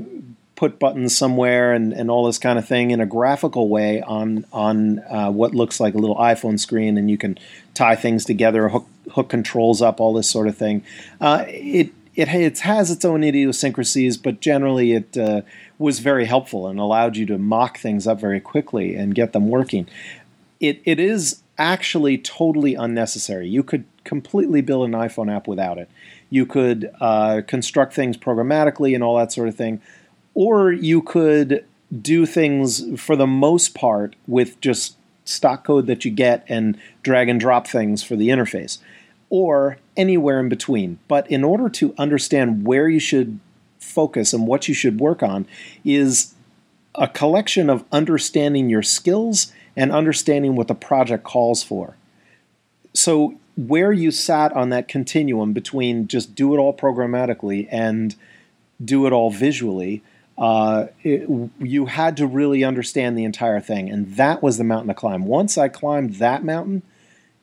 put 0.56 0.78
buttons 0.78 1.16
somewhere 1.16 1.72
and, 1.72 1.92
and 1.92 2.10
all 2.10 2.26
this 2.26 2.38
kind 2.38 2.58
of 2.58 2.66
thing 2.66 2.90
in 2.90 3.00
a 3.00 3.06
graphical 3.06 3.68
way 3.68 4.00
on 4.02 4.44
on 4.52 5.00
uh, 5.00 5.30
what 5.30 5.54
looks 5.54 5.80
like 5.80 5.94
a 5.94 5.98
little 5.98 6.16
iPhone 6.16 6.58
screen, 6.58 6.96
and 6.98 7.10
you 7.10 7.18
can 7.18 7.38
tie 7.74 7.96
things 7.96 8.24
together, 8.24 8.68
hook 8.68 8.86
hook 9.12 9.28
controls 9.28 9.82
up, 9.82 10.00
all 10.00 10.12
this 10.14 10.28
sort 10.28 10.48
of 10.48 10.56
thing. 10.56 10.82
Uh, 11.20 11.44
it 11.48 11.92
it, 12.14 12.28
it 12.28 12.58
has 12.60 12.90
its 12.90 13.04
own 13.04 13.24
idiosyncrasies, 13.24 14.16
but 14.16 14.40
generally 14.40 14.92
it 14.92 15.16
uh, 15.16 15.42
was 15.78 15.98
very 15.98 16.26
helpful 16.26 16.68
and 16.68 16.78
allowed 16.78 17.16
you 17.16 17.26
to 17.26 17.38
mock 17.38 17.78
things 17.78 18.06
up 18.06 18.20
very 18.20 18.40
quickly 18.40 18.94
and 18.94 19.14
get 19.14 19.32
them 19.32 19.48
working. 19.48 19.88
It, 20.60 20.80
it 20.84 21.00
is 21.00 21.42
actually 21.58 22.18
totally 22.18 22.74
unnecessary. 22.74 23.48
You 23.48 23.62
could 23.62 23.84
completely 24.04 24.60
build 24.60 24.86
an 24.86 24.92
iPhone 24.92 25.34
app 25.34 25.48
without 25.48 25.78
it. 25.78 25.90
You 26.30 26.46
could 26.46 26.90
uh, 27.00 27.42
construct 27.46 27.94
things 27.94 28.16
programmatically 28.16 28.94
and 28.94 29.02
all 29.02 29.16
that 29.18 29.32
sort 29.32 29.48
of 29.48 29.56
thing, 29.56 29.80
or 30.34 30.72
you 30.72 31.00
could 31.02 31.64
do 32.00 32.26
things 32.26 33.00
for 33.00 33.16
the 33.16 33.26
most 33.26 33.74
part 33.74 34.16
with 34.26 34.60
just 34.60 34.96
stock 35.24 35.64
code 35.64 35.86
that 35.86 36.04
you 36.04 36.10
get 36.10 36.44
and 36.48 36.76
drag 37.02 37.28
and 37.28 37.40
drop 37.40 37.66
things 37.66 38.02
for 38.02 38.16
the 38.16 38.28
interface 38.28 38.78
or 39.30 39.78
anywhere 39.96 40.38
in 40.38 40.48
between. 40.48 40.98
But 41.08 41.30
in 41.30 41.44
order 41.44 41.68
to 41.70 41.94
understand 41.98 42.66
where 42.66 42.88
you 42.88 43.00
should 43.00 43.38
focus 43.78 44.32
and 44.32 44.46
what 44.46 44.68
you 44.68 44.74
should 44.74 45.00
work 45.00 45.22
on, 45.22 45.46
is 45.84 46.34
a 46.94 47.08
collection 47.08 47.70
of 47.70 47.84
understanding 47.90 48.68
your 48.70 48.82
skills 48.82 49.52
and 49.76 49.90
understanding 49.90 50.56
what 50.56 50.68
the 50.68 50.74
project 50.74 51.24
calls 51.24 51.62
for. 51.62 51.96
So, 52.92 53.34
where 53.56 53.92
you 53.92 54.10
sat 54.10 54.52
on 54.52 54.70
that 54.70 54.88
continuum 54.88 55.52
between 55.52 56.08
just 56.08 56.34
do 56.34 56.54
it 56.54 56.58
all 56.58 56.76
programmatically 56.76 57.68
and 57.70 58.14
do 58.84 59.06
it 59.06 59.12
all 59.12 59.30
visually, 59.30 60.02
uh, 60.36 60.86
it, 61.02 61.28
you 61.60 61.86
had 61.86 62.16
to 62.16 62.26
really 62.26 62.64
understand 62.64 63.16
the 63.16 63.24
entire 63.24 63.60
thing. 63.60 63.88
And 63.88 64.16
that 64.16 64.42
was 64.42 64.58
the 64.58 64.64
mountain 64.64 64.88
to 64.88 64.94
climb. 64.94 65.26
Once 65.26 65.56
I 65.56 65.68
climbed 65.68 66.14
that 66.14 66.44
mountain, 66.44 66.82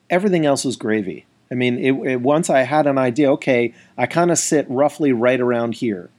everything 0.10 0.46
else 0.46 0.66
was 0.66 0.76
gravy. 0.76 1.26
I 1.50 1.56
mean, 1.56 1.78
it, 1.80 1.92
it, 2.08 2.22
once 2.22 2.50
I 2.50 2.62
had 2.62 2.88
an 2.88 2.98
idea, 2.98 3.32
okay, 3.34 3.74
I 3.98 4.06
kind 4.06 4.32
of 4.32 4.38
sit 4.38 4.66
roughly 4.70 5.12
right 5.12 5.39
around 5.39 5.76
here. 5.76 6.10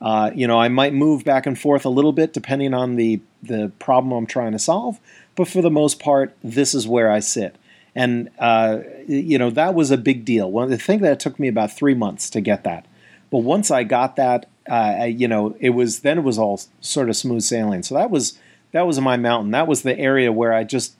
Uh, 0.00 0.30
you 0.34 0.46
know, 0.46 0.60
I 0.60 0.68
might 0.68 0.92
move 0.92 1.24
back 1.24 1.46
and 1.46 1.58
forth 1.58 1.84
a 1.84 1.88
little 1.88 2.12
bit 2.12 2.32
depending 2.32 2.74
on 2.74 2.96
the 2.96 3.20
the 3.40 3.72
problem 3.78 4.12
I'm 4.12 4.26
trying 4.26 4.52
to 4.52 4.58
solve, 4.58 5.00
but 5.36 5.48
for 5.48 5.62
the 5.62 5.70
most 5.70 5.98
part, 6.00 6.36
this 6.44 6.74
is 6.74 6.86
where 6.86 7.10
I 7.10 7.20
sit. 7.20 7.56
And 7.94 8.30
uh, 8.38 8.80
you 9.06 9.38
know, 9.38 9.50
that 9.50 9.74
was 9.74 9.92
a 9.92 9.96
big 9.96 10.24
deal. 10.24 10.50
Well, 10.50 10.66
the 10.66 10.76
thing 10.76 11.00
that 11.00 11.20
took 11.20 11.38
me 11.38 11.46
about 11.46 11.72
three 11.72 11.94
months 11.94 12.30
to 12.30 12.40
get 12.40 12.64
that, 12.64 12.86
but 13.30 13.38
once 13.38 13.70
I 13.70 13.84
got 13.84 14.16
that, 14.16 14.46
uh, 14.68 15.04
you 15.04 15.28
know, 15.28 15.56
it 15.60 15.70
was 15.70 16.00
then 16.00 16.18
it 16.18 16.22
was 16.22 16.38
all 16.38 16.60
sort 16.80 17.08
of 17.08 17.16
smooth 17.16 17.42
sailing. 17.42 17.82
So 17.82 17.94
that 17.94 18.10
was 18.10 18.38
that 18.72 18.86
was 18.86 19.00
my 19.00 19.16
mountain. 19.16 19.50
That 19.52 19.66
was 19.66 19.82
the 19.82 19.98
area 19.98 20.32
where 20.32 20.52
I 20.52 20.64
just 20.64 20.94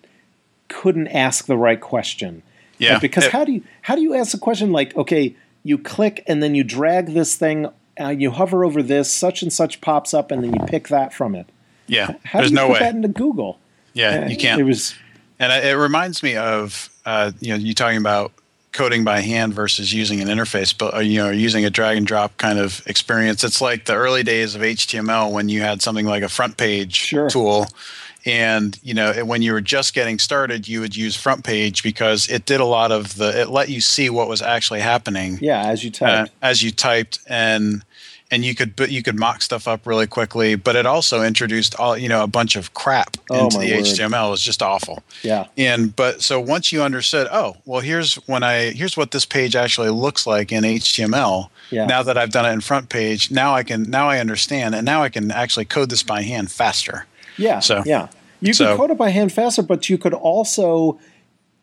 couldn't 0.68 1.08
ask 1.08 1.46
the 1.46 1.56
right 1.56 1.80
question 1.80 2.42
yeah. 2.78 2.98
because 2.98 3.26
how 3.28 3.44
do 3.44 3.52
you 3.52 3.62
how 3.82 3.94
do 3.94 4.02
you 4.02 4.14
ask 4.14 4.34
a 4.34 4.38
question 4.38 4.72
like, 4.72 4.96
okay, 4.96 5.34
you 5.62 5.78
click 5.78 6.22
and 6.26 6.42
then 6.42 6.54
you 6.54 6.64
drag 6.64 7.06
this 7.14 7.36
thing, 7.36 7.68
uh, 8.00 8.08
you 8.08 8.30
hover 8.30 8.64
over 8.64 8.82
this, 8.82 9.12
such 9.12 9.42
and 9.42 9.52
such 9.52 9.80
pops 9.80 10.12
up, 10.12 10.30
and 10.30 10.42
then 10.42 10.52
you 10.52 10.60
pick 10.66 10.88
that 10.88 11.12
from 11.12 11.34
it. 11.34 11.46
Yeah. 11.86 12.14
How 12.24 12.40
There's 12.40 12.50
do 12.50 12.54
you 12.54 12.60
no 12.60 12.66
put 12.68 12.74
way. 12.74 12.78
that 12.80 12.94
into 12.94 13.08
Google? 13.08 13.58
Yeah, 13.92 14.24
uh, 14.24 14.28
you 14.28 14.36
can't. 14.36 14.60
It 14.60 14.64
was, 14.64 14.94
and 15.38 15.52
it 15.52 15.76
reminds 15.76 16.22
me 16.22 16.36
of 16.36 16.88
uh, 17.04 17.32
you 17.40 17.50
know 17.50 17.56
you 17.56 17.74
talking 17.74 17.98
about 17.98 18.32
coding 18.72 19.04
by 19.04 19.20
hand 19.20 19.54
versus 19.54 19.92
using 19.92 20.20
an 20.20 20.28
interface, 20.28 20.76
but 20.76 20.94
uh, 20.94 20.98
you 20.98 21.18
know 21.18 21.30
using 21.30 21.64
a 21.64 21.70
drag 21.70 21.96
and 21.96 22.06
drop 22.06 22.36
kind 22.38 22.58
of 22.58 22.82
experience. 22.86 23.44
It's 23.44 23.60
like 23.60 23.84
the 23.84 23.94
early 23.94 24.22
days 24.22 24.54
of 24.54 24.62
HTML 24.62 25.30
when 25.30 25.48
you 25.48 25.60
had 25.60 25.82
something 25.82 26.06
like 26.06 26.22
a 26.22 26.26
FrontPage 26.26 26.94
sure. 26.94 27.30
tool 27.30 27.66
and 28.24 28.78
you 28.82 28.94
know 28.94 29.12
when 29.24 29.42
you 29.42 29.52
were 29.52 29.60
just 29.60 29.94
getting 29.94 30.18
started 30.18 30.68
you 30.68 30.80
would 30.80 30.94
use 30.94 31.16
FrontPage 31.16 31.82
because 31.82 32.28
it 32.28 32.44
did 32.44 32.60
a 32.60 32.64
lot 32.64 32.92
of 32.92 33.16
the 33.16 33.40
it 33.40 33.50
let 33.50 33.68
you 33.68 33.80
see 33.80 34.08
what 34.10 34.28
was 34.28 34.40
actually 34.40 34.80
happening 34.80 35.38
yeah 35.40 35.66
as 35.66 35.82
you 35.82 35.90
typed 35.90 36.30
uh, 36.30 36.32
as 36.40 36.62
you 36.62 36.70
typed 36.70 37.18
and 37.26 37.84
and 38.32 38.44
you 38.44 38.54
could 38.54 38.74
you 38.88 39.02
could 39.02 39.18
mock 39.18 39.42
stuff 39.42 39.68
up 39.68 39.86
really 39.86 40.08
quickly 40.08 40.56
but 40.56 40.74
it 40.74 40.86
also 40.86 41.22
introduced 41.22 41.76
all 41.76 41.96
you 41.96 42.08
know 42.08 42.24
a 42.24 42.26
bunch 42.26 42.56
of 42.56 42.74
crap 42.74 43.16
oh, 43.30 43.44
into 43.44 43.58
the 43.58 43.70
word. 43.70 43.84
html 43.84 44.28
it 44.28 44.30
was 44.30 44.42
just 44.42 44.62
awful 44.62 45.02
yeah 45.22 45.46
and 45.56 45.94
but 45.94 46.20
so 46.20 46.40
once 46.40 46.72
you 46.72 46.82
understood 46.82 47.28
oh 47.30 47.56
well 47.64 47.80
here's 47.80 48.16
when 48.26 48.42
i 48.42 48.70
here's 48.70 48.96
what 48.96 49.12
this 49.12 49.24
page 49.24 49.54
actually 49.54 49.90
looks 49.90 50.26
like 50.26 50.50
in 50.50 50.64
html 50.64 51.48
yeah. 51.70 51.86
now 51.86 52.02
that 52.02 52.18
i've 52.18 52.30
done 52.30 52.44
it 52.44 52.52
in 52.52 52.58
FrontPage 52.58 53.30
now 53.30 53.54
i 53.54 53.62
can 53.62 53.84
now 53.84 54.08
i 54.08 54.18
understand 54.18 54.74
and 54.74 54.84
now 54.84 55.02
i 55.02 55.08
can 55.08 55.30
actually 55.30 55.64
code 55.64 55.90
this 55.90 56.02
by 56.02 56.22
hand 56.22 56.50
faster 56.50 57.06
yeah. 57.36 57.60
So 57.60 57.82
yeah, 57.84 58.08
you 58.40 58.52
so, 58.52 58.66
could 58.66 58.76
code 58.76 58.90
it 58.92 58.98
by 58.98 59.10
hand 59.10 59.32
faster, 59.32 59.62
but 59.62 59.88
you 59.88 59.98
could 59.98 60.14
also 60.14 60.98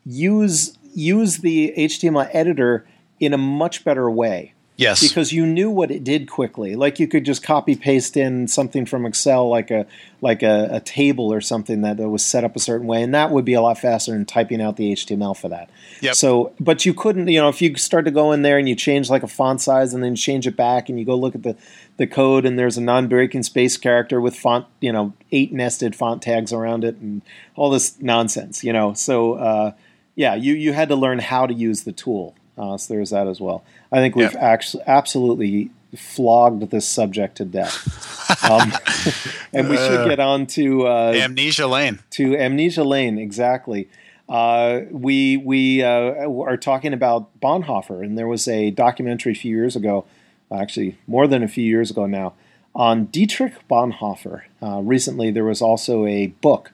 use 0.06 0.78
use 0.94 1.38
the 1.38 1.74
HTML 1.78 2.30
editor 2.34 2.88
in 3.20 3.34
a 3.34 3.38
much 3.38 3.84
better 3.84 4.10
way. 4.10 4.54
Yes. 4.80 5.06
Because 5.06 5.34
you 5.34 5.46
knew 5.46 5.70
what 5.70 5.92
it 5.92 6.06
did 6.06 6.30
quickly. 6.30 6.78
Like 6.78 7.02
you 7.02 7.08
could 7.10 7.26
just 7.26 7.44
copy 7.44 7.76
paste 7.76 8.16
in 8.16 8.48
something 8.48 8.86
from 8.86 9.06
Excel 9.06 9.50
like 9.50 9.72
a 9.72 9.86
like 10.22 10.42
a, 10.42 10.70
a, 10.72 10.80
table 10.80 11.34
or 11.34 11.42
something 11.42 11.82
that 11.82 11.98
was 11.98 12.26
set 12.26 12.46
up 12.46 12.56
a 12.56 12.60
certain 12.60 12.88
way, 12.88 13.04
and 13.04 13.14
that 13.14 13.32
would 13.32 13.44
be 13.44 13.56
a 13.56 13.62
lot 13.62 13.78
faster 13.78 14.14
than 14.14 14.24
typing 14.24 14.62
out 14.62 14.78
the 14.78 14.94
HTML 14.94 15.36
for 15.36 15.50
that. 15.50 15.70
Yep. 16.00 16.16
So 16.16 16.54
but 16.62 16.86
you 16.86 16.94
couldn't, 16.94 17.28
you 17.28 17.42
know, 17.42 17.50
if 17.50 17.62
you 17.62 17.76
start 17.76 18.06
to 18.06 18.12
go 18.12 18.32
in 18.32 18.42
there 18.42 18.58
and 18.58 18.70
you 18.70 18.76
change 18.76 19.10
like 19.10 19.22
a 19.22 19.28
font 19.28 19.60
size 19.60 19.94
and 19.94 20.02
then 20.02 20.16
change 20.16 20.48
it 20.48 20.56
back 20.56 20.88
and 20.88 20.98
you 20.98 21.04
go 21.04 21.16
look 21.16 21.36
at 21.36 21.44
the, 21.44 21.58
the 21.98 22.08
code 22.08 22.46
and 22.46 22.58
there's 22.58 22.78
a 22.78 22.82
non-breaking 22.82 23.44
space 23.44 23.76
character 23.76 24.22
with 24.22 24.34
font, 24.34 24.66
you 24.80 24.94
know, 24.94 25.12
eight 25.34 25.52
nested 25.52 25.94
font 25.94 26.22
tags 26.22 26.54
around 26.54 26.86
it 26.86 26.96
and 26.96 27.22
all 27.58 27.70
this 27.70 28.00
nonsense, 28.00 28.64
you 28.64 28.72
know. 28.72 28.94
So 28.94 29.34
uh, 29.34 29.72
yeah, 30.16 30.36
you, 30.36 30.54
you 30.54 30.72
had 30.72 30.88
to 30.88 30.96
learn 30.96 31.20
how 31.20 31.48
to 31.48 31.54
use 31.54 31.84
the 31.84 31.92
tool. 31.92 32.34
Uh, 32.58 32.78
so 32.78 32.94
there's 32.94 33.10
that 33.10 33.28
as 33.28 33.42
well. 33.42 33.64
I 33.92 33.98
think 33.98 34.16
we've 34.16 34.34
yep. 34.34 34.42
actually 34.42 34.84
absolutely 34.86 35.72
flogged 35.96 36.70
this 36.70 36.88
subject 36.88 37.38
to 37.38 37.46
death. 37.46 38.06
Um, 38.48 38.72
and 39.54 39.70
we 39.70 39.76
should 39.76 40.08
get 40.08 40.20
on 40.20 40.46
to 40.48 40.86
uh, 40.86 41.14
Amnesia 41.16 41.66
Lane. 41.66 41.98
To 42.12 42.38
Amnesia 42.38 42.84
Lane, 42.84 43.18
exactly. 43.18 43.90
Uh, 44.30 44.82
we 44.92 45.38
we 45.38 45.82
uh, 45.82 46.30
are 46.30 46.56
talking 46.56 46.94
about 46.94 47.28
Bonhoeffer, 47.40 48.04
and 48.04 48.20
there 48.20 48.28
was 48.28 48.48
a 48.48 48.70
documentary 48.70 49.32
a 49.32 49.36
few 49.36 49.56
years 49.56 49.76
ago, 49.76 50.06
actually 50.52 51.00
more 51.08 51.28
than 51.28 51.42
a 51.42 51.48
few 51.48 51.64
years 51.64 51.90
ago 51.90 52.06
now, 52.06 52.34
on 52.76 53.06
Dietrich 53.06 53.56
Bonhoeffer. 53.68 54.44
Uh, 54.62 54.82
recently, 54.82 55.32
there 55.32 55.44
was 55.44 55.60
also 55.60 56.06
a 56.06 56.28
book 56.28 56.72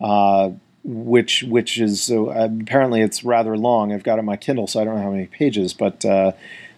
uh, 0.00 0.50
which 0.84 1.44
which 1.44 1.78
is 1.78 2.10
uh, 2.10 2.48
apparently 2.60 3.00
it's 3.00 3.24
rather 3.24 3.56
long. 3.56 3.92
I've 3.92 4.02
got 4.02 4.14
it 4.14 4.20
on 4.20 4.24
my 4.24 4.36
Kindle, 4.36 4.66
so 4.66 4.80
I 4.80 4.84
don't 4.84 4.96
know 4.96 5.02
how 5.02 5.10
many 5.10 5.26
pages. 5.26 5.72
But 5.74 6.04
uh, 6.04 6.32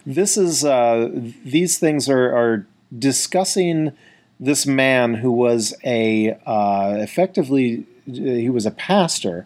this 0.05 0.37
is 0.37 0.63
uh, 0.63 1.09
these 1.43 1.77
things 1.79 2.07
are, 2.09 2.35
are 2.35 2.67
discussing 2.97 3.93
this 4.39 4.65
man 4.65 5.15
who 5.15 5.31
was 5.31 5.73
a 5.83 6.37
uh, 6.45 6.97
effectively 6.99 7.85
he 8.05 8.49
was 8.49 8.65
a 8.65 8.71
pastor. 8.71 9.45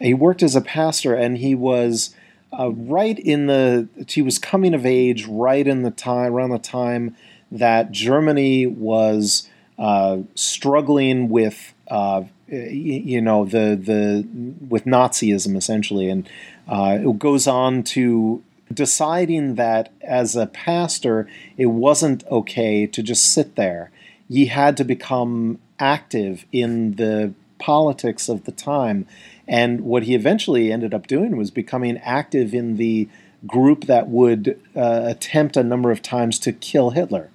He 0.00 0.14
worked 0.14 0.42
as 0.42 0.56
a 0.56 0.60
pastor, 0.60 1.14
and 1.14 1.38
he 1.38 1.54
was 1.54 2.14
uh, 2.58 2.70
right 2.70 3.18
in 3.18 3.46
the 3.46 3.88
he 4.08 4.22
was 4.22 4.38
coming 4.38 4.74
of 4.74 4.84
age 4.84 5.26
right 5.26 5.66
in 5.66 5.82
the 5.82 5.90
time 5.90 6.32
around 6.32 6.50
the 6.50 6.58
time 6.58 7.16
that 7.52 7.92
Germany 7.92 8.66
was 8.66 9.48
uh, 9.78 10.18
struggling 10.34 11.28
with 11.28 11.72
uh, 11.88 12.22
you 12.50 13.20
know 13.20 13.44
the 13.44 13.78
the 13.80 14.26
with 14.68 14.84
Nazism 14.84 15.56
essentially, 15.56 16.08
and 16.08 16.28
uh, 16.68 16.98
it 17.00 17.18
goes 17.18 17.46
on 17.46 17.82
to 17.84 18.42
deciding 18.72 19.56
that 19.56 19.92
as 20.00 20.36
a 20.36 20.46
pastor 20.46 21.28
it 21.56 21.66
wasn't 21.66 22.26
okay 22.28 22.86
to 22.86 23.02
just 23.02 23.32
sit 23.32 23.56
there. 23.56 23.90
He 24.28 24.46
had 24.46 24.76
to 24.76 24.84
become 24.84 25.58
active 25.78 26.44
in 26.52 26.94
the 26.96 27.34
politics 27.58 28.28
of 28.28 28.44
the 28.44 28.52
time 28.52 29.06
and 29.46 29.80
what 29.80 30.04
he 30.04 30.14
eventually 30.14 30.72
ended 30.72 30.94
up 30.94 31.06
doing 31.06 31.36
was 31.36 31.50
becoming 31.50 31.98
active 31.98 32.54
in 32.54 32.76
the 32.76 33.08
group 33.46 33.86
that 33.86 34.08
would 34.08 34.58
uh, 34.76 35.02
attempt 35.04 35.56
a 35.56 35.64
number 35.64 35.90
of 35.90 36.00
times 36.00 36.38
to 36.38 36.52
kill 36.52 36.90
Hitler 36.90 37.29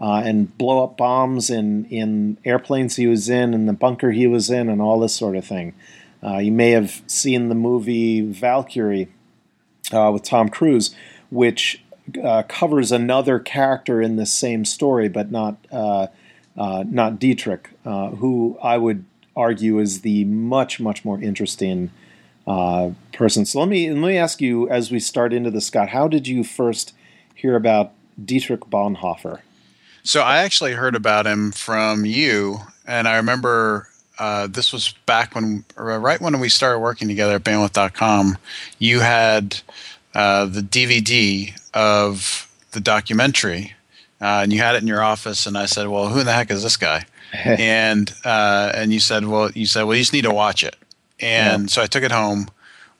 uh, 0.00 0.22
and 0.24 0.56
blow 0.58 0.84
up 0.84 0.96
bombs 0.96 1.50
in, 1.50 1.84
in 1.86 2.38
airplanes 2.44 2.96
he 2.96 3.06
was 3.06 3.28
in 3.28 3.54
and 3.54 3.68
the 3.68 3.72
bunker 3.72 4.12
he 4.12 4.26
was 4.26 4.50
in 4.50 4.68
and 4.68 4.80
all 4.80 5.00
this 5.00 5.14
sort 5.14 5.36
of 5.36 5.44
thing. 5.44 5.74
Uh, 6.22 6.38
you 6.38 6.52
may 6.52 6.70
have 6.70 7.02
seen 7.06 7.48
the 7.48 7.54
movie 7.54 8.20
Valkyrie 8.20 9.08
uh, 9.92 10.10
with 10.12 10.22
Tom 10.22 10.48
Cruise, 10.48 10.94
which 11.30 11.82
uh, 12.22 12.42
covers 12.48 12.90
another 12.90 13.38
character 13.38 14.02
in 14.02 14.16
the 14.16 14.26
same 14.26 14.64
story, 14.64 15.08
but 15.08 15.30
not 15.30 15.56
uh, 15.70 16.08
not 16.56 17.20
Dietrich, 17.20 17.70
who 17.84 18.58
I 18.60 18.78
would 18.78 19.04
argue 19.36 19.78
is 19.78 20.00
the 20.00 20.24
much 20.24 20.80
much 20.80 21.04
more 21.04 21.20
interesting 21.22 21.90
uh, 22.48 22.90
person. 23.12 23.46
So 23.46 23.60
let 23.60 23.68
me 23.68 23.90
let 23.90 24.08
me 24.08 24.16
ask 24.16 24.40
you 24.40 24.68
as 24.68 24.90
we 24.90 24.98
start 24.98 25.32
into 25.32 25.50
this, 25.50 25.66
Scott. 25.66 25.90
How 25.90 26.08
did 26.08 26.26
you 26.26 26.42
first 26.42 26.94
hear 27.34 27.54
about 27.54 27.92
Dietrich 28.22 28.62
Bonhoeffer? 28.62 29.40
So 30.02 30.22
I 30.22 30.38
actually 30.38 30.72
heard 30.72 30.94
about 30.94 31.26
him 31.26 31.52
from 31.52 32.04
you, 32.04 32.58
and 32.86 33.06
I 33.06 33.16
remember 33.16 33.88
uh, 34.18 34.46
this 34.46 34.72
was 34.72 34.94
back 35.06 35.34
when 35.34 35.64
right 35.76 36.20
when 36.20 36.38
we 36.40 36.48
started 36.48 36.78
working 36.78 37.08
together 37.08 37.36
at 37.36 37.44
Bandwidth.com. 37.44 38.38
You 38.78 39.00
had 39.00 39.60
uh, 40.14 40.46
the 40.46 40.62
DVD 40.62 41.58
of 41.74 42.50
the 42.72 42.80
documentary, 42.80 43.74
uh, 44.20 44.40
and 44.42 44.52
you 44.52 44.60
had 44.60 44.74
it 44.74 44.82
in 44.82 44.88
your 44.88 45.02
office. 45.02 45.46
And 45.46 45.58
I 45.58 45.66
said, 45.66 45.88
"Well, 45.88 46.08
who 46.08 46.20
in 46.20 46.26
the 46.26 46.32
heck 46.32 46.50
is 46.50 46.62
this 46.62 46.76
guy?" 46.76 47.04
and 47.34 48.12
uh, 48.24 48.72
and 48.74 48.92
you 48.92 49.00
said, 49.00 49.26
well, 49.26 49.50
you 49.52 49.66
said, 49.66 49.84
well, 49.84 49.94
you 49.94 50.02
just 50.02 50.12
need 50.12 50.22
to 50.22 50.32
watch 50.32 50.64
it. 50.64 50.76
And 51.20 51.64
yeah. 51.64 51.66
so 51.68 51.82
I 51.82 51.86
took 51.86 52.02
it 52.02 52.12
home, 52.12 52.48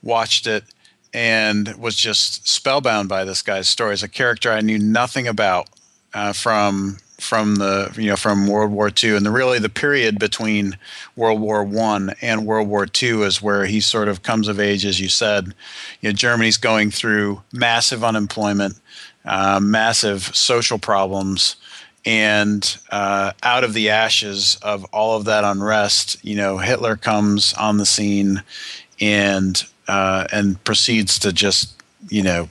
watched 0.03 0.45
it, 0.45 0.63
and 1.13 1.75
was 1.77 1.95
just 1.95 2.47
spellbound 2.47 3.09
by 3.09 3.25
this 3.25 3.41
guy's 3.41 3.67
story. 3.67 3.93
As 3.93 4.03
a 4.03 4.07
character 4.07 4.51
I 4.51 4.61
knew 4.61 4.77
nothing 4.77 5.27
about 5.27 5.69
uh, 6.13 6.33
from 6.33 6.97
from 7.19 7.55
the 7.55 7.93
you 7.97 8.07
know 8.07 8.15
from 8.15 8.47
World 8.47 8.71
War 8.71 8.91
II, 9.03 9.15
and 9.15 9.25
the 9.25 9.31
really 9.31 9.59
the 9.59 9.69
period 9.69 10.19
between 10.19 10.77
World 11.15 11.41
War 11.41 11.63
One 11.63 12.13
and 12.21 12.45
World 12.45 12.67
War 12.67 12.87
II 13.01 13.23
is 13.23 13.41
where 13.41 13.65
he 13.65 13.79
sort 13.79 14.07
of 14.07 14.23
comes 14.23 14.47
of 14.47 14.59
age, 14.59 14.85
as 14.85 14.99
you 14.99 15.09
said. 15.09 15.53
You 16.01 16.09
know, 16.09 16.13
Germany's 16.13 16.57
going 16.57 16.91
through 16.91 17.41
massive 17.51 18.03
unemployment, 18.03 18.79
uh, 19.25 19.59
massive 19.61 20.35
social 20.35 20.79
problems 20.79 21.55
and 22.05 22.77
uh, 22.91 23.33
out 23.43 23.63
of 23.63 23.73
the 23.73 23.89
ashes 23.89 24.57
of 24.61 24.85
all 24.85 25.17
of 25.17 25.25
that 25.25 25.43
unrest, 25.43 26.17
you 26.23 26.35
know, 26.35 26.57
Hitler 26.57 26.95
comes 26.95 27.53
on 27.53 27.77
the 27.77 27.85
scene 27.85 28.41
and 29.01 29.63
uh, 29.87 30.27
and 30.31 30.63
proceeds 30.63 31.19
to 31.19 31.33
just 31.33 31.75
you 32.09 32.23
know 32.23 32.49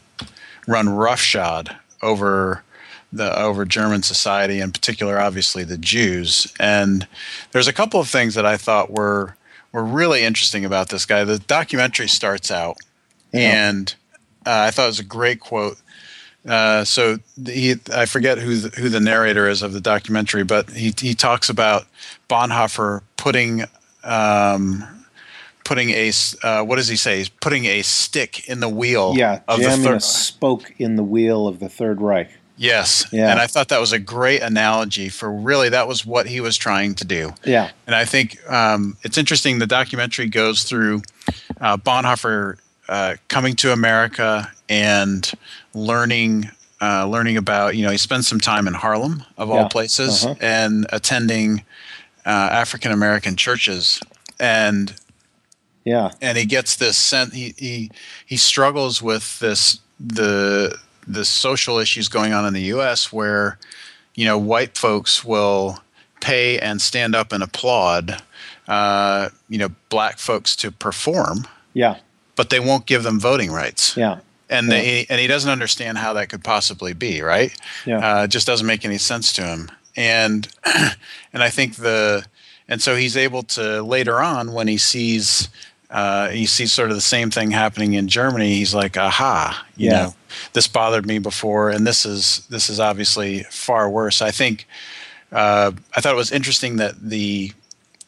run 0.66 0.88
roughshod 0.88 1.74
over 2.02 2.62
the 3.12 3.38
over 3.38 3.64
German 3.64 4.02
society, 4.02 4.60
in 4.60 4.72
particular, 4.72 5.18
obviously 5.18 5.64
the 5.64 5.78
Jews. 5.78 6.52
And 6.60 7.06
there's 7.52 7.68
a 7.68 7.72
couple 7.72 8.00
of 8.00 8.08
things 8.08 8.34
that 8.34 8.46
I 8.46 8.56
thought 8.56 8.90
were 8.90 9.36
were 9.72 9.84
really 9.84 10.24
interesting 10.24 10.64
about 10.64 10.88
this 10.88 11.04
guy. 11.04 11.24
The 11.24 11.38
documentary 11.38 12.08
starts 12.08 12.50
out, 12.50 12.78
yeah. 13.32 13.68
and 13.68 13.94
uh, 14.46 14.66
I 14.66 14.70
thought 14.70 14.84
it 14.84 14.88
was 14.88 15.00
a 15.00 15.04
great 15.04 15.40
quote 15.40 15.78
uh, 16.46 16.84
so 16.84 17.18
he, 17.46 17.76
I 17.92 18.06
forget 18.06 18.38
who 18.38 18.56
the, 18.56 18.80
who 18.80 18.88
the 18.88 19.00
narrator 19.00 19.48
is 19.48 19.62
of 19.62 19.72
the 19.72 19.80
documentary, 19.80 20.44
but 20.44 20.70
he 20.70 20.94
he 20.98 21.14
talks 21.14 21.50
about 21.50 21.86
Bonhoeffer 22.28 23.02
putting 23.16 23.64
um, 24.04 25.04
putting 25.64 25.90
a 25.90 26.10
uh, 26.42 26.62
what 26.62 26.76
does 26.76 26.88
he 26.88 26.96
say? 26.96 27.18
He's 27.18 27.28
putting 27.28 27.66
a 27.66 27.82
stick 27.82 28.48
in 28.48 28.60
the 28.60 28.68
wheel. 28.68 29.14
Yeah, 29.16 29.40
of 29.46 29.60
jamming 29.60 29.82
the 29.82 29.96
a 29.96 30.00
spoke 30.00 30.72
in 30.78 30.96
the 30.96 31.02
wheel 31.02 31.48
of 31.48 31.58
the 31.58 31.68
Third 31.68 32.00
Reich. 32.00 32.30
Yes. 32.58 33.06
Yeah. 33.12 33.30
And 33.30 33.40
I 33.40 33.46
thought 33.46 33.68
that 33.68 33.80
was 33.80 33.92
a 33.92 33.98
great 33.98 34.42
analogy 34.42 35.08
for 35.08 35.32
really 35.32 35.68
that 35.70 35.86
was 35.88 36.04
what 36.04 36.26
he 36.26 36.40
was 36.40 36.56
trying 36.56 36.94
to 36.96 37.04
do. 37.04 37.32
Yeah. 37.44 37.70
And 37.86 37.94
I 37.94 38.04
think 38.04 38.38
um, 38.50 38.96
it's 39.02 39.16
interesting. 39.16 39.60
The 39.60 39.66
documentary 39.66 40.28
goes 40.28 40.64
through 40.64 41.02
uh, 41.60 41.76
Bonhoeffer 41.76 42.58
uh, 42.88 43.14
coming 43.28 43.54
to 43.56 43.72
America 43.72 44.50
and 44.68 45.30
learning 45.72 46.50
uh, 46.80 47.06
learning 47.06 47.36
about 47.36 47.76
you 47.76 47.84
know 47.84 47.90
he 47.90 47.98
spends 47.98 48.28
some 48.28 48.38
time 48.38 48.68
in 48.68 48.74
Harlem 48.74 49.24
of 49.36 49.50
all 49.50 49.68
places 49.68 50.24
uh-huh. 50.24 50.36
and 50.40 50.86
attending 50.90 51.64
uh, 52.24 52.30
African 52.52 52.92
American 52.92 53.34
churches 53.34 54.00
and 54.38 54.94
yeah 55.84 56.12
and 56.20 56.38
he 56.38 56.44
gets 56.44 56.76
this 56.76 56.96
sense 56.96 57.34
he, 57.34 57.52
he 57.58 57.90
he 58.24 58.36
struggles 58.36 59.02
with 59.02 59.40
this 59.40 59.80
the 59.98 60.78
the 61.08 61.24
social 61.24 61.78
issues 61.78 62.08
going 62.08 62.32
on 62.32 62.46
in 62.46 62.52
the 62.52 62.62
U.S. 62.62 63.12
where 63.12 63.58
you 64.14 64.24
know 64.24 64.38
white 64.38 64.76
folks 64.76 65.24
will 65.24 65.80
pay 66.20 66.58
and 66.58 66.80
stand 66.80 67.14
up 67.14 67.32
and 67.32 67.42
applaud 67.42 68.22
uh, 68.68 69.30
you 69.48 69.58
know 69.58 69.68
black 69.88 70.18
folks 70.18 70.54
to 70.56 70.70
perform 70.70 71.46
yeah 71.74 71.96
but 72.36 72.50
they 72.50 72.60
won't 72.60 72.86
give 72.86 73.02
them 73.02 73.18
voting 73.18 73.50
rights 73.50 73.96
yeah 73.96 74.18
and 74.50 74.68
yeah. 74.68 74.72
they, 74.72 75.06
and 75.08 75.20
he 75.20 75.26
doesn't 75.26 75.50
understand 75.50 75.98
how 75.98 76.14
that 76.14 76.28
could 76.28 76.42
possibly 76.42 76.92
be 76.92 77.20
right. 77.20 77.54
Yeah, 77.84 78.20
uh, 78.20 78.24
it 78.24 78.28
just 78.28 78.46
doesn't 78.46 78.66
make 78.66 78.84
any 78.84 78.98
sense 78.98 79.32
to 79.34 79.42
him. 79.42 79.70
And 79.96 80.48
and 80.64 81.42
I 81.42 81.50
think 81.50 81.76
the 81.76 82.24
and 82.68 82.80
so 82.80 82.96
he's 82.96 83.16
able 83.16 83.42
to 83.44 83.82
later 83.82 84.20
on 84.20 84.52
when 84.52 84.68
he 84.68 84.78
sees 84.78 85.48
uh, 85.90 86.28
he 86.28 86.46
sees 86.46 86.72
sort 86.72 86.90
of 86.90 86.96
the 86.96 87.02
same 87.02 87.30
thing 87.30 87.50
happening 87.50 87.94
in 87.94 88.08
Germany. 88.08 88.54
He's 88.54 88.74
like, 88.74 88.96
aha, 88.96 89.66
you 89.76 89.90
yeah. 89.90 90.02
know, 90.02 90.14
this 90.52 90.68
bothered 90.68 91.06
me 91.06 91.18
before, 91.18 91.70
and 91.70 91.86
this 91.86 92.04
is 92.04 92.46
this 92.50 92.68
is 92.68 92.78
obviously 92.78 93.44
far 93.44 93.88
worse. 93.88 94.20
I 94.20 94.30
think 94.30 94.66
uh, 95.32 95.72
I 95.96 96.00
thought 96.00 96.12
it 96.12 96.16
was 96.16 96.32
interesting 96.32 96.76
that 96.76 97.00
the 97.00 97.52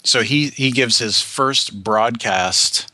so 0.05 0.23
he 0.23 0.49
he 0.49 0.71
gives 0.71 0.99
his 0.99 1.23
first 1.23 1.83
broadcast 1.83 2.93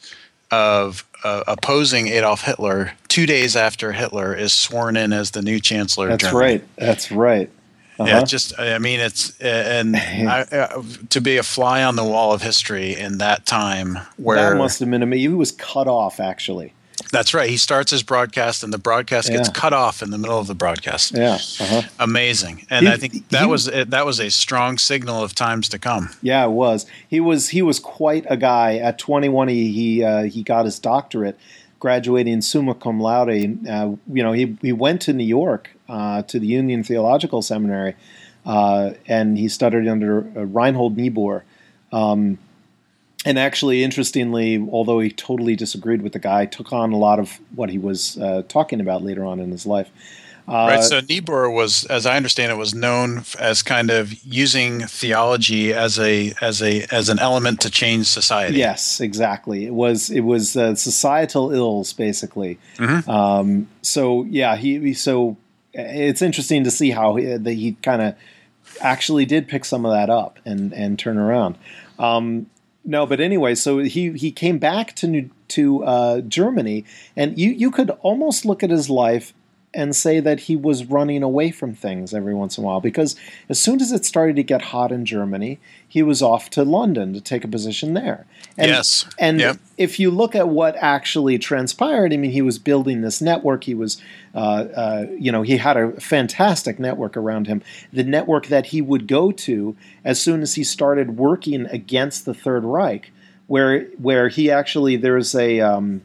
of 0.53 1.05
uh, 1.25 1.43
opposing 1.49 2.07
Adolf 2.09 2.43
Hitler 2.43 2.93
two 3.09 3.27
days 3.27 3.57
after 3.57 3.93
Hitler 3.93 4.35
is 4.35 4.53
sworn 4.53 4.97
in 4.97 5.13
as 5.13 5.33
the 5.33 5.43
new 5.43 5.59
chancellor. 5.59 6.09
That's 6.09 6.33
right. 6.33 6.63
That's 6.77 7.11
right. 7.11 7.51
Uh-huh. 7.99 8.09
Yeah, 8.09 8.25
just 8.25 8.59
I 8.59 8.79
mean 8.79 9.01
it's 9.01 9.39
and 9.41 9.97
I, 9.97 10.43
uh, 10.43 10.83
to 11.11 11.21
be 11.21 11.39
a 11.39 11.43
fly 11.43 11.83
on 11.83 11.97
the 11.97 12.05
wall 12.05 12.33
of 12.33 12.43
history 12.43 12.95
in 12.95 13.19
that 13.19 13.47
time 13.47 13.99
where 14.17 14.37
that 14.37 14.57
must 14.57 14.81
have 14.81 14.91
been 14.91 15.03
amazing. 15.03 15.31
He 15.31 15.35
was 15.35 15.53
cut 15.53 15.89
off 15.89 16.21
actually. 16.21 16.73
That's 17.13 17.35
right. 17.35 17.49
He 17.49 17.57
starts 17.57 17.91
his 17.91 18.03
broadcast, 18.03 18.65
and 18.65 18.73
the 18.73 18.79
broadcast 18.79 19.29
yeah. 19.29 19.37
gets 19.37 19.49
cut 19.49 19.73
off 19.73 20.03
in 20.03 20.11
the 20.11 20.19
middle 20.19 20.39
of 20.39 20.47
the 20.47 20.55
broadcast. 20.55 21.13
Yeah, 21.15 21.35
uh-huh. 21.35 21.83
amazing. 21.99 22.67
And 22.71 22.87
he, 22.87 22.93
I 22.93 22.97
think 22.97 23.29
that 23.29 23.43
he, 23.43 23.47
was 23.47 23.67
that 23.67 24.07
was 24.07 24.19
a 24.19 24.31
strong 24.31 24.79
signal 24.79 25.23
of 25.23 25.35
times 25.35 25.69
to 25.71 25.79
come. 25.79 26.11
Yeah, 26.23 26.45
it 26.45 26.51
was. 26.51 26.87
He 27.09 27.21
was 27.21 27.51
he 27.51 27.63
was 27.63 27.79
quite 27.79 28.25
a 28.29 28.37
guy. 28.37 28.77
At 28.77 28.99
21, 28.99 29.49
he 29.49 29.73
he, 29.73 30.05
uh, 30.05 30.23
he 30.25 30.43
got 30.43 30.65
his 30.65 30.79
doctorate, 30.79 31.39
graduating 31.79 32.41
summa 32.41 32.75
cum 32.75 33.01
laude. 33.01 33.67
Uh, 33.67 33.97
you 34.13 34.23
know, 34.23 34.33
he 34.33 34.57
he 34.63 34.73
went 34.73 35.03
to 35.03 35.13
New 35.13 35.25
York 35.25 35.71
uh, 35.89 36.23
to 36.23 36.39
the 36.39 36.47
Union 36.47 36.83
Theological 36.83 37.43
Seminary, 37.43 37.95
uh, 38.45 38.93
and 39.07 39.39
he 39.39 39.49
studied 39.49 39.89
under 39.89 40.21
uh, 40.37 40.45
Reinhold 40.45 40.97
Niebuhr. 40.97 41.45
Um, 41.93 42.39
and 43.25 43.39
actually, 43.39 43.83
interestingly, 43.83 44.65
although 44.71 45.01
he 45.01 45.11
totally 45.11 45.57
disagreed 45.57 46.03
with 46.03 46.13
the 46.13 46.21
guy, 46.21 46.47
took 46.47 46.73
on 46.73 46.93
a 46.93 46.97
lot 46.97 47.19
of 47.19 47.41
what 47.57 47.71
he 47.71 47.79
was 47.79 48.17
uh, 48.19 48.43
talking 48.49 48.81
about 48.81 49.03
later 49.03 49.25
on 49.25 49.41
in 49.41 49.51
his 49.51 49.67
life. 49.67 49.91
Uh, 50.49 50.67
right. 50.69 50.85
So 50.85 51.01
Niebuhr 51.01 51.51
was, 51.51 51.85
as 51.87 52.07
I 52.07 52.17
understand 52.17 52.53
it, 52.53 52.57
was 52.57 52.75
known 52.75 53.25
as 53.39 53.63
kind 53.63 53.91
of 53.91 54.13
using 54.25 54.81
theology 54.83 55.75
as 55.75 55.99
a 55.99 56.35
as 56.41 56.63
a 56.63 56.87
as 56.93 57.09
an 57.09 57.19
element 57.19 57.61
to 57.63 57.71
change 57.71 58.07
society. 58.07 58.59
Yes, 58.59 59.01
exactly. 59.01 59.67
It 59.67 59.75
was 59.75 60.09
it 60.11 60.21
was 60.21 60.57
uh, 60.57 60.77
societal 60.77 61.53
ills 61.53 61.93
basically. 61.93 62.59
Mm-hmm. 62.77 63.11
Um, 63.11 63.69
so 63.83 64.25
yeah, 64.25 64.57
he 64.57 64.95
so 64.95 65.37
it's 65.73 66.23
interesting 66.23 66.65
to 66.65 66.71
see 66.71 66.91
how 66.91 67.17
he, 67.17 67.37
that 67.37 67.53
he 67.53 67.73
kind 67.83 68.03
of 68.03 68.15
actually 68.81 69.25
did 69.25 69.49
pick 69.49 69.65
some 69.65 69.85
of 69.85 69.93
that 69.93 70.11
up 70.11 70.39
and 70.45 70.73
and 70.73 70.99
turn 70.99 71.19
around. 71.19 71.59
Um, 71.99 72.47
no, 72.85 73.05
but 73.05 73.21
anyway, 73.21 73.57
so 73.57 73.79
he 73.79 74.13
he 74.13 74.31
came 74.31 74.59
back 74.59 74.95
to 74.97 75.09
New, 75.09 75.31
to 75.49 75.85
uh, 75.85 76.21
Germany, 76.21 76.85
and 77.17 77.37
you 77.37 77.51
you 77.51 77.73
could 77.73 77.91
almost 78.03 78.45
look 78.45 78.63
at 78.63 78.71
his 78.71 78.89
life 78.89 79.35
and 79.77 79.95
say 79.95 80.19
that 80.21 80.41
he 80.41 80.57
was 80.57 80.87
running 80.87 81.23
away 81.23 81.51
from 81.51 81.75
things 81.75 82.15
every 82.15 82.35
once 82.35 82.57
in 82.57 82.65
a 82.65 82.67
while 82.67 82.81
because 82.81 83.15
as 83.51 83.61
soon 83.61 83.81
as 83.83 83.93
it 83.93 84.07
started 84.07 84.35
to 84.37 84.43
get 84.43 84.63
hot 84.63 84.91
in 84.91 85.05
Germany, 85.05 85.61
he 85.87 86.03
was 86.03 86.23
off 86.23 86.49
to 86.51 86.65
London 86.65 87.13
to 87.13 87.21
take 87.21 87.45
a 87.45 87.49
position 87.49 87.93
there. 87.93 88.27
And, 88.57 88.71
yes. 88.71 89.07
And 89.19 89.39
yep. 89.39 89.59
if 89.77 90.01
you 90.01 90.11
look 90.11 90.35
at 90.35 90.49
what 90.49 90.77
actually 90.77 91.39
transpired, 91.39 92.15
I 92.15 92.17
mean, 92.17 92.31
he 92.31 92.41
was 92.41 92.59
building 92.59 93.03
this 93.03 93.21
network. 93.21 93.65
He 93.65 93.75
was, 93.75 94.01
uh, 94.35 94.39
uh, 94.75 95.07
you 95.19 95.31
know, 95.31 95.43
he 95.43 95.59
had 95.59 95.77
a 95.77 95.93
fantastic 96.01 96.79
network 96.79 97.15
around 97.15 97.47
him. 97.47 97.63
The 97.93 98.05
network 98.05 98.47
that 98.47 98.67
he 98.67 98.81
would 98.81 99.07
go 99.07 99.31
to 99.31 99.77
as 100.05 100.21
soon 100.21 100.41
as 100.41 100.55
he 100.55 100.65
started 100.65 101.19
working 101.19 101.67
against 101.67 102.25
the 102.25 102.35
Third 102.35 102.65
Reich, 102.65 103.13
where 103.47 103.85
where 103.99 104.29
he 104.29 104.51
actually 104.51 104.97
there's 104.97 105.35
a 105.35 105.61
um, 105.61 106.01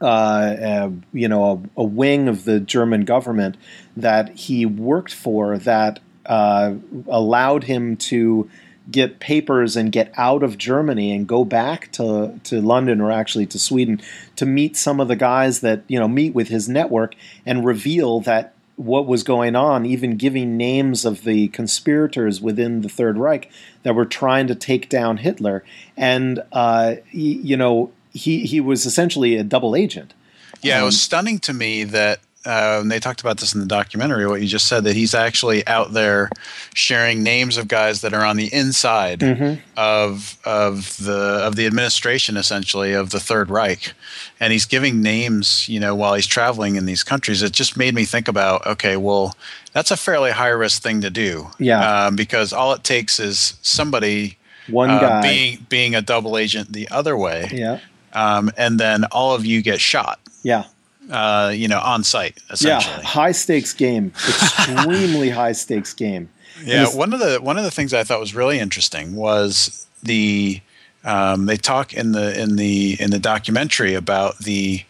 uh, 0.00 0.90
you 1.12 1.28
know, 1.28 1.44
a, 1.76 1.80
a, 1.80 1.84
wing 1.84 2.28
of 2.28 2.44
the 2.44 2.58
German 2.60 3.04
government 3.04 3.56
that 3.96 4.30
he 4.30 4.64
worked 4.64 5.12
for 5.12 5.58
that 5.58 6.00
uh, 6.24 6.74
allowed 7.08 7.64
him 7.64 7.96
to 7.96 8.48
get 8.90 9.20
papers 9.20 9.76
and 9.76 9.92
get 9.92 10.12
out 10.16 10.42
of 10.42 10.58
Germany 10.58 11.12
and 11.12 11.26
go 11.26 11.44
back 11.44 11.92
to, 11.92 12.40
to 12.44 12.60
London 12.60 13.00
or 13.00 13.12
actually 13.12 13.46
to 13.46 13.58
Sweden 13.58 14.00
to 14.36 14.46
meet 14.46 14.76
some 14.76 15.00
of 15.00 15.08
the 15.08 15.16
guys 15.16 15.60
that, 15.60 15.82
you 15.86 15.98
know, 15.98 16.08
meet 16.08 16.34
with 16.34 16.48
his 16.48 16.68
network 16.68 17.14
and 17.44 17.64
reveal 17.64 18.20
that 18.20 18.54
what 18.76 19.06
was 19.06 19.22
going 19.22 19.54
on, 19.54 19.84
even 19.84 20.16
giving 20.16 20.56
names 20.56 21.04
of 21.04 21.24
the 21.24 21.48
conspirators 21.48 22.40
within 22.40 22.80
the 22.80 22.88
Third 22.88 23.18
Reich 23.18 23.50
that 23.82 23.94
were 23.94 24.06
trying 24.06 24.46
to 24.46 24.54
take 24.54 24.88
down 24.88 25.18
Hitler. 25.18 25.62
And, 25.98 26.42
uh, 26.50 26.96
you 27.10 27.58
know, 27.58 27.92
he 28.12 28.46
he 28.46 28.60
was 28.60 28.86
essentially 28.86 29.36
a 29.36 29.44
double 29.44 29.76
agent. 29.76 30.14
Yeah, 30.62 30.78
um, 30.78 30.82
it 30.82 30.86
was 30.86 30.96
um, 30.96 30.98
stunning 30.98 31.38
to 31.40 31.52
me 31.52 31.84
that 31.84 32.20
uh, 32.46 32.82
they 32.82 32.98
talked 32.98 33.20
about 33.20 33.38
this 33.38 33.54
in 33.54 33.60
the 33.60 33.66
documentary. 33.66 34.26
What 34.26 34.40
you 34.40 34.48
just 34.48 34.66
said 34.66 34.84
that 34.84 34.96
he's 34.96 35.14
actually 35.14 35.66
out 35.66 35.92
there 35.92 36.30
sharing 36.74 37.22
names 37.22 37.58
of 37.58 37.68
guys 37.68 38.00
that 38.00 38.14
are 38.14 38.24
on 38.24 38.36
the 38.36 38.52
inside 38.52 39.20
mm-hmm. 39.20 39.60
of 39.76 40.38
of 40.44 40.96
the 40.96 41.42
of 41.44 41.56
the 41.56 41.66
administration, 41.66 42.36
essentially 42.38 42.94
of 42.94 43.10
the 43.10 43.20
Third 43.20 43.50
Reich, 43.50 43.92
and 44.38 44.52
he's 44.52 44.64
giving 44.64 45.02
names. 45.02 45.68
You 45.68 45.80
know, 45.80 45.94
while 45.94 46.14
he's 46.14 46.26
traveling 46.26 46.76
in 46.76 46.86
these 46.86 47.04
countries, 47.04 47.42
it 47.42 47.52
just 47.52 47.76
made 47.76 47.94
me 47.94 48.04
think 48.04 48.26
about 48.26 48.66
okay, 48.66 48.96
well, 48.96 49.34
that's 49.72 49.90
a 49.90 49.96
fairly 49.96 50.30
high 50.30 50.48
risk 50.48 50.82
thing 50.82 51.02
to 51.02 51.10
do. 51.10 51.48
Yeah, 51.58 52.06
um, 52.06 52.16
because 52.16 52.54
all 52.54 52.72
it 52.72 52.84
takes 52.84 53.20
is 53.20 53.58
somebody 53.60 54.38
one 54.66 54.88
uh, 54.88 55.00
guy 55.00 55.22
being 55.22 55.66
being 55.68 55.94
a 55.94 56.00
double 56.00 56.38
agent 56.38 56.72
the 56.72 56.88
other 56.88 57.18
way. 57.18 57.50
Yeah 57.52 57.80
um, 58.12 58.50
and 58.56 58.78
then 58.78 59.04
all 59.06 59.34
of 59.34 59.44
you 59.44 59.62
get 59.62 59.80
shot. 59.80 60.20
Yeah. 60.42 60.64
Uh, 61.10 61.52
you 61.54 61.66
know, 61.66 61.80
on 61.80 62.04
site 62.04 62.38
essentially. 62.50 62.94
Yeah, 63.02 63.02
high 63.02 63.32
stakes 63.32 63.72
game, 63.72 64.12
extremely 64.28 65.28
high 65.40 65.52
stakes 65.52 65.92
game. 65.92 66.28
Yeah, 66.64 66.86
one 66.94 67.12
of 67.12 67.18
the 67.18 67.38
one 67.40 67.58
of 67.58 67.64
the 67.64 67.70
things 67.70 67.92
I 67.92 68.04
thought 68.04 68.20
was 68.20 68.34
really 68.34 68.60
interesting 68.60 69.16
was 69.16 69.86
the 70.02 70.60
um, 71.04 71.46
they 71.46 71.56
talk 71.56 71.94
in 71.94 72.12
the 72.12 72.40
in 72.40 72.56
the 72.56 72.96
in 73.00 73.10
the 73.10 73.18
documentary 73.18 73.94
about 73.94 74.38
the 74.38 74.84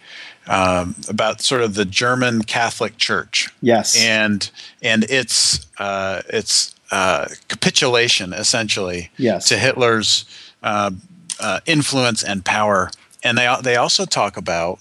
um, 0.47 0.97
about 1.09 1.41
sort 1.41 1.62
of 1.62 1.75
the 1.75 1.85
German 1.85 2.43
Catholic 2.43 2.99
Church. 2.99 3.49
Yes, 3.62 3.97
and 3.97 4.51
and 4.83 5.05
its 5.05 5.66
uh, 5.79 6.23
its 6.29 6.75
uh, 6.91 7.29
capitulation 7.49 8.33
essentially 8.33 9.11
yes. 9.16 9.49
to 9.49 9.57
Hitler's 9.57 10.25
uh, 10.62 10.91
uh 11.39 11.61
influence 11.66 12.23
and 12.23 12.45
power 12.45 12.91
and 13.23 13.37
they 13.37 13.55
they 13.62 13.77
also 13.77 14.05
talk 14.05 14.37
about 14.37 14.81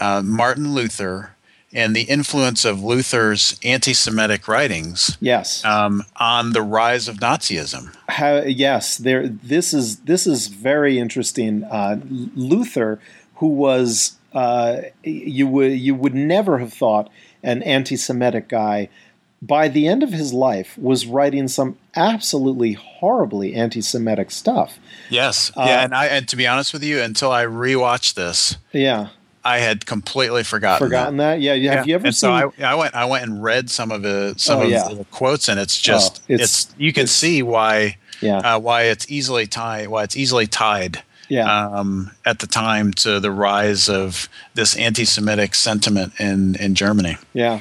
uh, 0.00 0.22
Martin 0.22 0.74
Luther 0.74 1.34
and 1.72 1.94
the 1.94 2.02
influence 2.02 2.64
of 2.64 2.82
Luther's 2.82 3.58
anti-Semitic 3.62 4.48
writings. 4.48 5.18
Yes. 5.20 5.62
Um, 5.64 6.04
on 6.16 6.52
the 6.52 6.62
rise 6.62 7.08
of 7.08 7.16
Nazism. 7.16 7.94
How, 8.08 8.38
yes, 8.38 8.96
there. 8.96 9.28
This 9.28 9.74
is 9.74 9.98
this 10.00 10.26
is 10.26 10.46
very 10.48 10.98
interesting. 10.98 11.64
Uh, 11.64 12.00
Luther, 12.08 13.00
who 13.36 13.48
was 13.48 14.16
uh, 14.32 14.82
you 15.02 15.46
would 15.46 15.72
you 15.72 15.94
would 15.94 16.14
never 16.14 16.58
have 16.58 16.72
thought 16.72 17.10
an 17.42 17.62
anti-Semitic 17.62 18.48
guy 18.48 18.88
by 19.40 19.68
the 19.68 19.86
end 19.86 20.02
of 20.02 20.10
his 20.10 20.32
life, 20.32 20.76
was 20.76 21.06
writing 21.06 21.46
some 21.46 21.78
absolutely 21.94 22.72
horribly 22.72 23.54
anti-Semitic 23.54 24.32
stuff. 24.32 24.78
Yes, 25.10 25.50
uh, 25.56 25.64
yeah, 25.66 25.84
and 25.84 25.94
I 25.94 26.06
and 26.06 26.28
to 26.28 26.36
be 26.36 26.46
honest 26.46 26.72
with 26.72 26.82
you, 26.82 27.00
until 27.00 27.30
I 27.30 27.44
rewatched 27.44 28.14
this, 28.14 28.56
yeah, 28.72 29.08
I 29.44 29.58
had 29.58 29.86
completely 29.86 30.44
forgotten 30.44 30.86
forgotten 30.86 31.16
that. 31.18 31.36
that? 31.36 31.40
Yeah, 31.40 31.54
have 31.54 31.62
yeah. 31.62 31.84
you 31.84 31.94
ever 31.94 32.06
and 32.06 32.14
seen? 32.14 32.28
So 32.28 32.32
I, 32.32 32.72
I, 32.72 32.74
went 32.74 32.94
I 32.94 33.04
went 33.04 33.24
and 33.24 33.42
read 33.42 33.70
some 33.70 33.90
of 33.90 34.02
the 34.02 34.34
some 34.36 34.60
oh, 34.60 34.62
of 34.64 34.70
yeah. 34.70 34.88
the 34.88 35.04
quotes, 35.06 35.48
and 35.48 35.58
it's 35.58 35.78
just 35.78 36.22
oh, 36.22 36.34
it's, 36.34 36.42
it's, 36.42 36.74
you 36.78 36.92
can 36.92 37.04
it's, 37.04 37.12
see 37.12 37.42
why 37.42 37.96
yeah 38.20 38.38
uh, 38.38 38.58
why 38.58 38.82
it's 38.82 39.10
easily 39.10 39.46
tied 39.46 39.88
why 39.88 40.02
it's 40.02 40.16
easily 40.16 40.46
tied 40.46 41.02
yeah. 41.28 41.68
Um, 41.68 42.12
at 42.24 42.38
the 42.38 42.46
time 42.46 42.92
to 42.94 43.20
the 43.20 43.30
rise 43.30 43.88
of 43.88 44.28
this 44.54 44.74
anti-Semitic 44.76 45.54
sentiment 45.54 46.14
in 46.18 46.54
in 46.56 46.74
Germany. 46.74 47.18
Yeah, 47.34 47.60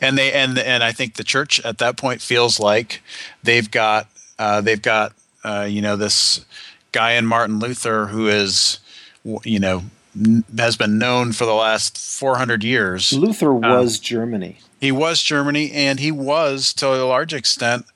and 0.00 0.16
they 0.16 0.32
and 0.32 0.58
and 0.58 0.82
I 0.82 0.92
think 0.92 1.14
the 1.14 1.24
church 1.24 1.60
at 1.64 1.78
that 1.78 1.96
point 1.96 2.20
feels 2.22 2.60
like 2.60 3.02
they've 3.42 3.70
got 3.70 4.06
uh, 4.38 4.60
they've 4.60 4.80
got 4.80 5.12
uh, 5.44 5.66
you 5.68 5.82
know 5.82 5.96
this 5.96 6.44
guy 6.92 7.12
in 7.12 7.26
Martin 7.26 7.58
Luther 7.58 8.06
who 8.06 8.28
is 8.28 8.78
you 9.44 9.58
know 9.58 9.82
has 10.58 10.76
been 10.76 10.98
known 10.98 11.32
for 11.32 11.44
the 11.44 11.54
last 11.54 11.96
400 11.96 12.64
years. 12.64 13.12
Luther 13.12 13.52
um, 13.52 13.60
was 13.60 13.98
um, 13.98 14.02
Germany. 14.02 14.58
He 14.80 14.90
was 14.90 15.22
Germany, 15.22 15.70
and 15.72 16.00
he 16.00 16.10
was 16.10 16.72
to 16.74 16.88
a 16.88 17.04
large 17.04 17.32
extent 17.32 17.86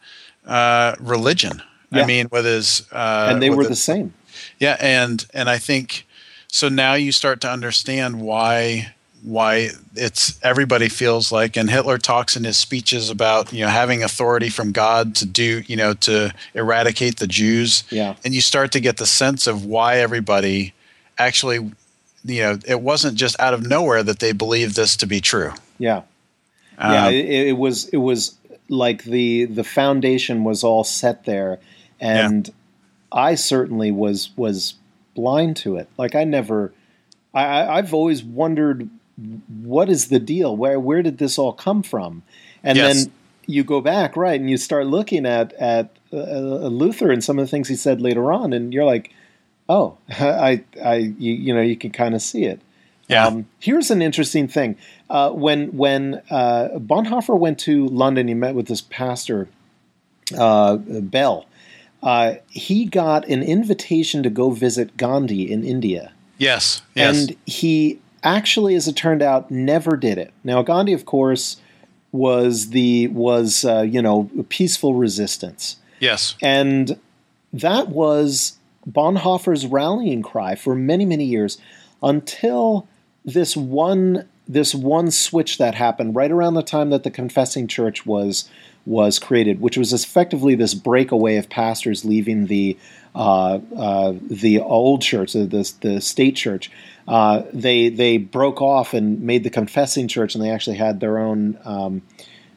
uh, 0.46 0.94
religion. 1.00 1.62
Yeah. 1.90 2.02
I 2.02 2.06
mean, 2.06 2.28
with 2.30 2.44
his 2.44 2.86
uh, 2.92 3.28
and 3.30 3.42
they 3.42 3.50
were 3.50 3.62
his, 3.62 3.68
the 3.68 3.76
same. 3.76 4.14
Yeah, 4.58 4.76
and 4.80 5.24
and 5.32 5.48
I 5.48 5.58
think 5.58 6.06
so. 6.48 6.68
Now 6.68 6.94
you 6.94 7.12
start 7.12 7.40
to 7.42 7.50
understand 7.50 8.20
why 8.20 8.93
why 9.24 9.70
it's 9.96 10.38
everybody 10.44 10.88
feels 10.90 11.32
like 11.32 11.56
and 11.56 11.70
Hitler 11.70 11.96
talks 11.96 12.36
in 12.36 12.44
his 12.44 12.58
speeches 12.58 13.08
about 13.08 13.52
you 13.54 13.64
know 13.64 13.70
having 13.70 14.02
authority 14.02 14.50
from 14.50 14.70
God 14.70 15.16
to 15.16 15.26
do 15.26 15.62
you 15.66 15.76
know 15.76 15.94
to 15.94 16.32
eradicate 16.52 17.16
the 17.16 17.26
Jews. 17.26 17.84
Yeah. 17.90 18.16
And 18.22 18.34
you 18.34 18.42
start 18.42 18.70
to 18.72 18.80
get 18.80 18.98
the 18.98 19.06
sense 19.06 19.46
of 19.46 19.64
why 19.64 19.96
everybody 19.96 20.74
actually 21.16 21.72
you 22.24 22.42
know 22.42 22.58
it 22.66 22.82
wasn't 22.82 23.16
just 23.16 23.40
out 23.40 23.54
of 23.54 23.66
nowhere 23.66 24.02
that 24.02 24.18
they 24.18 24.32
believed 24.32 24.76
this 24.76 24.94
to 24.98 25.06
be 25.06 25.22
true. 25.22 25.52
Yeah. 25.78 26.02
Um, 26.76 26.92
yeah 26.92 27.08
it, 27.08 27.48
it, 27.48 27.56
was 27.56 27.88
it 27.88 27.98
was 27.98 28.36
like 28.68 29.04
the 29.04 29.46
the 29.46 29.64
foundation 29.64 30.44
was 30.44 30.62
all 30.62 30.84
set 30.84 31.24
there. 31.24 31.60
And 31.98 32.48
yeah. 32.48 32.54
I 33.10 33.34
certainly 33.36 33.90
was 33.90 34.36
was 34.36 34.74
blind 35.14 35.56
to 35.58 35.76
it. 35.76 35.88
Like 35.96 36.14
I 36.14 36.24
never 36.24 36.74
I, 37.32 37.78
I've 37.78 37.94
always 37.94 38.22
wondered 38.22 38.90
what 39.16 39.88
is 39.88 40.08
the 40.08 40.18
deal? 40.20 40.56
Where 40.56 40.78
where 40.80 41.02
did 41.02 41.18
this 41.18 41.38
all 41.38 41.52
come 41.52 41.82
from? 41.82 42.22
And 42.62 42.76
yes. 42.76 43.04
then 43.04 43.12
you 43.46 43.62
go 43.62 43.80
back 43.80 44.16
right 44.16 44.40
and 44.40 44.50
you 44.50 44.56
start 44.56 44.86
looking 44.86 45.26
at 45.26 45.52
at 45.54 45.90
uh, 46.12 46.68
Luther 46.68 47.10
and 47.10 47.22
some 47.22 47.38
of 47.38 47.44
the 47.44 47.50
things 47.50 47.68
he 47.68 47.76
said 47.76 48.00
later 48.00 48.32
on, 48.32 48.52
and 48.52 48.72
you're 48.72 48.84
like, 48.84 49.12
oh, 49.68 49.98
I 50.10 50.64
I 50.82 50.96
you, 50.96 51.32
you 51.32 51.54
know 51.54 51.62
you 51.62 51.76
can 51.76 51.90
kind 51.90 52.14
of 52.14 52.22
see 52.22 52.44
it. 52.44 52.60
Yeah. 53.08 53.26
Um, 53.26 53.46
here's 53.60 53.90
an 53.90 54.00
interesting 54.00 54.48
thing. 54.48 54.76
Uh, 55.10 55.30
when 55.30 55.76
when 55.76 56.22
uh, 56.30 56.70
Bonhoeffer 56.76 57.38
went 57.38 57.58
to 57.60 57.86
London, 57.88 58.28
he 58.28 58.34
met 58.34 58.54
with 58.54 58.66
this 58.66 58.80
pastor, 58.80 59.48
uh, 60.36 60.76
Bell. 60.76 61.46
Uh, 62.02 62.34
he 62.50 62.84
got 62.84 63.26
an 63.28 63.42
invitation 63.42 64.22
to 64.22 64.30
go 64.30 64.50
visit 64.50 64.96
Gandhi 64.96 65.50
in 65.50 65.64
India. 65.64 66.12
Yes, 66.36 66.82
yes. 66.94 67.28
And 67.28 67.36
he 67.46 67.98
actually, 68.24 68.74
as 68.74 68.88
it 68.88 68.96
turned 68.96 69.22
out, 69.22 69.50
never 69.50 69.96
did 69.96 70.18
it. 70.18 70.32
Now, 70.42 70.62
Gandhi, 70.62 70.92
of 70.92 71.04
course, 71.04 71.58
was 72.10 72.70
the 72.70 73.08
was 73.08 73.64
uh, 73.64 73.82
you 73.82 74.02
know 74.02 74.30
peaceful 74.48 74.94
resistance. 74.94 75.76
Yes, 76.00 76.34
and 76.42 76.98
that 77.52 77.88
was 77.88 78.58
Bonhoeffer's 78.88 79.66
rallying 79.66 80.22
cry 80.22 80.54
for 80.54 80.74
many 80.74 81.04
many 81.04 81.24
years 81.24 81.58
until 82.02 82.88
this 83.24 83.56
one 83.56 84.28
this 84.46 84.74
one 84.74 85.10
switch 85.10 85.58
that 85.58 85.74
happened 85.74 86.14
right 86.14 86.30
around 86.30 86.54
the 86.54 86.62
time 86.62 86.90
that 86.90 87.02
the 87.02 87.10
confessing 87.10 87.66
church 87.66 88.04
was 88.04 88.48
was 88.86 89.18
created, 89.18 89.60
which 89.60 89.78
was 89.78 89.92
effectively 89.92 90.54
this 90.54 90.74
breakaway 90.74 91.36
of 91.36 91.48
pastors 91.48 92.04
leaving 92.04 92.46
the 92.46 92.76
uh, 93.14 93.58
uh, 93.76 94.12
the 94.20 94.60
old 94.60 95.02
church, 95.02 95.32
the 95.32 95.74
the 95.80 96.00
state 96.00 96.36
church. 96.36 96.70
Uh, 97.06 97.42
they 97.52 97.88
they 97.88 98.16
broke 98.16 98.62
off 98.62 98.94
and 98.94 99.20
made 99.20 99.44
the 99.44 99.50
confessing 99.50 100.08
church, 100.08 100.34
and 100.34 100.42
they 100.42 100.50
actually 100.50 100.76
had 100.76 101.00
their 101.00 101.18
own. 101.18 101.58
Um, 101.64 102.02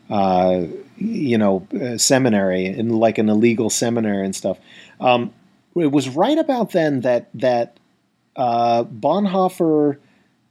uh, 0.10 0.66
you 0.95 1.38
know, 1.38 1.68
uh, 1.80 1.98
seminary 1.98 2.66
and 2.66 2.98
like 2.98 3.18
an 3.18 3.30
illegal 3.30 3.70
seminary 3.70 4.26
and 4.26 4.36
stuff. 4.36 4.58
Um, 5.00 5.34
it 5.76 5.91
was 5.91 6.10
right 6.10 6.38
about 6.38 6.72
then 6.72 7.02
that 7.02 7.30
that 7.34 7.78
uh, 8.36 8.84
Bonhoeffer 8.86 9.98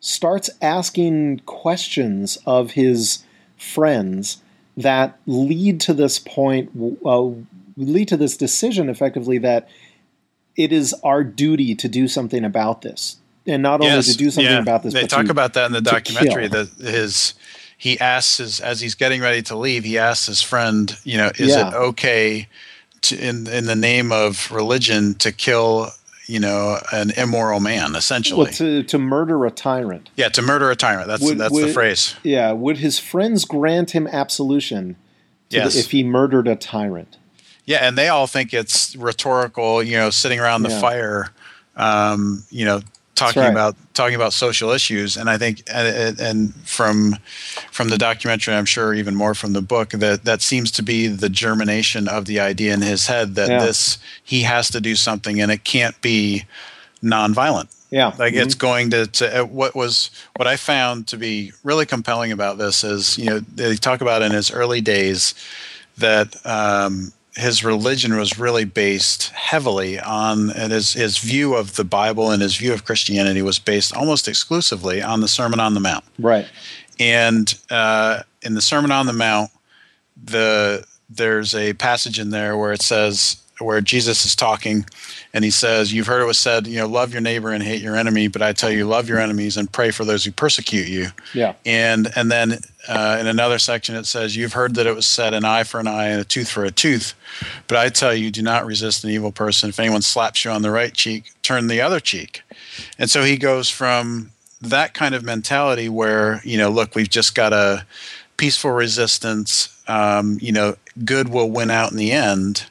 starts 0.00 0.50
asking 0.60 1.40
questions 1.46 2.38
of 2.46 2.72
his 2.72 3.24
friends 3.56 4.42
that 4.76 5.18
lead 5.26 5.80
to 5.80 5.94
this 5.94 6.18
point, 6.18 6.70
uh, 7.04 7.30
lead 7.76 8.08
to 8.08 8.16
this 8.16 8.36
decision 8.36 8.88
effectively 8.88 9.38
that 9.38 9.68
it 10.54 10.72
is 10.72 10.94
our 11.02 11.24
duty 11.24 11.74
to 11.74 11.88
do 11.88 12.08
something 12.08 12.44
about 12.44 12.82
this. 12.82 13.16
And 13.46 13.62
not 13.62 13.80
only 13.80 13.94
yes, 13.94 14.10
to 14.10 14.16
do 14.16 14.30
something 14.30 14.52
yeah. 14.52 14.58
about 14.60 14.82
this, 14.82 14.92
they 14.92 15.06
talk 15.06 15.26
to, 15.26 15.30
about 15.30 15.54
that 15.54 15.66
in 15.66 15.72
the 15.72 15.80
documentary. 15.80 16.48
That 16.48 16.68
his 16.78 17.34
he 17.78 17.98
asks 18.00 18.38
his 18.38 18.60
as 18.60 18.80
he's 18.80 18.94
getting 18.94 19.20
ready 19.20 19.42
to 19.42 19.56
leave, 19.56 19.84
he 19.84 19.98
asks 19.98 20.26
his 20.26 20.42
friend, 20.42 20.98
you 21.04 21.16
know, 21.16 21.30
is 21.36 21.54
yeah. 21.54 21.68
it 21.68 21.74
okay 21.74 22.48
to, 23.02 23.16
in 23.16 23.46
in 23.46 23.66
the 23.66 23.76
name 23.76 24.12
of 24.12 24.50
religion 24.50 25.14
to 25.14 25.32
kill 25.32 25.90
you 26.26 26.40
know 26.40 26.78
an 26.92 27.10
immoral 27.12 27.60
man 27.60 27.94
essentially 27.94 28.44
well, 28.44 28.52
to 28.52 28.82
to 28.82 28.98
murder 28.98 29.44
a 29.46 29.50
tyrant 29.50 30.10
yeah 30.16 30.28
to 30.28 30.42
murder 30.42 30.70
a 30.70 30.76
tyrant 30.76 31.06
that's 31.06 31.22
would, 31.22 31.38
that's 31.38 31.52
would, 31.52 31.68
the 31.68 31.72
phrase 31.72 32.16
yeah 32.22 32.52
would 32.52 32.78
his 32.78 32.98
friends 32.98 33.44
grant 33.44 33.92
him 33.92 34.06
absolution 34.08 34.96
yes. 35.50 35.74
The, 35.74 35.80
if 35.80 35.90
he 35.92 36.02
murdered 36.02 36.48
a 36.48 36.56
tyrant 36.56 37.16
yeah 37.64 37.78
and 37.86 37.96
they 37.96 38.08
all 38.08 38.26
think 38.26 38.52
it's 38.52 38.96
rhetorical 38.96 39.82
you 39.82 39.96
know 39.96 40.10
sitting 40.10 40.40
around 40.40 40.62
the 40.62 40.70
yeah. 40.70 40.80
fire 40.80 41.32
um, 41.76 42.42
you 42.50 42.64
know 42.64 42.80
talking 43.16 43.42
right. 43.42 43.50
about 43.50 43.74
talking 43.94 44.14
about 44.14 44.32
social 44.32 44.70
issues 44.70 45.16
and 45.16 45.28
i 45.28 45.36
think 45.36 45.62
and, 45.72 46.20
and, 46.20 46.54
from 46.54 47.16
from 47.72 47.88
the 47.88 47.98
documentary 47.98 48.54
i'm 48.54 48.64
sure 48.64 48.94
even 48.94 49.14
more 49.14 49.34
from 49.34 49.54
the 49.54 49.62
book 49.62 49.90
that 49.90 50.24
that 50.24 50.42
seems 50.42 50.70
to 50.70 50.82
be 50.82 51.08
the 51.08 51.28
germination 51.28 52.06
of 52.06 52.26
the 52.26 52.38
idea 52.38 52.72
in 52.72 52.82
his 52.82 53.06
head 53.06 53.34
that 53.34 53.48
yeah. 53.48 53.58
this 53.58 53.98
he 54.22 54.42
has 54.42 54.70
to 54.70 54.80
do 54.80 54.94
something 54.94 55.40
and 55.40 55.50
it 55.50 55.64
can't 55.64 56.00
be 56.02 56.44
nonviolent 57.02 57.74
yeah 57.90 58.12
like 58.18 58.34
mm-hmm. 58.34 58.42
it's 58.42 58.54
going 58.54 58.90
to, 58.90 59.06
to 59.06 59.40
uh, 59.40 59.44
what 59.44 59.74
was 59.74 60.10
what 60.36 60.46
i 60.46 60.56
found 60.56 61.08
to 61.08 61.16
be 61.16 61.52
really 61.64 61.86
compelling 61.86 62.30
about 62.30 62.58
this 62.58 62.84
is 62.84 63.18
you 63.18 63.24
know 63.24 63.40
they 63.40 63.74
talk 63.76 64.00
about 64.00 64.22
in 64.22 64.30
his 64.30 64.50
early 64.50 64.80
days 64.80 65.34
that 65.98 66.36
um, 66.44 67.10
his 67.36 67.62
religion 67.62 68.16
was 68.16 68.38
really 68.38 68.64
based 68.64 69.28
heavily 69.28 70.00
on 70.00 70.50
and 70.50 70.72
his 70.72 70.94
his 70.94 71.18
view 71.18 71.54
of 71.54 71.76
the 71.76 71.84
Bible 71.84 72.30
and 72.30 72.40
his 72.40 72.56
view 72.56 72.72
of 72.72 72.84
Christianity 72.84 73.42
was 73.42 73.58
based 73.58 73.94
almost 73.94 74.26
exclusively 74.26 75.02
on 75.02 75.20
the 75.20 75.28
Sermon 75.28 75.60
on 75.60 75.74
the 75.74 75.80
Mount. 75.80 76.04
Right. 76.18 76.46
And 76.98 77.54
uh, 77.70 78.22
in 78.42 78.54
the 78.54 78.62
Sermon 78.62 78.90
on 78.90 79.06
the 79.06 79.12
Mount, 79.12 79.50
the 80.22 80.84
there's 81.10 81.54
a 81.54 81.74
passage 81.74 82.18
in 82.18 82.30
there 82.30 82.56
where 82.56 82.72
it 82.72 82.82
says 82.82 83.36
where 83.58 83.80
Jesus 83.80 84.24
is 84.24 84.36
talking 84.36 84.84
and 85.32 85.44
he 85.44 85.50
says, 85.50 85.92
You've 85.92 86.06
heard 86.06 86.22
it 86.22 86.26
was 86.26 86.38
said, 86.38 86.66
you 86.66 86.78
know, 86.78 86.86
love 86.86 87.12
your 87.12 87.22
neighbor 87.22 87.52
and 87.52 87.62
hate 87.62 87.80
your 87.80 87.96
enemy, 87.96 88.28
but 88.28 88.42
I 88.42 88.52
tell 88.52 88.70
you, 88.70 88.86
love 88.86 89.08
your 89.08 89.18
enemies 89.18 89.56
and 89.56 89.70
pray 89.70 89.90
for 89.90 90.04
those 90.04 90.24
who 90.24 90.32
persecute 90.32 90.88
you. 90.88 91.08
Yeah. 91.32 91.54
And 91.64 92.08
and 92.16 92.30
then 92.30 92.58
uh, 92.88 93.16
in 93.20 93.26
another 93.26 93.58
section 93.58 93.94
it 93.94 94.06
says, 94.06 94.36
You've 94.36 94.52
heard 94.52 94.74
that 94.74 94.86
it 94.86 94.94
was 94.94 95.06
said, 95.06 95.32
an 95.32 95.44
eye 95.44 95.64
for 95.64 95.80
an 95.80 95.86
eye 95.86 96.08
and 96.08 96.20
a 96.20 96.24
tooth 96.24 96.50
for 96.50 96.64
a 96.64 96.70
tooth. 96.70 97.14
But 97.66 97.78
I 97.78 97.88
tell 97.88 98.14
you, 98.14 98.30
do 98.30 98.42
not 98.42 98.66
resist 98.66 99.04
an 99.04 99.10
evil 99.10 99.32
person. 99.32 99.70
If 99.70 99.80
anyone 99.80 100.02
slaps 100.02 100.44
you 100.44 100.50
on 100.50 100.62
the 100.62 100.70
right 100.70 100.92
cheek, 100.92 101.32
turn 101.42 101.68
the 101.68 101.80
other 101.80 102.00
cheek. 102.00 102.42
And 102.98 103.08
so 103.10 103.22
he 103.22 103.36
goes 103.36 103.70
from 103.70 104.32
that 104.60 104.94
kind 104.94 105.14
of 105.14 105.22
mentality 105.22 105.88
where, 105.88 106.40
you 106.44 106.58
know, 106.58 106.70
look, 106.70 106.94
we've 106.94 107.08
just 107.08 107.34
got 107.34 107.52
a 107.52 107.86
peaceful 108.36 108.70
resistance, 108.70 109.82
um, 109.88 110.38
you 110.40 110.52
know, 110.52 110.76
good 111.04 111.28
will 111.28 111.50
win 111.50 111.70
out 111.70 111.90
in 111.90 111.96
the 111.96 112.12
end 112.12 112.66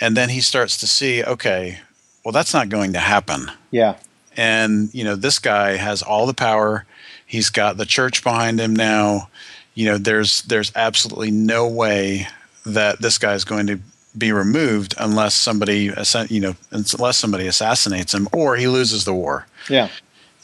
and 0.00 0.16
then 0.16 0.28
he 0.28 0.40
starts 0.40 0.76
to 0.78 0.86
see 0.86 1.24
okay 1.24 1.78
well 2.24 2.32
that's 2.32 2.54
not 2.54 2.68
going 2.68 2.92
to 2.94 2.98
happen. 2.98 3.50
Yeah. 3.70 3.96
And 4.36 4.92
you 4.92 5.04
know 5.04 5.14
this 5.14 5.38
guy 5.38 5.76
has 5.76 6.02
all 6.02 6.26
the 6.26 6.34
power. 6.34 6.86
He's 7.26 7.50
got 7.50 7.76
the 7.76 7.86
church 7.86 8.24
behind 8.24 8.58
him 8.58 8.74
now. 8.74 9.28
You 9.74 9.86
know 9.86 9.98
there's 9.98 10.42
there's 10.42 10.72
absolutely 10.74 11.30
no 11.30 11.68
way 11.68 12.26
that 12.66 13.00
this 13.00 13.18
guy 13.18 13.34
is 13.34 13.44
going 13.44 13.66
to 13.68 13.78
be 14.16 14.32
removed 14.32 14.94
unless 14.98 15.34
somebody 15.34 15.92
you 16.28 16.40
know 16.40 16.54
unless 16.70 17.18
somebody 17.18 17.46
assassinates 17.46 18.14
him 18.14 18.28
or 18.32 18.56
he 18.56 18.66
loses 18.66 19.04
the 19.04 19.14
war. 19.14 19.46
Yeah. 19.68 19.88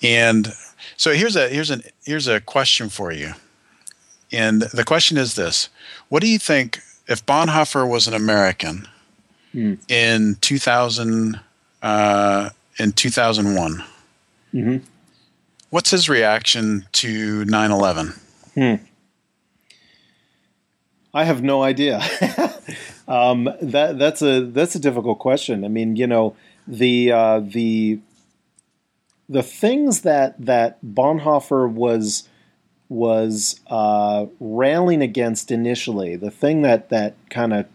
And 0.03 0.53
so 0.97 1.13
here's 1.13 1.37
a 1.37 1.49
here's 1.49 1.71
an 1.71 1.83
here's 2.05 2.29
a 2.29 2.41
question 2.41 2.89
for 2.89 3.11
you. 3.11 3.33
And 4.33 4.63
the 4.63 4.85
question 4.85 5.19
is 5.19 5.35
this. 5.35 5.69
What 6.09 6.23
do 6.23 6.29
you 6.29 6.39
think 6.39 6.81
if 7.09 7.27
bonhoeffer 7.27 7.89
was 7.89 8.07
an 8.07 8.15
american 8.15 8.87
mm. 9.55 9.79
in 9.91 10.37
2000 10.41 11.41
uh, 11.83 12.51
in 12.79 12.93
2001. 12.93 13.85
Mm-hmm. 14.53 14.85
What's 15.71 15.91
his 15.91 16.09
reaction 16.09 16.87
to 16.93 17.45
9/11? 17.45 18.19
Hmm. 18.55 18.85
I 21.13 21.25
have 21.25 21.43
no 21.43 21.63
idea. 21.63 21.99
um, 23.09 23.49
that 23.63 23.99
that's 23.99 24.23
a 24.23 24.45
that's 24.45 24.75
a 24.75 24.81
difficult 24.81 25.19
question. 25.19 25.65
I 25.65 25.69
mean, 25.69 25.97
you 25.97 26.07
know, 26.07 26.37
the 26.67 27.13
uh, 27.13 27.41
the 27.41 28.01
the 29.29 29.43
things 29.43 30.03
that 30.03 30.35
that 30.45 30.79
Bonhoeffer 30.85 31.71
was 31.71 32.29
was 32.89 33.61
uh, 33.69 34.27
railing 34.41 35.03
against 35.03 35.53
initially, 35.53 36.17
the 36.17 36.31
thing 36.31 36.63
that 36.63 36.91
that 36.91 37.15
kind 37.31 37.53
of 37.53 37.67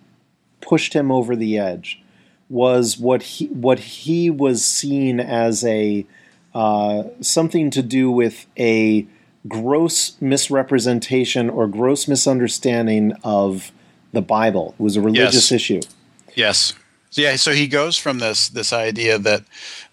pushed 0.65 0.93
him 0.93 1.11
over 1.11 1.35
the 1.35 1.57
edge 1.57 2.01
was 2.49 2.97
what 2.97 3.23
he 3.23 3.47
what 3.47 3.79
he 3.79 4.29
was 4.29 4.63
seen 4.63 5.19
as 5.19 5.63
a 5.65 6.05
uh, 6.53 7.03
something 7.21 7.69
to 7.69 7.81
do 7.81 8.09
with 8.09 8.45
a 8.57 9.05
gross 9.47 10.19
misrepresentation 10.21 11.49
or 11.49 11.67
gross 11.67 12.07
misunderstanding 12.07 13.13
of 13.23 13.71
the 14.11 14.21
Bible. 14.21 14.73
It 14.79 14.83
was 14.83 14.95
a 14.95 15.01
religious 15.01 15.51
yes. 15.51 15.51
issue. 15.51 15.81
Yes. 16.33 16.73
Yeah, 17.11 17.35
so 17.37 17.53
he 17.53 17.67
goes 17.67 17.97
from 17.97 18.19
this 18.19 18.49
this 18.49 18.73
idea 18.73 19.17
that 19.19 19.43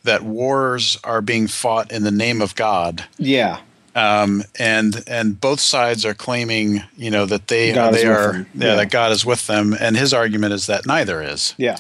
that 0.03 0.23
wars 0.23 0.99
are 1.05 1.23
being 1.23 1.47
fought 1.47 1.93
in 1.93 2.03
the 2.03 2.11
name 2.11 2.43
of 2.43 2.55
God. 2.55 3.05
Yeah 3.19 3.61
um, 3.95 4.43
and 4.59 5.03
and 5.07 5.41
both 5.41 5.61
sides 5.61 6.05
are 6.05 6.15
claiming 6.15 6.83
you 6.97 7.11
know 7.11 7.27
that 7.27 7.49
they 7.49 7.73
God 7.73 7.95
they 7.95 8.07
are 8.07 8.47
yeah, 8.55 8.69
yeah, 8.69 8.75
that 8.77 8.91
God 8.91 9.13
is 9.13 9.25
with 9.25 9.47
them, 9.47 9.75
and 9.79 9.97
his 9.97 10.15
argument 10.15 10.53
is 10.53 10.67
that 10.67 10.87
neither 10.87 11.23
is. 11.23 11.55
Yeah. 11.57 11.79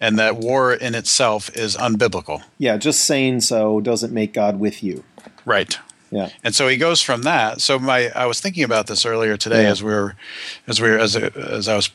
And 0.00 0.18
that 0.18 0.36
war 0.36 0.74
in 0.74 0.94
itself 0.94 1.48
is 1.56 1.76
unbiblical. 1.76 2.42
Yeah, 2.58 2.76
just 2.76 3.04
saying 3.04 3.40
so 3.40 3.80
doesn't 3.80 4.12
make 4.12 4.34
God 4.34 4.60
with 4.60 4.82
you. 4.82 5.04
Right. 5.46 5.78
Yeah. 6.10 6.30
And 6.42 6.54
so 6.54 6.68
he 6.68 6.76
goes 6.76 7.00
from 7.00 7.22
that. 7.22 7.60
So 7.60 7.78
my 7.78 8.10
I 8.14 8.26
was 8.26 8.40
thinking 8.40 8.64
about 8.64 8.86
this 8.86 9.06
earlier 9.06 9.36
today 9.36 9.62
yeah. 9.62 9.70
as 9.70 9.82
we 9.82 9.90
were 9.90 10.14
as 10.66 10.80
we 10.80 10.90
were 10.90 10.98
as 10.98 11.16
as 11.16 11.68
I 11.68 11.76
was 11.76 11.90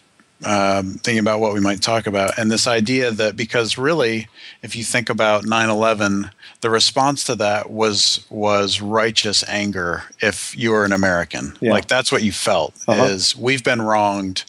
um, 0.45 0.93
thinking 0.93 1.19
about 1.19 1.39
what 1.39 1.53
we 1.53 1.59
might 1.59 1.81
talk 1.81 2.07
about, 2.07 2.37
and 2.37 2.51
this 2.51 2.67
idea 2.67 3.11
that 3.11 3.35
because 3.35 3.77
really, 3.77 4.27
if 4.61 4.75
you 4.75 4.83
think 4.83 5.09
about 5.09 5.43
9/11, 5.43 6.31
the 6.61 6.69
response 6.69 7.23
to 7.25 7.35
that 7.35 7.69
was 7.69 8.25
was 8.29 8.81
righteous 8.81 9.43
anger. 9.47 10.03
If 10.21 10.57
you 10.57 10.71
were 10.71 10.85
an 10.85 10.93
American, 10.93 11.57
yeah. 11.59 11.71
like 11.71 11.87
that's 11.87 12.11
what 12.11 12.23
you 12.23 12.31
felt 12.31 12.73
uh-huh. 12.87 13.03
is 13.03 13.35
we've 13.35 13.63
been 13.63 13.81
wronged. 13.81 14.45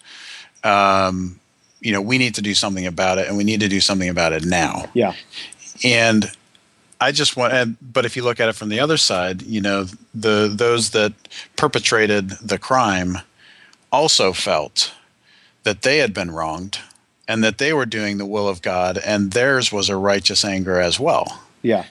Um, 0.63 1.41
you 1.81 1.93
know, 1.93 2.03
we 2.03 2.19
need 2.19 2.35
to 2.35 2.43
do 2.43 2.55
something 2.55 2.87
about 2.87 3.19
it, 3.19 3.27
and 3.27 3.37
we 3.37 3.45
need 3.45 3.61
to 3.61 3.69
do 3.69 3.81
something 3.81 4.09
about 4.09 4.33
it 4.33 4.45
now. 4.45 4.85
Yeah, 4.95 5.15
and 5.83 6.31
I 7.01 7.13
just 7.13 7.37
want, 7.37 7.79
but 7.81 8.05
if 8.05 8.15
you 8.15 8.23
look 8.23 8.39
at 8.41 8.49
it 8.49 8.55
from 8.55 8.69
the 8.69 8.79
other 8.79 8.99
side, 8.99 9.43
you 9.43 9.61
know, 9.61 9.87
the 10.15 10.53
those 10.53 10.91
that 10.91 11.15
perpetrated 11.57 12.31
the 12.31 12.59
crime 12.59 13.19
also 13.91 14.33
felt 14.33 14.93
that 15.71 15.83
they 15.83 15.99
had 15.99 16.13
been 16.13 16.33
wronged 16.33 16.81
and 17.29 17.45
that 17.45 17.59
they 17.59 17.73
were 17.73 17.87
doing 17.87 18.19
the 18.19 18.27
will 18.27 18.49
of 18.49 18.61
God 18.61 18.99
and 18.99 19.31
theirs 19.31 19.71
was 19.71 19.89
a 19.89 19.95
righteous 19.95 20.45
anger 20.45 20.81
as 20.81 20.99
well. 20.99 21.43
Yeah. 21.63 21.85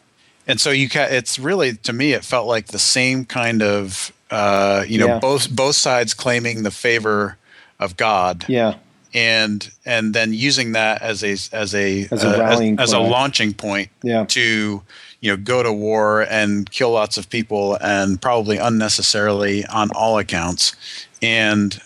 And 0.45 0.59
so 0.59 0.69
you 0.69 0.89
ca- 0.89 1.07
it's 1.09 1.39
really 1.39 1.75
to 1.77 1.93
me 1.93 2.11
it 2.11 2.25
felt 2.25 2.45
like 2.45 2.67
the 2.67 2.77
same 2.77 3.23
kind 3.23 3.61
of 3.61 4.11
uh, 4.31 4.83
you 4.85 4.97
know 4.97 5.07
yeah. 5.07 5.19
both 5.19 5.49
both 5.49 5.77
sides 5.77 6.13
claiming 6.13 6.63
the 6.63 6.71
favor 6.71 7.37
of 7.79 7.95
God. 7.95 8.43
Yeah. 8.49 8.75
And 9.13 9.71
and 9.85 10.13
then 10.13 10.33
using 10.33 10.73
that 10.73 11.01
as 11.01 11.23
a 11.23 11.31
as 11.55 11.73
a 11.73 12.05
as 12.11 12.25
a, 12.25 12.43
uh, 12.43 12.49
as, 12.49 12.79
as, 12.79 12.91
a 12.91 12.99
launching 12.99 13.53
point 13.53 13.91
yeah. 14.03 14.25
to 14.25 14.83
you 15.21 15.31
know 15.31 15.37
go 15.37 15.63
to 15.63 15.71
war 15.71 16.23
and 16.23 16.69
kill 16.69 16.91
lots 16.91 17.17
of 17.17 17.29
people 17.29 17.77
and 17.79 18.21
probably 18.21 18.57
unnecessarily 18.57 19.65
on 19.67 19.89
all 19.95 20.19
accounts 20.19 20.75
and 21.21 21.79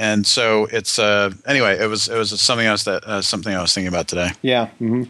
and 0.00 0.26
so 0.26 0.64
it's 0.72 0.98
uh 0.98 1.30
anyway 1.46 1.78
it 1.78 1.86
was 1.86 2.08
it 2.08 2.16
was 2.16 2.40
something 2.40 2.66
else 2.66 2.84
that 2.84 3.04
uh, 3.04 3.22
something 3.22 3.54
I 3.54 3.60
was 3.60 3.72
thinking 3.72 3.88
about 3.88 4.08
today. 4.08 4.30
Yeah. 4.42 4.66
Mm-hmm. 4.80 5.04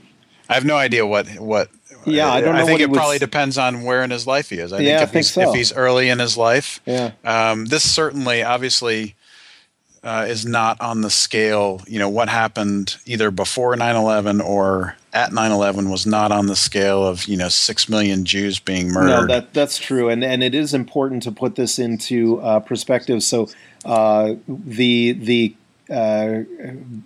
I 0.48 0.54
have 0.54 0.64
no 0.64 0.76
idea 0.76 1.06
what 1.06 1.28
what. 1.38 1.70
Yeah, 2.06 2.28
I 2.28 2.40
don't 2.40 2.54
know. 2.54 2.62
I 2.62 2.64
think 2.64 2.80
it 2.80 2.88
was... 2.88 2.96
probably 2.96 3.18
depends 3.18 3.56
on 3.56 3.84
where 3.84 4.02
in 4.02 4.10
his 4.10 4.26
life 4.26 4.50
he 4.50 4.56
is. 4.56 4.72
I 4.72 4.80
yeah, 4.80 4.98
think 4.98 5.02
if 5.02 5.02
I 5.02 5.12
think 5.12 5.24
he's 5.24 5.32
so. 5.32 5.50
if 5.50 5.54
he's 5.54 5.72
early 5.72 6.08
in 6.08 6.18
his 6.18 6.36
life, 6.36 6.80
yeah. 6.86 7.12
Um, 7.24 7.66
this 7.66 7.88
certainly, 7.88 8.42
obviously, 8.42 9.14
uh, 10.02 10.26
is 10.28 10.46
not 10.46 10.80
on 10.80 11.02
the 11.02 11.10
scale. 11.10 11.82
You 11.86 11.98
know 11.98 12.08
what 12.08 12.28
happened 12.28 12.96
either 13.06 13.30
before 13.30 13.76
9/11 13.76 14.42
or 14.44 14.96
at 15.12 15.30
9/11 15.30 15.90
was 15.90 16.06
not 16.06 16.32
on 16.32 16.46
the 16.46 16.56
scale 16.56 17.06
of 17.06 17.26
you 17.26 17.36
know 17.36 17.48
six 17.48 17.88
million 17.88 18.24
Jews 18.24 18.58
being 18.58 18.88
murdered. 18.88 19.28
No, 19.28 19.34
that 19.34 19.52
that's 19.52 19.78
true, 19.78 20.08
and 20.08 20.24
and 20.24 20.42
it 20.42 20.54
is 20.54 20.74
important 20.74 21.22
to 21.24 21.32
put 21.32 21.54
this 21.54 21.78
into 21.78 22.40
uh, 22.40 22.60
perspective. 22.60 23.22
So 23.22 23.48
uh, 23.84 24.34
the 24.48 25.12
the 25.12 25.54
uh, 25.90 26.44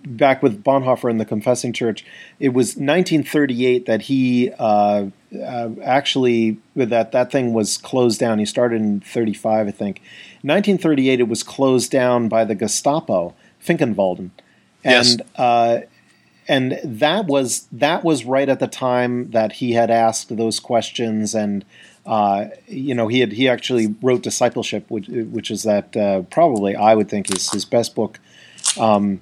back 0.05 0.43
with 0.43 0.63
Bonhoeffer 0.63 1.09
and 1.09 1.19
the 1.19 1.25
Confessing 1.25 1.73
Church, 1.73 2.05
it 2.39 2.49
was 2.49 2.75
1938 2.75 3.87
that 3.87 4.03
he 4.03 4.51
uh, 4.59 5.07
uh, 5.43 5.69
actually 5.83 6.57
that 6.75 7.11
that 7.11 7.31
thing 7.31 7.53
was 7.53 7.77
closed 7.77 8.19
down. 8.19 8.39
He 8.39 8.45
started 8.45 8.81
in 8.81 8.99
35, 9.01 9.67
I 9.67 9.71
think. 9.71 9.97
1938, 10.43 11.19
it 11.19 11.27
was 11.27 11.41
closed 11.41 11.89
down 11.89 12.29
by 12.29 12.45
the 12.45 12.53
Gestapo, 12.53 13.33
Finkenwalde, 13.63 14.19
and 14.19 14.31
yes. 14.83 15.17
Uh, 15.35 15.79
and 16.47 16.79
that 16.83 17.25
was 17.25 17.67
that 17.71 18.03
was 18.03 18.23
right 18.23 18.47
at 18.47 18.59
the 18.59 18.67
time 18.67 19.31
that 19.31 19.53
he 19.53 19.71
had 19.71 19.89
asked 19.89 20.35
those 20.35 20.59
questions 20.59 21.33
and. 21.33 21.65
Uh, 22.05 22.49
you 22.67 22.93
know, 22.93 23.07
he 23.07 23.19
had 23.19 23.31
he 23.31 23.49
actually 23.49 23.95
wrote 24.01 24.21
Discipleship, 24.21 24.85
which 24.89 25.07
which 25.07 25.49
is 25.49 25.63
that 25.63 25.95
uh, 25.97 26.21
probably 26.23 26.75
I 26.75 26.93
would 26.95 27.09
think 27.09 27.33
is 27.33 27.51
his 27.51 27.65
best 27.65 27.95
book 27.95 28.19
um, 28.77 29.21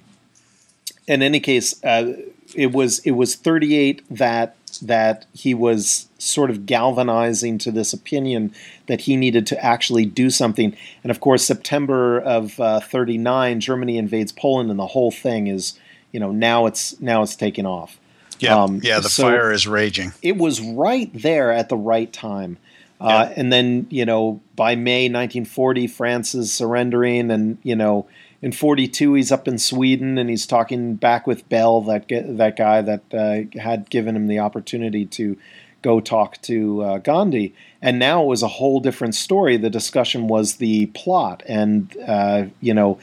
in 1.07 1.21
any 1.21 1.39
case, 1.39 1.83
uh, 1.83 2.13
it 2.55 2.71
was 2.71 2.99
it 2.99 3.11
was 3.11 3.35
38 3.35 4.03
that 4.09 4.55
that 4.81 5.25
he 5.33 5.53
was 5.53 6.07
sort 6.17 6.49
of 6.49 6.65
galvanizing 6.65 7.59
to 7.59 7.71
this 7.71 7.93
opinion 7.93 8.51
that 8.87 9.01
he 9.01 9.15
needed 9.15 9.45
to 9.45 9.63
actually 9.63 10.05
do 10.05 10.29
something. 10.31 10.75
And 11.03 11.11
of 11.11 11.19
course, 11.19 11.45
September 11.45 12.19
of 12.19 12.59
uh, 12.59 12.79
39, 12.79 13.59
Germany 13.59 13.97
invades 13.97 14.31
Poland, 14.31 14.71
and 14.71 14.79
the 14.79 14.87
whole 14.87 15.11
thing 15.11 15.45
is, 15.47 15.77
you 16.11 16.19
know, 16.19 16.31
now 16.31 16.65
it's 16.65 16.99
now 17.01 17.21
it's 17.23 17.35
taking 17.35 17.65
off. 17.65 17.99
Yeah, 18.39 18.61
um, 18.61 18.81
yeah, 18.83 18.99
the 18.99 19.09
so 19.09 19.23
fire 19.23 19.51
is 19.51 19.67
raging. 19.67 20.11
It 20.21 20.37
was 20.37 20.59
right 20.59 21.09
there 21.13 21.51
at 21.51 21.69
the 21.69 21.77
right 21.77 22.11
time. 22.11 22.57
Uh, 23.01 23.27
yeah. 23.27 23.33
And 23.35 23.51
then, 23.51 23.87
you 23.89 24.05
know, 24.05 24.41
by 24.55 24.75
May 24.75 25.05
1940, 25.05 25.87
France 25.87 26.35
is 26.35 26.53
surrendering, 26.53 27.31
and 27.31 27.57
you 27.63 27.75
know, 27.75 28.07
in 28.43 28.51
42 28.51 29.13
he's 29.13 29.31
up 29.31 29.47
in 29.47 29.57
Sweden 29.57 30.19
and 30.19 30.29
he's 30.29 30.45
talking 30.45 30.95
back 30.95 31.25
with 31.25 31.47
Bell 31.49 31.81
that 31.81 32.07
that 32.09 32.55
guy 32.57 32.81
that 32.81 33.01
uh, 33.11 33.59
had 33.59 33.89
given 33.89 34.15
him 34.15 34.27
the 34.27 34.39
opportunity 34.39 35.05
to 35.07 35.37
go 35.81 35.99
talk 35.99 36.39
to 36.43 36.83
uh, 36.83 36.97
Gandhi 36.99 37.55
and 37.81 37.97
now 37.97 38.21
it 38.23 38.27
was 38.27 38.43
a 38.43 38.47
whole 38.47 38.81
different 38.81 39.15
story 39.15 39.57
the 39.57 39.69
discussion 39.69 40.27
was 40.27 40.57
the 40.57 40.87
plot 40.87 41.41
and 41.47 41.95
uh, 42.05 42.45
you 42.59 42.73
know 42.73 42.99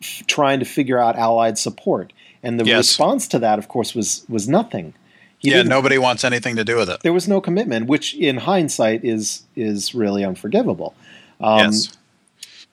f- 0.00 0.24
trying 0.26 0.58
to 0.58 0.64
figure 0.64 0.98
out 0.98 1.16
allied 1.16 1.58
support 1.58 2.12
and 2.42 2.58
the 2.58 2.64
yes. 2.64 2.78
response 2.78 3.28
to 3.28 3.38
that 3.38 3.58
of 3.58 3.68
course 3.68 3.94
was 3.94 4.24
was 4.28 4.48
nothing 4.48 4.94
he 5.38 5.50
yeah 5.50 5.62
nobody 5.62 5.98
wants 5.98 6.24
anything 6.24 6.56
to 6.56 6.64
do 6.64 6.76
with 6.76 6.88
it 6.88 7.00
there 7.02 7.12
was 7.12 7.28
no 7.28 7.40
commitment 7.40 7.86
which 7.86 8.14
in 8.14 8.38
hindsight 8.38 9.04
is 9.04 9.42
is 9.56 9.94
really 9.94 10.24
unforgivable 10.24 10.94
um, 11.40 11.58
yes 11.58 11.96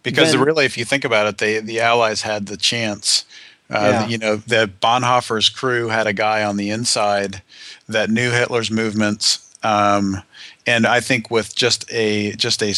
because 0.06 0.34
then, 0.34 0.42
really, 0.42 0.66
if 0.66 0.78
you 0.78 0.86
think 0.86 1.04
about 1.04 1.26
it, 1.26 1.40
they 1.40 1.60
the 1.60 1.82
Allies 1.82 2.22
had 2.22 2.46
the 2.46 2.56
chance. 2.56 3.26
Uh, 3.70 3.80
yeah. 3.82 4.08
You 4.08 4.20
know, 4.20 4.36
the 4.36 4.72
Bonhoeffer's 4.80 5.50
crew 5.50 5.88
had 5.88 6.06
a 6.06 6.14
guy 6.14 6.44
on 6.44 6.56
the 6.56 6.70
inside 6.70 7.42
that 7.90 8.12
knew 8.12 8.30
Hitler's 8.30 8.70
movements, 8.70 9.52
um, 9.64 10.22
and 10.68 10.86
I 10.86 11.00
think 11.00 11.32
with 11.32 11.56
just 11.56 11.92
a 11.92 12.34
just 12.34 12.62
a 12.62 12.76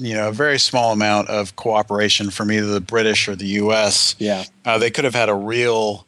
you 0.00 0.14
know 0.14 0.28
a 0.28 0.32
very 0.32 0.60
small 0.60 0.92
amount 0.92 1.28
of 1.28 1.56
cooperation 1.56 2.30
from 2.30 2.52
either 2.52 2.68
the 2.68 2.80
British 2.80 3.26
or 3.26 3.34
the 3.34 3.46
U.S., 3.46 4.14
yeah, 4.20 4.44
uh, 4.64 4.78
they 4.78 4.90
could 4.90 5.04
have 5.04 5.16
had 5.16 5.28
a 5.28 5.34
real 5.34 6.06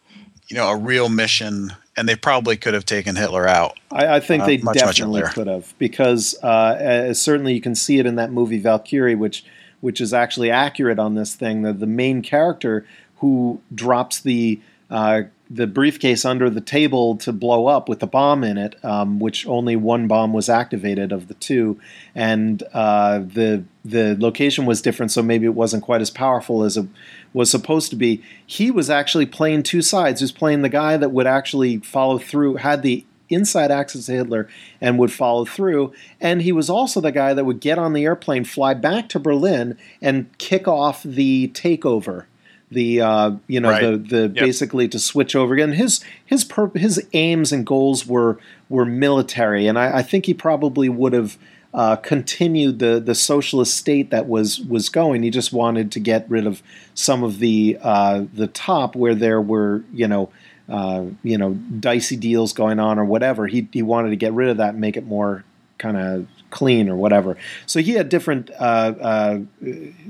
you 0.51 0.57
know 0.57 0.69
a 0.69 0.77
real 0.77 1.09
mission 1.09 1.73
and 1.97 2.09
they 2.09 2.17
probably 2.17 2.57
could 2.57 2.75
have 2.75 2.87
taken 2.87 3.15
Hitler 3.15 3.47
out. 3.47 3.79
I, 3.91 4.17
I 4.17 4.21
think 4.21 4.43
uh, 4.43 4.47
they 4.47 4.57
much, 4.59 4.79
definitely 4.79 5.23
much 5.23 5.35
could 5.35 5.47
have, 5.47 5.75
because 5.79 6.35
uh, 6.43 7.13
certainly 7.15 7.55
you 7.55 7.61
can 7.61 7.75
see 7.75 7.99
it 7.99 8.07
in 8.07 8.17
that 8.17 8.33
movie 8.33 8.59
Valkyrie, 8.59 9.15
which 9.15 9.45
which 9.81 10.01
is 10.01 10.13
actually 10.13 10.51
accurate 10.51 10.99
on 10.99 11.15
this 11.15 11.35
thing. 11.35 11.63
The, 11.63 11.73
the 11.73 11.87
main 11.87 12.23
character 12.23 12.87
who 13.19 13.61
drops 13.75 14.21
the 14.21 14.61
uh, 14.91 15.23
the 15.49 15.67
briefcase 15.67 16.25
under 16.25 16.49
the 16.49 16.61
table 16.61 17.17
to 17.17 17.33
blow 17.33 17.67
up 17.67 17.89
with 17.89 17.99
the 17.99 18.07
bomb 18.07 18.45
in 18.45 18.57
it, 18.57 18.83
um, 18.85 19.19
which 19.19 19.47
only 19.47 19.77
one 19.77 20.07
bomb 20.07 20.33
was 20.33 20.49
activated 20.49 21.13
of 21.13 21.29
the 21.29 21.35
two, 21.35 21.79
and 22.15 22.63
uh, 22.73 23.19
the 23.19 23.65
the 23.85 24.17
location 24.19 24.65
was 24.65 24.81
different, 24.81 25.13
so 25.13 25.23
maybe 25.23 25.47
it 25.47 25.55
wasn't 25.55 25.83
quite 25.83 26.01
as 26.01 26.11
powerful 26.11 26.63
as 26.63 26.77
it 26.77 26.87
was 27.33 27.51
supposed 27.51 27.91
to 27.91 27.97
be. 27.97 28.23
He 28.45 28.71
was 28.71 28.91
actually 28.91 29.27
playing 29.27 29.63
two 29.63 29.83
sides. 29.83 30.21
He 30.21 30.25
was 30.25 30.33
playing 30.33 30.63
the 30.63 30.69
guy 30.69 30.97
that 30.97 31.13
would 31.13 31.27
actually 31.27 31.79
follow 31.79 32.19
through, 32.19 32.57
had 32.57 32.83
the 32.83 33.05
inside 33.29 33.71
access 33.71 34.07
to 34.07 34.13
Hitler 34.13 34.49
and 34.81 34.99
would 34.99 35.13
follow 35.13 35.45
through. 35.45 35.93
And 36.21 36.43
he 36.43 36.53
was 36.53 36.69
also 36.69 37.01
the 37.01 37.13
guy 37.13 37.33
that 37.33 37.45
would 37.45 37.61
get 37.61 37.79
on 37.79 37.93
the 37.93 38.05
airplane, 38.05 38.45
fly 38.45 38.75
back 38.75 39.09
to 39.11 39.19
Berlin, 39.19 39.79
and 40.03 40.37
kick 40.39 40.67
off 40.69 41.03
the 41.03 41.49
takeover. 41.55 42.25
The 42.73 43.01
uh, 43.01 43.33
you 43.49 43.59
know 43.59 43.71
right. 43.71 43.83
the 43.83 43.97
the 43.97 44.23
yep. 44.33 44.45
basically 44.45 44.87
to 44.89 44.99
switch 45.01 45.35
over 45.35 45.55
again. 45.55 45.73
His 45.73 46.05
his 46.25 46.45
pur- 46.45 46.71
his 46.77 47.05
aims 47.13 47.51
and 47.51 47.67
goals 47.67 48.07
were 48.07 48.39
were 48.69 48.85
military, 48.85 49.67
and 49.67 49.77
I, 49.77 49.99
I 49.99 50.03
think 50.03 50.27
he 50.27 50.35
probably 50.35 50.89
would 50.89 51.13
have 51.13 51.37
uh, 51.73 51.97
continued 51.97 52.79
the 52.79 53.01
the 53.01 53.15
socialist 53.15 53.77
state 53.77 54.11
that 54.11 54.27
was 54.27 54.61
was 54.61 54.89
going. 54.89 55.23
He 55.23 55.31
just 55.31 55.53
wanted 55.53 55.93
to 55.93 56.01
get 56.01 56.29
rid 56.29 56.47
of 56.47 56.63
some 56.95 57.23
of 57.23 57.39
the 57.39 57.79
uh, 57.81 58.25
the 58.35 58.49
top 58.49 58.97
where 58.97 59.15
there 59.15 59.41
were 59.41 59.85
you 59.93 60.09
know 60.09 60.31
uh, 60.71 61.07
you 61.25 61.37
know, 61.37 61.55
dicey 61.55 62.17
deals 62.17 62.53
going 62.53 62.79
on 62.79 62.99
or 62.99 63.05
whatever. 63.05 63.49
He 63.49 63.69
he 63.73 63.83
wanted 63.83 64.11
to 64.11 64.17
get 64.17 64.33
rid 64.33 64.49
of 64.49 64.59
that 64.59 64.71
and 64.71 64.81
make 64.81 64.97
it 64.97 65.05
more 65.05 65.45
kind 65.79 65.97
of 65.97 66.29
clean 66.51 66.89
or 66.89 66.95
whatever. 66.95 67.37
So 67.67 67.81
he 67.81 67.93
had 67.93 68.09
different 68.09 68.51
uh, 68.53 68.95
uh, 69.01 69.41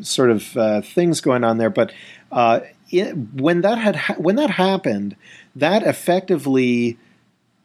sort 0.03 0.31
of 0.31 0.57
uh, 0.57 0.83
things 0.83 1.23
going 1.23 1.45
on 1.45 1.57
there. 1.57 1.71
But 1.71 1.93
it, 2.91 3.17
when 3.35 3.63
that 3.63 3.79
had 3.79 3.97
ha- 3.97 4.17
when 4.19 4.37
that 4.37 4.51
happened, 4.51 5.17
that 5.57 5.83
effectively 5.83 6.99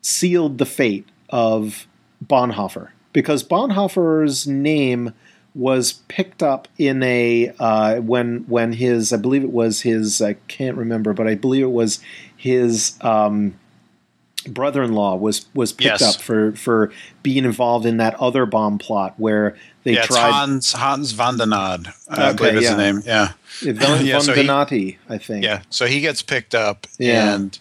sealed 0.01 0.57
the 0.57 0.65
fate 0.65 1.07
of 1.29 1.87
Bonhoeffer 2.25 2.89
because 3.15 3.45
Bonhoeffer's 3.45 4.45
name 4.45 5.13
was 5.55 5.93
picked 6.09 6.43
up 6.43 6.67
in 6.77 7.01
a 7.01 7.53
uh, 7.59 8.01
when 8.01 8.39
when 8.47 8.73
his 8.73 9.13
I 9.13 9.17
believe 9.17 9.41
it 9.41 9.53
was 9.53 9.81
his 9.81 10.21
I 10.21 10.33
can't 10.49 10.75
remember 10.75 11.13
but 11.13 11.25
I 11.25 11.35
believe 11.35 11.63
it 11.63 11.71
was 11.71 12.01
his 12.35 12.97
um, 12.99 13.57
brother-in-law 14.45 15.15
was 15.15 15.45
was 15.53 15.71
picked 15.71 16.01
yes. 16.01 16.15
up 16.15 16.21
for 16.21 16.51
for 16.51 16.91
being 17.23 17.45
involved 17.45 17.85
in 17.85 17.97
that 17.97 18.15
other 18.15 18.45
bomb 18.45 18.77
plot 18.77 19.13
where 19.17 19.55
they 19.85 19.93
yeah, 19.93 20.03
tried 20.03 20.31
Hans 20.31 20.73
Hans 20.73 21.13
van 21.13 21.37
den 21.37 21.51
Nod, 21.51 21.93
I 22.09 22.33
believe 22.33 22.55
is 22.55 22.63
yeah. 22.63 22.75
the 22.75 22.77
name. 22.77 23.01
Yeah, 23.05 23.31
Van, 23.61 24.05
yeah, 24.05 24.19
so 24.19 24.33
Dohnanyi, 24.33 24.97
I 25.07 25.19
think. 25.19 25.45
Yeah, 25.45 25.61
so 25.69 25.85
he 25.85 26.01
gets 26.01 26.21
picked 26.21 26.53
up, 26.53 26.85
yeah. 26.99 27.33
and 27.33 27.57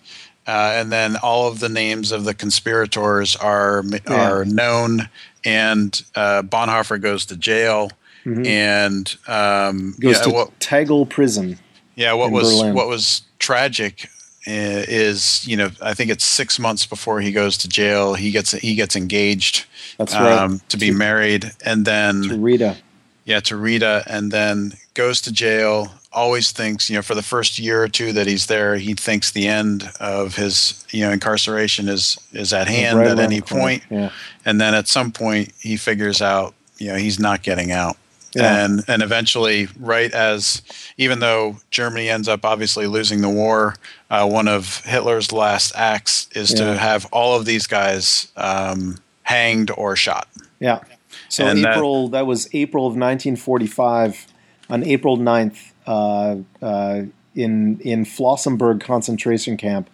uh, 0.46 0.72
and 0.74 0.92
then 0.92 1.16
all 1.16 1.48
of 1.48 1.60
the 1.60 1.68
names 1.68 2.12
of 2.12 2.24
the 2.24 2.34
conspirators 2.34 3.36
are 3.36 3.82
are 4.06 4.44
known 4.44 5.08
and 5.44 6.02
uh, 6.14 6.42
Bonhoeffer 6.42 7.00
goes 7.00 7.26
to 7.26 7.36
jail, 7.36 7.90
mm-hmm. 8.24 8.46
and 8.46 9.16
um, 9.26 9.94
goes 10.00 10.16
yeah, 10.16 10.22
to 10.22 10.30
what, 10.30 10.60
Tegel 10.60 11.06
prison. 11.06 11.58
Yeah, 11.94 12.14
what 12.14 12.32
was 12.32 12.50
Berlin. 12.50 12.74
what 12.74 12.88
was 12.88 13.22
tragic 13.38 14.08
uh, 14.46 14.84
is 14.88 15.46
you 15.46 15.56
know 15.56 15.70
I 15.80 15.94
think 15.94 16.10
it's 16.10 16.24
six 16.24 16.58
months 16.58 16.86
before 16.86 17.20
he 17.20 17.32
goes 17.32 17.56
to 17.58 17.68
jail. 17.68 18.14
He 18.14 18.30
gets 18.30 18.52
he 18.52 18.74
gets 18.74 18.96
engaged. 18.96 19.66
That's 19.98 20.14
right. 20.14 20.32
Um, 20.32 20.60
to 20.70 20.76
be 20.76 20.90
to, 20.90 20.96
married, 20.96 21.52
and 21.64 21.84
then 21.84 22.22
to 22.22 22.38
Rita. 22.38 22.76
Yeah, 23.24 23.40
to 23.40 23.56
Rita, 23.56 24.04
and 24.06 24.30
then 24.30 24.74
goes 24.94 25.20
to 25.22 25.32
jail. 25.32 25.92
Always 26.14 26.52
thinks, 26.52 26.88
you 26.88 26.96
know, 26.96 27.02
for 27.02 27.14
the 27.14 27.22
first 27.22 27.58
year 27.58 27.82
or 27.82 27.88
two 27.88 28.12
that 28.12 28.26
he's 28.26 28.46
there, 28.46 28.76
he 28.76 28.94
thinks 28.94 29.32
the 29.32 29.48
end 29.48 29.90
of 29.98 30.36
his, 30.36 30.84
you 30.90 31.00
know, 31.04 31.10
incarceration 31.10 31.88
is 31.88 32.18
is 32.32 32.52
at 32.52 32.68
hand 32.68 32.98
right 32.98 33.08
at 33.08 33.18
any 33.18 33.40
point. 33.40 33.82
Yeah. 33.90 34.10
And 34.44 34.60
then 34.60 34.74
at 34.74 34.86
some 34.86 35.10
point, 35.10 35.52
he 35.58 35.76
figures 35.76 36.22
out, 36.22 36.54
you 36.78 36.88
know, 36.88 36.96
he's 36.96 37.18
not 37.18 37.42
getting 37.42 37.72
out. 37.72 37.96
Yeah. 38.34 38.64
And 38.64 38.82
and 38.88 39.02
eventually, 39.02 39.68
right 39.78 40.12
as 40.12 40.62
even 40.96 41.20
though 41.20 41.56
Germany 41.70 42.08
ends 42.08 42.28
up 42.28 42.44
obviously 42.44 42.86
losing 42.86 43.20
the 43.20 43.28
war, 43.28 43.76
uh, 44.10 44.26
one 44.26 44.48
of 44.48 44.84
Hitler's 44.84 45.32
last 45.32 45.72
acts 45.76 46.28
is 46.32 46.52
Yeah. 46.52 46.66
to 46.66 46.78
have 46.78 47.06
all 47.12 47.36
of 47.36 47.44
these 47.44 47.66
guys 47.66 48.28
um, 48.36 48.98
hanged 49.22 49.70
or 49.76 49.96
shot. 49.96 50.28
Yeah. 50.60 50.80
So 51.28 51.46
and 51.46 51.58
April 51.64 52.08
that, 52.08 52.18
that, 52.18 52.26
was 52.26 52.48
April 52.52 52.86
of 52.86 52.92
1945 52.92 54.26
on 54.70 54.82
April 54.84 55.16
9th 55.16 55.56
uh, 55.56 55.60
uh, 55.60 55.73
in 55.86 57.80
in 57.80 58.04
Flossenbürg 58.04 58.80
concentration 58.80 59.56
camp 59.56 59.90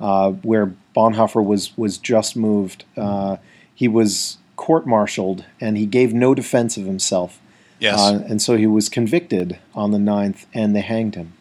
uh, 0.00 0.30
where 0.30 0.72
Bonhoeffer 0.94 1.44
was 1.44 1.76
was 1.76 1.98
just 1.98 2.36
moved. 2.36 2.84
Uh, 2.96 3.36
he 3.74 3.88
was 3.88 4.38
court-martialed 4.56 5.44
and 5.60 5.76
he 5.76 5.86
gave 5.86 6.14
no 6.14 6.34
defense 6.34 6.76
of 6.76 6.84
himself. 6.84 7.40
Yes. 7.80 7.98
Uh, 7.98 8.24
and 8.28 8.40
so 8.40 8.56
he 8.56 8.66
was 8.66 8.88
convicted 8.88 9.58
on 9.74 9.90
the 9.90 9.98
9th 9.98 10.46
and 10.54 10.76
they 10.76 10.80
hanged 10.80 11.16
him. 11.16 11.32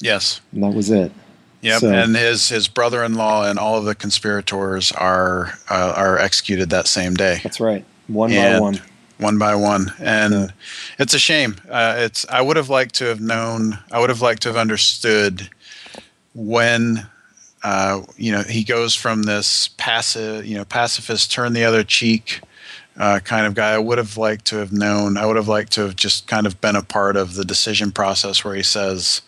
Yes. 0.00 0.40
And 0.52 0.62
that 0.62 0.72
was 0.72 0.90
it. 0.90 1.12
Yep, 1.60 1.80
so, 1.80 1.92
and 1.92 2.16
his 2.16 2.48
his 2.48 2.66
brother-in-law 2.66 3.48
and 3.48 3.56
all 3.56 3.78
of 3.78 3.84
the 3.84 3.94
conspirators 3.94 4.90
are 4.90 5.58
uh, 5.70 5.94
are 5.96 6.18
executed 6.18 6.70
that 6.70 6.88
same 6.88 7.14
day. 7.14 7.38
That's 7.44 7.60
right, 7.60 7.84
one 8.08 8.32
and 8.32 8.56
by 8.56 8.60
one, 8.60 8.80
one 9.22 9.38
by 9.38 9.54
one, 9.54 9.92
and 9.98 10.32
yeah. 10.32 10.46
it's 10.98 11.14
a 11.14 11.18
shame. 11.18 11.56
Uh, 11.68 11.94
it's 11.98 12.26
I 12.28 12.42
would 12.42 12.56
have 12.56 12.68
liked 12.68 12.94
to 12.96 13.04
have 13.06 13.20
known. 13.20 13.78
I 13.90 14.00
would 14.00 14.10
have 14.10 14.20
liked 14.20 14.42
to 14.42 14.48
have 14.48 14.56
understood 14.56 15.48
when. 16.34 17.06
Uh, 17.64 18.02
you 18.16 18.32
know, 18.32 18.42
he 18.42 18.64
goes 18.64 18.92
from 18.92 19.22
this 19.22 19.68
passive, 19.76 20.44
you 20.44 20.56
know, 20.56 20.64
pacifist, 20.64 21.30
turn 21.30 21.52
the 21.52 21.62
other 21.62 21.84
cheek, 21.84 22.40
uh, 22.96 23.20
kind 23.22 23.46
of 23.46 23.54
guy. 23.54 23.74
I 23.74 23.78
would 23.78 23.98
have 23.98 24.16
liked 24.16 24.46
to 24.46 24.56
have 24.56 24.72
known. 24.72 25.16
I 25.16 25.26
would 25.26 25.36
have 25.36 25.46
liked 25.46 25.70
to 25.74 25.82
have 25.82 25.94
just 25.94 26.26
kind 26.26 26.44
of 26.44 26.60
been 26.60 26.74
a 26.74 26.82
part 26.82 27.16
of 27.16 27.34
the 27.34 27.44
decision 27.44 27.92
process 27.92 28.44
where 28.44 28.56
he 28.56 28.64
says, 28.64 29.22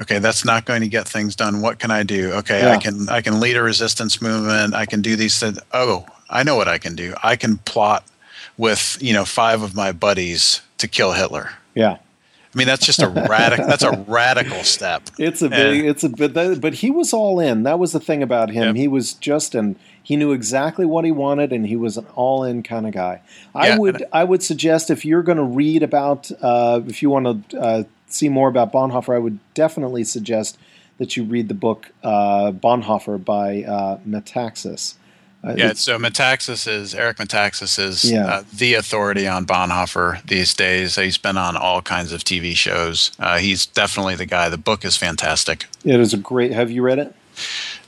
okay 0.00 0.18
that's 0.18 0.44
not 0.44 0.64
going 0.64 0.80
to 0.80 0.88
get 0.88 1.06
things 1.06 1.36
done 1.36 1.60
what 1.60 1.78
can 1.78 1.90
i 1.90 2.02
do 2.02 2.32
okay 2.32 2.60
yeah. 2.60 2.72
i 2.72 2.78
can 2.78 3.08
i 3.08 3.20
can 3.20 3.40
lead 3.40 3.56
a 3.56 3.62
resistance 3.62 4.20
movement 4.20 4.74
i 4.74 4.84
can 4.86 5.00
do 5.00 5.16
these 5.16 5.38
things 5.38 5.58
oh 5.72 6.04
i 6.30 6.42
know 6.42 6.56
what 6.56 6.68
i 6.68 6.78
can 6.78 6.94
do 6.94 7.14
i 7.22 7.36
can 7.36 7.58
plot 7.58 8.04
with 8.56 8.98
you 9.00 9.12
know 9.12 9.24
five 9.24 9.62
of 9.62 9.74
my 9.74 9.92
buddies 9.92 10.60
to 10.78 10.88
kill 10.88 11.12
hitler 11.12 11.50
yeah 11.74 11.98
I 12.54 12.58
mean, 12.58 12.68
that's 12.68 12.86
just 12.86 13.02
a 13.02 13.08
radical. 13.28 13.66
that's 13.66 13.82
a 13.82 14.04
radical 14.06 14.62
step. 14.62 15.10
It's 15.18 15.42
a 15.42 15.48
big. 15.48 15.80
And, 15.80 15.88
it's 15.88 16.04
a 16.04 16.08
but. 16.08 16.60
But 16.60 16.74
he 16.74 16.90
was 16.90 17.12
all 17.12 17.40
in. 17.40 17.64
That 17.64 17.78
was 17.78 17.92
the 17.92 18.00
thing 18.00 18.22
about 18.22 18.50
him. 18.50 18.68
Yep. 18.68 18.76
He 18.76 18.88
was 18.88 19.14
just 19.14 19.54
and 19.54 19.76
he 20.02 20.16
knew 20.16 20.32
exactly 20.32 20.86
what 20.86 21.04
he 21.04 21.10
wanted, 21.10 21.52
and 21.52 21.66
he 21.66 21.76
was 21.76 21.96
an 21.96 22.06
all 22.14 22.44
in 22.44 22.62
kind 22.62 22.86
of 22.86 22.92
guy. 22.92 23.22
I 23.54 23.68
yeah, 23.68 23.78
would. 23.78 24.04
I 24.12 24.22
would 24.22 24.42
suggest 24.42 24.90
if 24.90 25.04
you're 25.04 25.22
going 25.22 25.38
to 25.38 25.44
read 25.44 25.82
about, 25.82 26.30
uh, 26.40 26.80
if 26.86 27.02
you 27.02 27.10
want 27.10 27.50
to 27.50 27.58
uh, 27.58 27.84
see 28.06 28.28
more 28.28 28.48
about 28.48 28.72
Bonhoeffer, 28.72 29.14
I 29.14 29.18
would 29.18 29.40
definitely 29.54 30.04
suggest 30.04 30.56
that 30.98 31.16
you 31.16 31.24
read 31.24 31.48
the 31.48 31.54
book 31.54 31.90
uh, 32.04 32.52
Bonhoeffer 32.52 33.22
by 33.24 33.64
uh, 33.64 33.98
Metaxas. 34.06 34.94
Uh, 35.44 35.54
yeah, 35.58 35.72
so 35.74 35.98
Metaxas 35.98 36.66
is 36.66 36.94
Eric 36.94 37.18
Metaxas 37.18 37.78
is 37.78 38.10
yeah. 38.10 38.26
uh, 38.26 38.44
the 38.52 38.74
authority 38.74 39.28
on 39.28 39.44
Bonhoeffer 39.44 40.24
these 40.26 40.54
days. 40.54 40.96
He's 40.96 41.18
been 41.18 41.36
on 41.36 41.54
all 41.56 41.82
kinds 41.82 42.12
of 42.12 42.24
TV 42.24 42.56
shows. 42.56 43.12
Uh, 43.18 43.38
he's 43.38 43.66
definitely 43.66 44.14
the 44.14 44.26
guy. 44.26 44.48
The 44.48 44.56
book 44.56 44.84
is 44.86 44.96
fantastic. 44.96 45.66
It 45.84 46.00
is 46.00 46.14
a 46.14 46.16
great. 46.16 46.52
Have 46.52 46.70
you 46.70 46.80
read 46.82 46.98
it? 46.98 47.14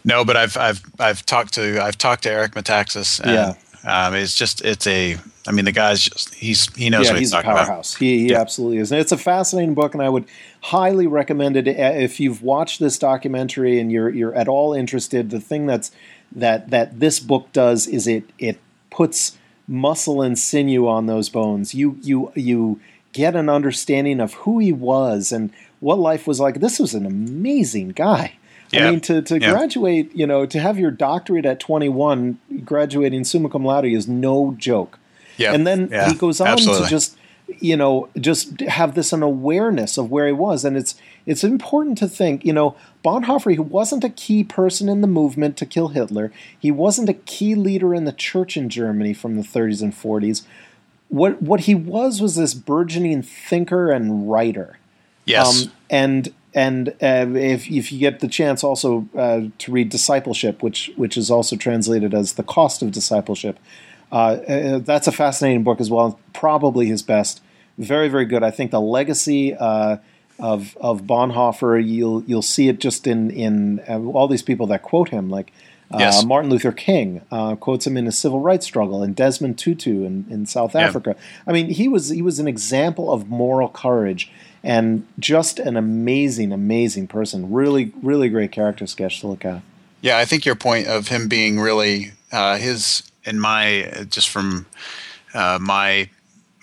No, 0.05 0.25
but 0.25 0.37
I've 0.37 0.57
I've 0.57 0.83
I've 0.99 1.25
talked 1.25 1.55
to 1.55 1.83
I've 1.83 1.97
talked 1.97 2.25
to 2.25 2.31
Eric 2.31 2.53
Metaxas. 2.53 3.21
And, 3.21 3.33
yeah, 3.33 4.07
um, 4.07 4.15
it's 4.15 4.35
just 4.35 4.63
it's 4.63 4.87
a 4.87 5.17
I 5.49 5.53
mean, 5.53 5.65
the 5.65 5.73
guy's 5.73 6.03
just 6.03 6.35
he's 6.35 6.75
he 6.75 6.91
knows 6.91 7.07
yeah, 7.07 7.13
what 7.13 7.21
he's, 7.21 7.33
he's 7.33 7.41
a 7.41 7.43
powerhouse. 7.43 7.95
He, 7.95 8.19
he 8.19 8.31
yeah. 8.31 8.41
absolutely 8.41 8.79
is, 8.79 8.91
and 8.91 9.01
it's 9.01 9.13
a 9.13 9.19
fascinating 9.19 9.75
book, 9.75 9.95
and 9.95 10.03
I 10.03 10.09
would 10.09 10.25
highly 10.61 11.07
recommend 11.07 11.57
it 11.57 11.69
if 11.69 12.19
you've 12.19 12.43
watched 12.43 12.81
this 12.81 12.99
documentary 12.99 13.79
and 13.79 13.93
you're 13.93 14.11
you're 14.11 14.35
at 14.35 14.49
all 14.49 14.75
interested. 14.75 15.31
The 15.31 15.41
thing 15.41 15.67
that's 15.67 15.93
that 16.37 16.71
that 16.71 17.01
this 17.01 17.19
book 17.19 17.53
does 17.53 17.89
is 17.89 18.07
it 18.07 18.25
it 18.39 18.61
puts 18.91 19.39
muscle 19.67 20.23
and 20.23 20.39
sinew 20.39 20.87
on 20.87 21.07
those 21.07 21.29
bones. 21.29 21.75
You 21.75 21.99
you 22.03 22.31
you 22.37 22.81
get 23.13 23.35
an 23.35 23.49
understanding 23.49 24.21
of 24.21 24.35
who 24.35 24.59
he 24.59 24.73
was 24.73 25.33
and 25.33 25.51
what 25.81 25.99
life 25.99 26.27
was 26.27 26.39
like. 26.39 26.61
This 26.61 26.79
was 26.79 26.95
an 26.95 27.07
amazing 27.07 27.91
guy. 27.91 28.35
Yeah. 28.71 28.89
I 28.89 28.91
mean, 28.91 29.01
to, 29.03 29.23
to 29.23 29.41
yeah. 29.41 29.51
graduate, 29.51 30.11
you 30.13 30.27
know, 30.27 30.45
to 30.45 30.59
have 30.59 30.77
your 30.79 30.91
doctorate 30.91 31.47
at 31.47 31.61
21, 31.61 32.39
graduating 32.65 33.23
summa 33.25 33.49
cum 33.49 33.65
laude 33.65 33.87
is 33.87 34.09
no 34.09 34.55
joke. 34.59 34.99
Yeah. 35.37 35.53
And 35.53 35.67
then 35.67 35.89
yeah. 35.91 36.09
he 36.09 36.15
goes 36.15 36.41
on 36.41 36.49
Absolutely. 36.49 36.85
to 36.85 36.91
just 36.91 37.17
you 37.61 37.77
know 37.77 38.09
just 38.19 38.61
have 38.63 38.95
this 38.95 39.13
an 39.13 39.23
awareness 39.23 39.99
of 39.99 40.11
where 40.11 40.27
he 40.27 40.33
was 40.33 40.65
and 40.65 40.77
it's 40.77 40.97
it's 41.27 41.45
important 41.45 41.99
to 41.99 42.09
think 42.09 42.45
you 42.45 42.53
know 42.53 42.77
bonhoeffer 43.05 43.53
he 43.53 43.59
wasn't 43.59 44.05
a 44.05 44.09
key 44.09 44.43
person 44.43 44.89
in 44.89 45.01
the 45.01 45.07
movement 45.07 45.57
to 45.57 45.67
kill 45.67 45.89
hitler 45.89 46.33
he 46.59 46.71
wasn't 46.71 47.09
a 47.09 47.15
key 47.15 47.55
leader 47.55 47.95
in 47.95 48.05
the 48.05 48.13
church 48.13 48.57
in 48.57 48.69
germany 48.69 49.13
from 49.13 49.37
the 49.37 49.43
30s 49.43 49.83
and 49.83 49.93
40s 49.93 50.45
what 51.09 51.41
what 51.43 51.61
he 51.61 51.75
was 51.75 52.21
was 52.21 52.37
this 52.37 52.55
burgeoning 52.55 53.23
thinker 53.23 53.91
and 53.91 54.31
writer 54.31 54.79
yes 55.25 55.65
um, 55.65 55.73
and 55.91 56.35
and 56.55 56.89
uh, 57.03 57.27
if, 57.35 57.71
if 57.71 57.93
you 57.93 57.99
get 57.99 58.21
the 58.21 58.29
chance 58.29 58.65
also 58.65 59.07
uh, 59.15 59.43
to 59.59 59.73
read 59.73 59.89
discipleship 59.89 60.63
which 60.63 60.91
which 60.97 61.17
is 61.17 61.31
also 61.31 61.57
translated 61.57 62.15
as 62.15 62.35
the 62.35 62.43
cost 62.43 62.83
of 62.83 62.93
discipleship 62.93 63.59
uh, 64.13 64.15
uh, 64.15 64.79
that's 64.79 65.07
a 65.07 65.13
fascinating 65.13 65.63
book 65.65 65.81
as 65.81 65.91
well. 65.91 66.19
Probably 66.33 66.87
his 66.87 67.03
best. 67.03 67.43
Very, 67.79 68.09
very 68.09 68.25
good. 68.25 68.43
I 68.43 68.51
think 68.51 68.71
the 68.71 68.81
legacy 68.81 69.55
uh, 69.55 69.99
of 70.39 70.77
of 70.81 71.03
Bonhoeffer, 71.03 71.85
you'll 71.87 72.23
you'll 72.25 72.43
see 72.43 72.69
it 72.69 72.79
just 72.81 73.07
in 73.07 73.31
in 73.31 73.81
uh, 73.89 73.99
all 74.01 74.29
these 74.29 74.43
people 74.43 74.67
that 74.69 74.83
quote 74.83 75.09
him, 75.09 75.31
like 75.31 75.53
uh, 75.93 75.99
yes. 75.99 76.25
Martin 76.25 76.51
Luther 76.51 76.73
King 76.73 77.21
quotes 77.61 77.87
him 77.87 77.97
in 77.97 78.07
his 78.07 78.19
civil 78.19 78.41
rights 78.41 78.67
struggle, 78.67 79.03
and 79.03 79.15
Desmond 79.15 79.59
Tutu 79.59 80.05
in, 80.05 80.27
in 80.29 80.47
South 80.47 80.75
yeah. 80.75 80.83
Africa. 80.83 81.17
I 81.47 81.53
mean, 81.53 81.69
he 81.69 81.89
was 81.89 82.09
he 82.09 82.23
was 82.23 82.39
an 82.39 82.49
example 82.49 83.13
of 83.13 83.29
moral 83.29 83.69
courage 83.69 84.31
and 84.67 85.07
just 85.21 85.61
an 85.61 85.77
amazing, 85.77 86.53
amazing 86.53 87.07
person. 87.07 87.53
Really, 87.53 87.93
really 88.03 88.29
great 88.29 88.51
character 88.51 88.85
sketch 88.89 89.21
to 89.21 89.29
look 89.29 89.45
at. 89.45 89.63
Yeah, 90.01 90.19
I 90.19 90.25
think 90.25 90.45
your 90.45 90.57
point 90.57 90.89
of 90.89 91.07
him 91.07 91.29
being 91.29 91.61
really 91.61 92.13
uh, 92.33 92.59
his 92.59 93.05
in 93.25 93.39
my 93.39 94.07
just 94.11 94.29
from 94.29 94.67
uh, 95.35 95.59
my 95.61 96.11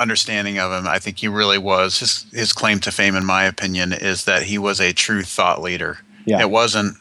understanding 0.03 0.59
of 0.59 0.71
him, 0.71 0.87
I 0.87 0.99
think 0.99 1.17
he 1.17 1.27
really 1.27 1.57
was 1.57 1.99
his 1.99 2.27
his 2.31 2.53
claim 2.53 2.79
to 2.81 2.91
fame, 2.91 3.15
in 3.15 3.25
my 3.25 3.45
opinion, 3.45 3.91
is 3.91 4.25
that 4.25 4.43
he 4.43 4.59
was 4.59 4.79
a 4.79 4.93
true 4.93 5.23
thought 5.23 5.61
leader. 5.61 5.97
Yeah. 6.25 6.41
It 6.41 6.51
wasn't 6.51 6.97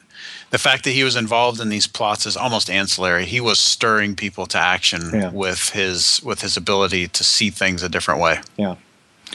the 0.51 0.59
fact 0.59 0.85
that 0.85 0.91
he 0.91 1.03
was 1.03 1.17
involved 1.17 1.61
in 1.61 1.71
these 1.71 1.87
plots 1.87 2.27
is 2.27 2.37
almost 2.37 2.71
ancillary. 2.71 3.25
He 3.25 3.41
was 3.41 3.59
stirring 3.59 4.15
people 4.15 4.47
to 4.47 4.59
action 4.59 5.11
yeah. 5.13 5.31
with 5.31 5.71
his 5.71 6.23
with 6.23 6.41
his 6.43 6.57
ability 6.57 7.09
to 7.09 7.25
see 7.25 7.51
things 7.51 7.83
a 7.83 7.89
different 7.89 8.21
way. 8.21 8.41
Yeah. 8.57 8.77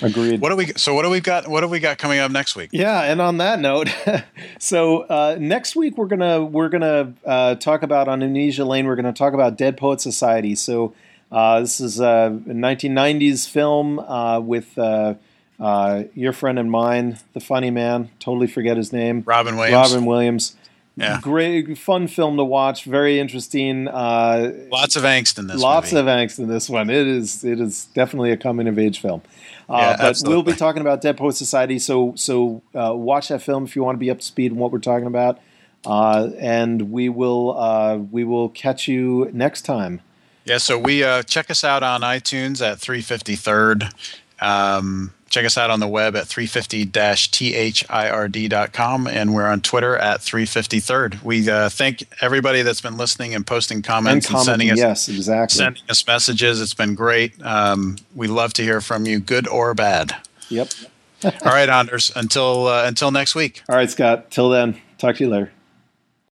Agreed. 0.01 0.41
What 0.41 0.49
do 0.49 0.55
we? 0.55 0.67
So 0.75 0.93
what 0.93 1.03
do 1.03 1.09
we 1.09 1.19
got? 1.19 1.47
What 1.47 1.63
have 1.63 1.71
we 1.71 1.79
got 1.79 1.97
coming 1.97 2.19
up 2.19 2.31
next 2.31 2.55
week? 2.55 2.69
Yeah, 2.71 3.01
and 3.01 3.19
on 3.19 3.37
that 3.37 3.59
note, 3.59 3.89
so 4.59 5.01
uh, 5.01 5.37
next 5.39 5.75
week 5.75 5.97
we're 5.97 6.05
gonna 6.05 6.43
we're 6.43 6.69
gonna 6.69 7.13
uh, 7.25 7.55
talk 7.55 7.81
about 7.81 8.07
on 8.07 8.21
Amnesia 8.21 8.63
Lane. 8.63 8.85
We're 8.85 8.95
gonna 8.95 9.11
talk 9.11 9.33
about 9.33 9.57
Dead 9.57 9.75
Poet 9.75 9.99
Society. 9.99 10.53
So 10.53 10.93
uh, 11.31 11.59
this 11.59 11.79
is 11.79 11.99
a 11.99 12.39
1990s 12.45 13.49
film 13.49 13.99
uh, 13.99 14.39
with 14.39 14.77
uh, 14.77 15.15
uh, 15.59 16.03
your 16.13 16.33
friend 16.33 16.59
and 16.59 16.71
mine, 16.71 17.17
the 17.33 17.39
funny 17.39 17.71
man. 17.71 18.09
Totally 18.19 18.47
forget 18.47 18.77
his 18.77 18.93
name. 18.93 19.23
Robin 19.25 19.57
Williams. 19.57 19.91
Robin 19.91 20.05
Williams. 20.05 20.55
Yeah. 20.95 21.19
Great, 21.21 21.77
fun 21.77 22.07
film 22.07 22.37
to 22.37 22.43
watch. 22.43 22.83
Very 22.83 23.19
interesting. 23.19 23.87
Uh, 23.87 24.51
lots 24.71 24.95
of 24.95 25.03
angst 25.03 25.37
in 25.37 25.45
this. 25.45 25.61
Lots 25.61 25.93
movie. 25.93 26.01
of 26.01 26.07
angst 26.07 26.39
in 26.39 26.47
this 26.47 26.67
one. 26.67 26.89
It 26.89 27.05
is. 27.05 27.43
It 27.43 27.59
is 27.61 27.85
definitely 27.93 28.31
a 28.31 28.37
coming 28.37 28.67
of 28.67 28.79
age 28.79 28.99
film. 28.99 29.21
Uh, 29.69 29.77
yeah, 29.77 29.97
but 29.97 30.05
absolutely. 30.05 30.35
we'll 30.35 30.43
be 30.43 30.57
talking 30.57 30.81
about 30.81 31.01
Dead 31.01 31.15
Poet 31.15 31.35
Society. 31.35 31.77
So 31.77 32.13
so 32.15 32.63
uh, 32.73 32.93
watch 32.95 33.27
that 33.27 33.43
film 33.43 33.65
if 33.65 33.75
you 33.75 33.83
want 33.83 33.95
to 33.95 33.99
be 33.99 34.09
up 34.09 34.19
to 34.19 34.25
speed 34.25 34.51
on 34.51 34.57
what 34.57 34.71
we're 34.71 34.79
talking 34.79 35.07
about. 35.07 35.39
Uh, 35.85 36.31
and 36.39 36.91
we 36.91 37.09
will 37.09 37.55
uh, 37.55 37.97
we 37.97 38.23
will 38.23 38.49
catch 38.49 38.87
you 38.87 39.29
next 39.33 39.61
time. 39.61 40.01
Yeah. 40.47 40.57
So 40.57 40.77
we 40.77 41.03
uh, 41.03 41.23
check 41.23 41.51
us 41.51 41.63
out 41.63 41.83
on 41.83 42.01
iTunes 42.01 42.65
at 42.65 42.79
353rd. 42.79 43.91
Um, 44.41 45.13
Check 45.29 45.45
us 45.45 45.57
out 45.57 45.69
on 45.69 45.81
the 45.81 45.89
web 45.89 46.15
at 46.15 46.23
350-third.com 46.25 49.07
and 49.07 49.35
we're 49.35 49.45
on 49.45 49.59
Twitter 49.59 49.97
at 49.97 50.21
350third. 50.21 51.21
We 51.21 51.49
uh, 51.49 51.67
thank 51.67 52.05
everybody 52.21 52.61
that's 52.61 52.79
been 52.79 52.95
listening 52.95 53.35
and 53.35 53.45
posting 53.45 53.81
comments 53.81 54.27
and, 54.27 54.37
and 54.37 54.45
sending 54.45 54.71
us 54.71 54.77
yes, 54.77 55.09
exactly. 55.09 55.57
sending 55.57 55.83
us 55.89 56.07
messages. 56.07 56.61
It's 56.61 56.73
been 56.73 56.95
great. 56.95 57.33
Um, 57.43 57.97
we 58.15 58.27
love 58.27 58.53
to 58.53 58.63
hear 58.63 58.79
from 58.79 59.05
you, 59.05 59.19
good 59.19 59.49
or 59.49 59.73
bad. 59.73 60.15
Yep. 60.47 60.69
All 61.25 61.31
right, 61.43 61.67
Anders. 61.67 62.09
Until 62.15 62.67
uh, 62.67 62.85
until 62.85 63.11
next 63.11 63.35
week. 63.35 63.63
All 63.67 63.75
right, 63.75 63.89
Scott. 63.89 64.31
Till 64.31 64.49
then. 64.49 64.79
Talk 64.97 65.17
to 65.17 65.25
you 65.25 65.29
later. 65.29 65.51